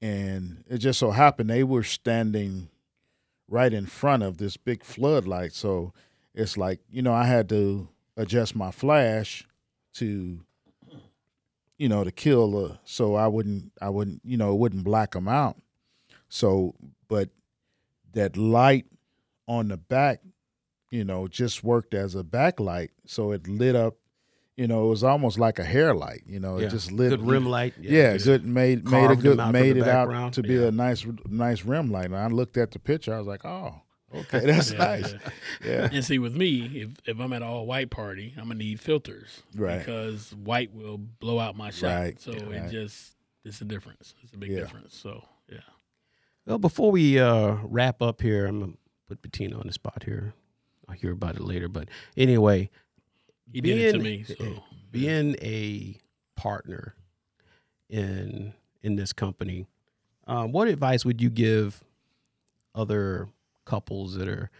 and 0.00 0.64
it 0.68 0.78
just 0.78 0.98
so 0.98 1.10
happened 1.10 1.50
they 1.50 1.64
were 1.64 1.82
standing 1.82 2.68
right 3.48 3.72
in 3.72 3.86
front 3.86 4.22
of 4.22 4.38
this 4.38 4.56
big 4.56 4.84
floodlight. 4.84 5.52
So 5.52 5.92
it's 6.34 6.56
like 6.56 6.80
you 6.88 7.02
know 7.02 7.12
I 7.12 7.24
had 7.24 7.48
to 7.48 7.88
adjust 8.20 8.54
my 8.54 8.70
flash 8.70 9.46
to 9.94 10.40
you 11.78 11.88
know 11.88 12.04
to 12.04 12.10
kill 12.12 12.50
the 12.50 12.78
so 12.84 13.14
I 13.14 13.26
wouldn't 13.26 13.72
I 13.80 13.88
wouldn't 13.88 14.20
you 14.24 14.36
know 14.36 14.52
it 14.52 14.58
wouldn't 14.58 14.84
black 14.84 15.12
them 15.12 15.28
out. 15.28 15.56
So 16.28 16.74
but 17.08 17.30
that 18.12 18.36
light 18.36 18.86
on 19.48 19.68
the 19.68 19.76
back, 19.76 20.20
you 20.90 21.04
know, 21.04 21.26
just 21.28 21.64
worked 21.64 21.94
as 21.94 22.14
a 22.14 22.22
backlight, 22.22 22.90
so 23.06 23.32
it 23.32 23.48
lit 23.48 23.74
up. 23.74 23.94
You 24.56 24.66
know, 24.68 24.86
it 24.86 24.88
was 24.90 25.02
almost 25.02 25.38
like 25.38 25.58
a 25.58 25.64
hair 25.64 25.94
light. 25.94 26.22
You 26.26 26.38
know, 26.38 26.58
Yeah. 26.58 26.66
it 26.66 26.70
just 26.70 26.92
lit 26.92 27.10
Good 27.10 27.22
rim 27.26 27.46
light. 27.46 27.74
yeah, 27.80 28.12
just 28.12 28.26
good 28.26 28.44
made 28.44 28.86
made 28.88 29.10
a 29.10 29.16
good 29.16 29.38
made 29.50 29.76
it 29.78 29.88
out 29.88 30.34
to 30.34 30.42
be 30.42 30.54
Yeah. 30.54 30.66
a 30.66 30.70
nice 30.70 31.06
nice 31.28 31.64
rim 31.64 31.90
light. 31.90 32.06
And 32.06 32.16
I 32.16 32.26
looked 32.26 32.56
at 32.58 32.70
the 32.72 32.78
picture, 32.78 33.14
I 33.14 33.18
was 33.18 33.26
like, 33.26 33.44
oh, 33.44 33.80
okay, 34.14 34.40
that's 34.46 34.72
Yeah, 34.72 34.78
nice. 34.78 35.12
yeah. 35.12 35.18
Yeah, 35.64 35.88
And 35.92 36.04
see, 36.04 36.18
with 36.18 36.34
me, 36.34 36.82
if 36.82 36.90
if 37.08 37.20
I'm 37.20 37.32
at 37.32 37.42
an 37.42 37.48
all 37.48 37.66
white 37.66 37.90
party, 37.90 38.34
I'm 38.36 38.44
gonna 38.44 38.54
need 38.56 38.80
filters, 38.80 39.42
Right. 39.54 39.78
Because 39.78 40.32
white 40.34 40.72
will 40.74 40.98
blow 40.98 41.38
out 41.38 41.56
my 41.56 41.70
shot. 41.70 41.94
Right, 41.94 42.20
So 42.20 42.32
right. 42.32 42.52
it 42.64 42.70
just 42.70 43.14
it's 43.44 43.60
a 43.60 43.64
difference. 43.64 44.14
It's 44.22 44.32
a 44.34 44.38
big 44.38 44.50
Yeah. 44.50 44.60
difference. 44.60 44.96
So 44.96 45.24
yeah. 45.50 45.58
Well, 46.46 46.58
before 46.58 46.90
we 46.90 47.18
uh, 47.18 47.56
wrap 47.64 48.02
up 48.02 48.20
here, 48.22 48.46
I'm 48.46 48.60
gonna 48.60 48.72
put 49.08 49.22
Bettina 49.22 49.58
on 49.58 49.66
the 49.66 49.72
spot 49.72 50.02
here. 50.04 50.34
I'll 50.88 50.94
hear 50.96 51.12
about 51.12 51.36
it 51.36 51.42
later, 51.42 51.68
but 51.68 51.88
anyway, 52.16 52.68
He 53.52 53.60
did 53.60 53.78
it 53.78 53.92
to 53.92 53.98
Being- 53.98 54.20
me. 54.20 54.24
So 54.24 54.64
being 54.90 55.36
a 55.40 55.96
partner 56.36 56.94
in 57.88 58.54
in 58.82 58.96
this 58.96 59.12
company, 59.12 59.66
um, 60.26 60.52
what 60.52 60.66
advice 60.68 61.04
would 61.04 61.20
you 61.20 61.30
give 61.30 61.84
other 62.74 63.28
couples 63.70 64.16
that 64.16 64.28
are 64.28 64.50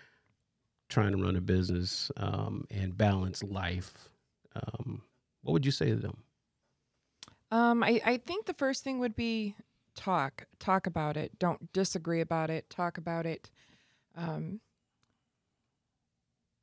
trying 0.88 1.12
to 1.12 1.18
run 1.22 1.36
a 1.36 1.40
business 1.40 2.11
um, 2.16 2.64
and 2.70 2.96
balance 2.96 3.42
life? 3.42 4.08
Um, 4.54 5.02
what 5.42 5.52
would 5.52 5.66
you 5.66 5.72
say 5.72 5.86
to 5.90 5.96
them? 5.96 6.18
Um, 7.50 7.82
I, 7.82 8.00
I 8.04 8.16
think 8.18 8.46
the 8.46 8.54
first 8.54 8.84
thing 8.84 9.00
would 9.00 9.16
be 9.16 9.56
talk. 9.96 10.46
Talk 10.61 10.86
about 10.86 11.16
it. 11.16 11.38
Don't 11.38 11.72
disagree 11.72 12.20
about 12.20 12.50
it. 12.50 12.70
Talk 12.70 12.98
about 12.98 13.26
it. 13.26 13.50
Um, 14.16 14.61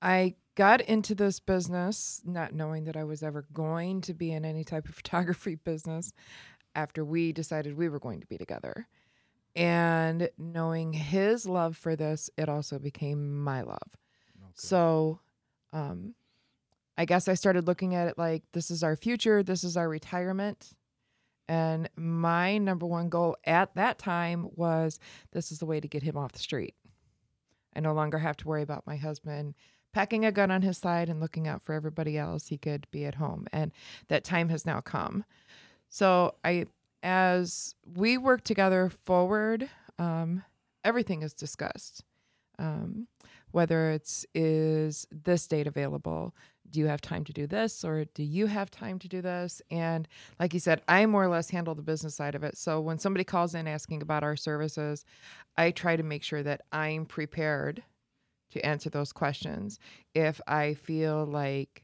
I 0.02 0.36
got 0.56 0.82
into 0.82 1.14
this 1.14 1.40
business 1.40 2.22
not 2.26 2.54
knowing 2.54 2.86
that 2.86 2.96
I 2.96 3.04
was 3.04 3.24
ever 3.24 3.46
going 3.54 4.02
to 4.02 4.14
be 4.14 4.32
in 4.32 4.46
any 4.46 4.64
type 4.64 4.88
of 4.88 4.96
photography 5.02 5.56
business 5.56 6.14
after 6.76 7.04
we 7.04 7.34
decided 7.34 7.76
we 7.76 7.90
were 7.90 8.00
going 8.00 8.22
to 8.22 8.28
be 8.28 8.38
together. 8.38 8.88
And 9.58 10.30
knowing 10.38 10.94
his 10.94 11.48
love 11.48 11.76
for 11.76 11.96
this, 11.96 12.30
it 12.38 12.48
also 12.48 12.78
became 12.78 13.44
my 13.44 13.64
love. 13.64 13.98
So, 14.54 15.20
um, 15.74 16.14
I 16.98 17.06
guess 17.06 17.28
I 17.28 17.34
started 17.34 17.68
looking 17.68 17.96
at 17.96 18.08
it 18.08 18.18
like 18.18 18.44
this 18.54 18.72
is 18.72 18.84
our 18.84 18.96
future, 18.96 19.44
this 19.44 19.64
is 19.64 19.76
our 19.76 19.90
retirement. 19.90 20.74
And 21.48 21.90
my 21.96 22.58
number 22.58 22.86
one 22.86 23.10
goal 23.10 23.36
at 23.46 23.74
that 23.76 23.98
time 23.98 24.50
was 24.56 25.00
this 25.32 25.52
is 25.52 25.60
the 25.60 25.66
way 25.66 25.80
to 25.80 25.88
get 25.88 26.04
him 26.04 26.18
off 26.18 26.34
the 26.34 26.40
street. 26.40 26.76
I 27.76 27.80
no 27.80 27.94
longer 27.94 28.18
have 28.18 28.38
to 28.38 28.48
worry 28.48 28.64
about 28.64 28.88
my 28.88 28.96
husband 28.98 29.56
packing 29.94 30.26
a 30.26 30.32
gun 30.32 30.52
on 30.52 30.62
his 30.62 30.78
side 30.78 31.10
and 31.10 31.20
looking 31.20 31.48
out 31.48 31.64
for 31.64 31.74
everybody 31.74 32.18
else. 32.18 32.48
He 32.48 32.58
could 32.58 32.86
be 32.92 33.06
at 33.06 33.16
home. 33.16 33.48
And 33.52 33.72
that 34.10 34.24
time 34.24 34.50
has 34.50 34.66
now 34.66 34.82
come. 34.82 35.24
So 35.90 36.36
I 36.44 36.66
as 37.04 37.76
we 37.86 38.18
work 38.18 38.44
together 38.44 38.90
forward, 38.90 39.70
um, 40.00 40.44
everything 40.84 41.22
is 41.22 41.34
discussed. 41.34 42.04
Um, 42.60 43.08
whether 43.52 43.92
it's 43.92 44.26
is 44.34 45.08
this 45.12 45.48
date 45.48 45.68
available? 45.68 46.36
Do 46.70 46.80
you 46.80 46.88
have 46.88 47.02
time 47.02 47.24
to 47.26 47.34
do 47.34 47.48
this 47.48 47.84
or 47.86 48.06
do 48.06 48.24
you 48.24 48.48
have 48.48 48.70
time 48.70 49.00
to 49.00 49.08
do 49.08 49.22
this? 49.22 49.62
And 49.72 50.08
like 50.40 50.54
you 50.54 50.60
said 50.60 50.82
i 50.88 51.06
more 51.06 51.24
or 51.24 51.30
less 51.30 51.50
handle 51.50 51.76
the 51.76 51.82
business 51.82 52.16
side 52.16 52.36
of 52.36 52.44
it. 52.44 52.58
So 52.58 52.82
when 52.82 53.00
somebody 53.00 53.24
calls 53.24 53.56
in 53.56 53.68
asking 53.68 54.02
about 54.02 54.24
our 54.24 54.36
services 54.36 55.06
i 55.56 55.72
try 55.72 55.96
to 55.96 56.04
make 56.04 56.24
sure 56.24 56.44
that 56.44 56.62
i'm 56.72 57.06
prepared 57.06 57.84
to 58.52 58.66
answer 58.66 58.90
those 58.90 59.14
questions. 59.14 59.80
If 60.14 60.42
i 60.48 60.74
feel 60.74 61.26
like 61.26 61.84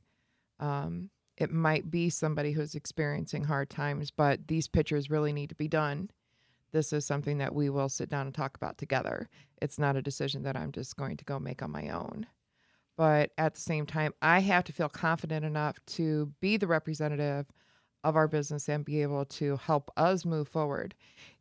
um, 0.59 1.09
it 1.43 1.51
might 1.51 1.91
be 1.91 2.09
somebody 2.09 2.51
who's 2.53 2.73
experiencing 2.73 3.43
hard 3.43 3.69
times 3.69 4.09
but 4.09 4.47
these 4.47 4.67
pictures 4.67 5.09
really 5.09 5.33
need 5.33 5.49
to 5.49 5.55
be 5.55 5.67
done. 5.67 6.09
This 6.71 6.91
is 6.91 7.05
something 7.05 7.37
that 7.37 7.53
we 7.53 7.69
will 7.69 7.89
sit 7.89 8.09
down 8.09 8.25
and 8.25 8.33
talk 8.33 8.57
about 8.57 8.79
together. 8.79 9.29
It's 9.61 9.77
not 9.77 9.95
a 9.95 10.01
decision 10.01 10.43
that 10.43 10.57
i'm 10.57 10.71
just 10.71 10.97
going 10.97 11.17
to 11.17 11.25
go 11.25 11.39
make 11.39 11.61
on 11.61 11.71
my 11.71 11.89
own. 11.89 12.25
But 12.97 13.31
at 13.37 13.53
the 13.55 13.61
same 13.61 13.85
time 13.85 14.13
i 14.21 14.39
have 14.39 14.63
to 14.65 14.73
feel 14.73 14.89
confident 14.89 15.45
enough 15.45 15.77
to 15.87 16.31
be 16.39 16.57
the 16.57 16.67
representative 16.67 17.45
of 18.03 18.15
our 18.15 18.27
business 18.27 18.67
and 18.67 18.83
be 18.83 19.01
able 19.01 19.25
to 19.25 19.57
help 19.57 19.91
us 19.97 20.25
move 20.25 20.47
forward. 20.47 20.93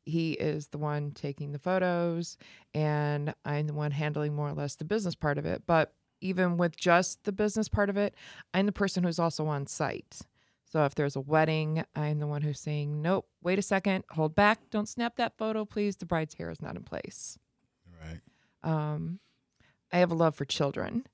He 0.05 0.33
is 0.33 0.69
the 0.69 0.79
one 0.79 1.13
taking 1.13 1.53
the 1.53 1.59
photos, 1.59 2.37
and 2.75 3.35
I'm 3.45 3.67
the 3.67 3.75
one 3.75 3.91
handling 3.91 4.35
more 4.35 4.49
or 4.49 4.55
less 4.55 4.77
the 4.77 4.85
business 4.85 5.15
part 5.15 5.39
of 5.39 5.47
it. 5.47 5.63
But 5.67 5.95
even 6.23 6.57
with 6.57 6.77
just 6.77 7.25
the 7.25 7.33
business 7.33 7.69
part 7.69 7.91
of 7.91 7.97
it, 7.97 8.15
I'm 8.55 8.67
the 8.67 8.73
person 8.73 9.05
who's 9.05 9.19
also 9.19 9.47
on 9.47 9.67
site. 9.67 10.21
So 10.65 10.85
if 10.85 10.95
there's 10.95 11.17
a 11.17 11.21
wedding, 11.21 11.85
I'm 11.95 12.19
the 12.19 12.27
one 12.27 12.41
who's 12.41 12.61
saying, 12.61 13.03
nope, 13.03 13.29
wait 13.43 13.59
a 13.59 13.63
second, 13.63 14.05
hold 14.11 14.35
back, 14.35 14.59
don't 14.71 14.89
snap 14.89 15.17
that 15.17 15.37
photo, 15.37 15.67
please. 15.67 15.97
The 15.97 16.07
bride's 16.07 16.35
hair 16.35 16.51
is 16.51 16.63
not 16.63 16.77
in 16.77 16.83
place. 16.83 17.39
Right. 18.03 18.21
Um, 18.63 19.19
I 19.93 19.99
have 19.99 20.11
a 20.11 20.15
love 20.15 20.35
for 20.35 20.47
children. 20.47 21.07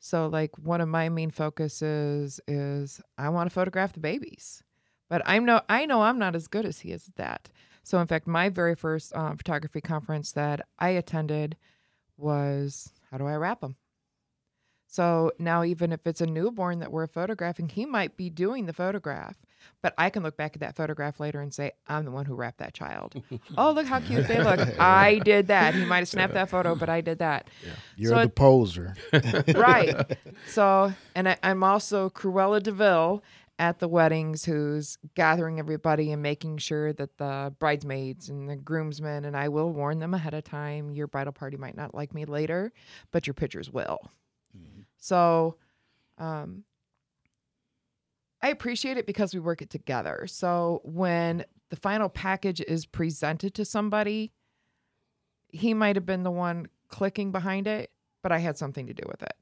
So 0.00 0.26
like 0.28 0.58
one 0.58 0.80
of 0.80 0.88
my 0.88 1.10
main 1.10 1.30
focuses 1.30 2.40
is 2.48 3.00
I 3.18 3.28
want 3.28 3.50
to 3.50 3.54
photograph 3.54 3.92
the 3.92 4.00
babies. 4.00 4.62
But 5.08 5.22
I'm 5.26 5.44
no 5.44 5.60
I 5.68 5.84
know 5.84 6.02
I'm 6.02 6.18
not 6.18 6.34
as 6.34 6.48
good 6.48 6.64
as 6.64 6.80
he 6.80 6.90
is 6.90 7.06
at 7.06 7.16
that. 7.16 7.50
So 7.82 8.00
in 8.00 8.06
fact, 8.06 8.26
my 8.26 8.48
very 8.48 8.74
first 8.74 9.14
um, 9.14 9.36
photography 9.36 9.80
conference 9.80 10.32
that 10.32 10.66
I 10.78 10.90
attended 10.90 11.56
was 12.16 12.92
how 13.10 13.18
do 13.18 13.26
I 13.26 13.36
wrap 13.36 13.60
them? 13.60 13.76
So 14.92 15.32
now, 15.38 15.64
even 15.64 15.90
if 15.90 16.06
it's 16.06 16.20
a 16.20 16.26
newborn 16.26 16.80
that 16.80 16.92
we're 16.92 17.06
photographing, 17.06 17.70
he 17.70 17.86
might 17.86 18.14
be 18.18 18.28
doing 18.28 18.66
the 18.66 18.74
photograph, 18.74 19.38
but 19.80 19.94
I 19.96 20.10
can 20.10 20.22
look 20.22 20.36
back 20.36 20.54
at 20.54 20.60
that 20.60 20.76
photograph 20.76 21.18
later 21.18 21.40
and 21.40 21.52
say, 21.54 21.72
I'm 21.88 22.04
the 22.04 22.10
one 22.10 22.26
who 22.26 22.34
wrapped 22.34 22.58
that 22.58 22.74
child. 22.74 23.14
oh, 23.56 23.70
look 23.72 23.86
how 23.86 24.00
cute 24.00 24.28
they 24.28 24.42
look. 24.44 24.60
I 24.78 25.18
did 25.20 25.46
that. 25.46 25.72
He 25.74 25.86
might 25.86 26.00
have 26.00 26.08
snapped 26.08 26.34
that 26.34 26.50
photo, 26.50 26.74
but 26.74 26.90
I 26.90 27.00
did 27.00 27.20
that. 27.20 27.48
You're 27.96 28.10
So 28.10 28.16
the 28.16 28.22
it- 28.24 28.34
poser. 28.34 28.94
right. 29.54 30.18
So, 30.46 30.92
and 31.14 31.26
I, 31.26 31.38
I'm 31.42 31.64
also 31.64 32.10
Cruella 32.10 32.62
de 32.62 32.72
Vil 32.72 33.22
at 33.58 33.78
the 33.78 33.88
weddings 33.88 34.44
who's 34.44 34.98
gathering 35.14 35.58
everybody 35.58 36.12
and 36.12 36.20
making 36.22 36.58
sure 36.58 36.92
that 36.92 37.16
the 37.16 37.54
bridesmaids 37.58 38.28
and 38.28 38.46
the 38.46 38.56
groomsmen, 38.56 39.24
and 39.24 39.38
I 39.38 39.48
will 39.48 39.70
warn 39.72 40.00
them 40.00 40.12
ahead 40.12 40.34
of 40.34 40.44
time 40.44 40.90
your 40.90 41.06
bridal 41.06 41.32
party 41.32 41.56
might 41.56 41.78
not 41.78 41.94
like 41.94 42.12
me 42.12 42.26
later, 42.26 42.72
but 43.10 43.26
your 43.26 43.32
pictures 43.32 43.70
will. 43.70 43.98
So, 45.02 45.56
um, 46.16 46.62
I 48.40 48.48
appreciate 48.48 48.98
it 48.98 49.06
because 49.06 49.34
we 49.34 49.40
work 49.40 49.60
it 49.60 49.68
together. 49.68 50.26
So 50.28 50.80
when 50.84 51.44
the 51.70 51.76
final 51.76 52.08
package 52.08 52.60
is 52.60 52.86
presented 52.86 53.52
to 53.54 53.64
somebody, 53.64 54.32
he 55.48 55.74
might 55.74 55.96
have 55.96 56.06
been 56.06 56.22
the 56.22 56.30
one 56.30 56.66
clicking 56.86 57.32
behind 57.32 57.66
it, 57.66 57.90
but 58.22 58.30
I 58.30 58.38
had 58.38 58.56
something 58.56 58.86
to 58.86 58.94
do 58.94 59.02
with 59.08 59.24
it. 59.24 59.34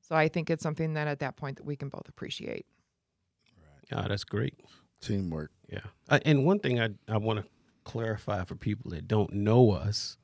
So 0.00 0.14
I 0.14 0.28
think 0.28 0.48
it's 0.48 0.62
something 0.62 0.94
that 0.94 1.06
at 1.06 1.18
that 1.18 1.36
point 1.36 1.58
that 1.58 1.66
we 1.66 1.76
can 1.76 1.90
both 1.90 2.08
appreciate. 2.08 2.64
Ah, 3.92 4.06
that's 4.08 4.24
great. 4.24 4.54
Teamwork. 5.02 5.50
Yeah. 5.70 5.80
Uh, 6.08 6.20
and 6.24 6.46
one 6.46 6.60
thing 6.60 6.80
I, 6.80 6.90
I 7.08 7.18
want 7.18 7.40
to 7.40 7.46
clarify 7.84 8.44
for 8.44 8.54
people 8.54 8.90
that 8.92 9.06
don't 9.06 9.34
know 9.34 9.70
us 9.72 10.16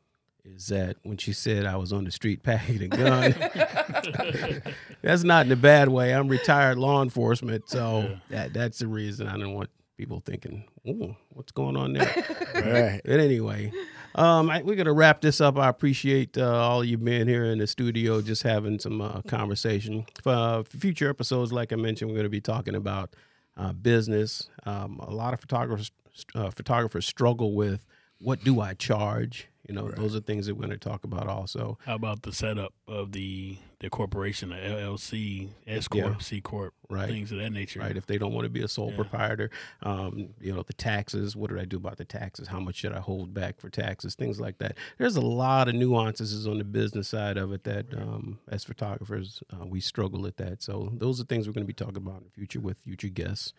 is 0.44 0.68
that 0.68 0.96
when 1.02 1.16
she 1.16 1.32
said 1.32 1.66
I 1.66 1.76
was 1.76 1.92
on 1.92 2.04
the 2.04 2.10
street 2.10 2.42
packing 2.44 2.82
a 2.82 2.88
gun, 2.88 3.34
that's 5.02 5.24
not 5.24 5.46
in 5.46 5.52
a 5.52 5.56
bad 5.56 5.88
way. 5.88 6.12
I'm 6.14 6.28
retired 6.28 6.78
law 6.78 7.02
enforcement, 7.02 7.68
so 7.68 8.16
that 8.30 8.52
that's 8.52 8.78
the 8.78 8.86
reason 8.86 9.26
I 9.26 9.36
don't 9.36 9.54
want 9.54 9.70
people 9.96 10.22
thinking, 10.24 10.64
"Oh, 10.86 11.16
what's 11.30 11.52
going 11.52 11.76
on 11.76 11.92
there?" 11.92 12.26
Right. 12.54 13.00
But 13.04 13.20
anyway, 13.20 13.72
um, 14.16 14.50
I, 14.50 14.62
we're 14.62 14.76
gonna 14.76 14.92
wrap 14.92 15.20
this 15.20 15.40
up. 15.40 15.56
I 15.58 15.68
appreciate 15.68 16.36
uh, 16.36 16.58
all 16.58 16.84
you 16.84 16.98
being 16.98 17.28
here 17.28 17.44
in 17.44 17.58
the 17.58 17.66
studio, 17.66 18.20
just 18.20 18.42
having 18.42 18.78
some 18.78 19.00
uh, 19.00 19.22
conversation. 19.22 20.04
For 20.22 20.32
uh, 20.32 20.62
future 20.64 21.08
episodes, 21.08 21.52
like 21.52 21.72
I 21.72 21.76
mentioned, 21.76 22.10
we're 22.10 22.16
gonna 22.16 22.28
be 22.28 22.40
talking 22.40 22.74
about 22.74 23.14
uh, 23.56 23.72
business. 23.72 24.48
Um, 24.66 24.98
a 25.00 25.10
lot 25.10 25.32
of 25.32 25.40
photographers 25.40 25.90
uh, 26.34 26.50
photographers 26.50 27.06
struggle 27.06 27.54
with 27.54 27.86
what 28.18 28.44
do 28.44 28.60
I 28.60 28.74
charge. 28.74 29.48
You 29.70 29.76
know, 29.76 29.88
those 29.88 30.16
are 30.16 30.20
things 30.20 30.46
that 30.46 30.56
we're 30.56 30.66
going 30.66 30.76
to 30.76 30.88
talk 30.88 31.04
about 31.04 31.28
also. 31.28 31.78
How 31.86 31.94
about 31.94 32.22
the 32.22 32.32
setup 32.32 32.74
of 32.88 33.12
the 33.12 33.56
the 33.78 33.88
corporation, 33.88 34.48
the 34.50 34.56
LLC, 34.56 35.48
S 35.64 35.86
Yeah. 35.94 36.18
C 36.18 36.40
corp, 36.40 36.74
Right. 36.90 37.08
things 37.08 37.30
of 37.30 37.38
that 37.38 37.50
nature. 37.50 37.78
Right, 37.78 37.96
if 37.96 38.04
they 38.04 38.18
don't 38.18 38.32
want 38.34 38.46
to 38.46 38.50
be 38.50 38.62
a 38.62 38.68
sole 38.68 38.90
Yeah. 38.90 38.96
proprietor, 38.96 39.48
um, 39.82 40.30
you 40.40 40.52
know 40.52 40.64
the 40.64 40.72
taxes. 40.72 41.36
What 41.36 41.50
did 41.50 41.60
I 41.60 41.66
do 41.66 41.76
about 41.76 41.98
the 41.98 42.04
taxes? 42.04 42.48
How 42.48 42.58
much 42.58 42.74
should 42.74 42.92
I 42.92 42.98
hold 42.98 43.32
back 43.32 43.60
for 43.60 43.70
taxes? 43.70 44.16
Things 44.16 44.40
like 44.40 44.58
that. 44.58 44.76
There's 44.98 45.14
a 45.14 45.20
lot 45.20 45.68
of 45.68 45.76
nuances 45.76 46.48
on 46.48 46.58
the 46.58 46.64
business 46.64 47.06
side 47.06 47.36
of 47.38 47.52
it 47.52 47.62
that, 47.62 47.94
um, 47.94 48.40
as 48.48 48.64
photographers, 48.64 49.40
uh, 49.52 49.64
we 49.66 49.78
struggle 49.80 50.26
at 50.26 50.36
that. 50.38 50.62
So 50.64 50.90
those 50.94 51.20
are 51.20 51.24
things 51.24 51.46
we're 51.46 51.54
going 51.54 51.64
to 51.64 51.72
be 51.72 51.72
talking 51.72 51.96
about 51.96 52.18
in 52.18 52.24
the 52.24 52.30
future 52.30 52.58
with 52.60 52.78
future 52.78 53.08
guests, 53.08 53.52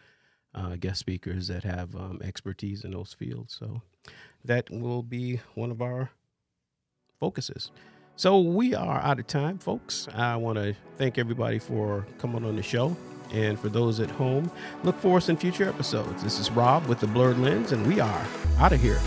uh, 0.53 0.75
guest 0.75 0.99
speakers 0.99 1.47
that 1.47 1.63
have 1.63 1.95
um, 1.95 2.19
expertise 2.21 2.83
in 2.83 2.91
those 2.91 3.13
fields. 3.13 3.55
So 3.57 3.81
that 4.45 4.69
will 4.69 5.03
be 5.03 5.39
one 5.55 5.71
of 5.71 5.81
our 5.81 6.11
focuses. 7.19 7.71
So 8.15 8.39
we 8.39 8.75
are 8.75 8.99
out 9.01 9.19
of 9.19 9.27
time, 9.27 9.57
folks. 9.57 10.07
I 10.13 10.35
want 10.35 10.57
to 10.57 10.75
thank 10.97 11.17
everybody 11.17 11.59
for 11.59 12.05
coming 12.17 12.45
on 12.45 12.55
the 12.55 12.63
show. 12.63 12.95
And 13.31 13.57
for 13.57 13.69
those 13.69 13.99
at 13.99 14.11
home, 14.11 14.51
look 14.83 14.99
for 14.99 15.17
us 15.17 15.29
in 15.29 15.37
future 15.37 15.67
episodes. 15.67 16.21
This 16.21 16.37
is 16.37 16.51
Rob 16.51 16.85
with 16.87 16.99
the 16.99 17.07
Blurred 17.07 17.37
Lens, 17.39 17.71
and 17.71 17.87
we 17.87 17.99
are 18.01 18.25
out 18.59 18.73
of 18.73 18.81
here. 18.81 18.99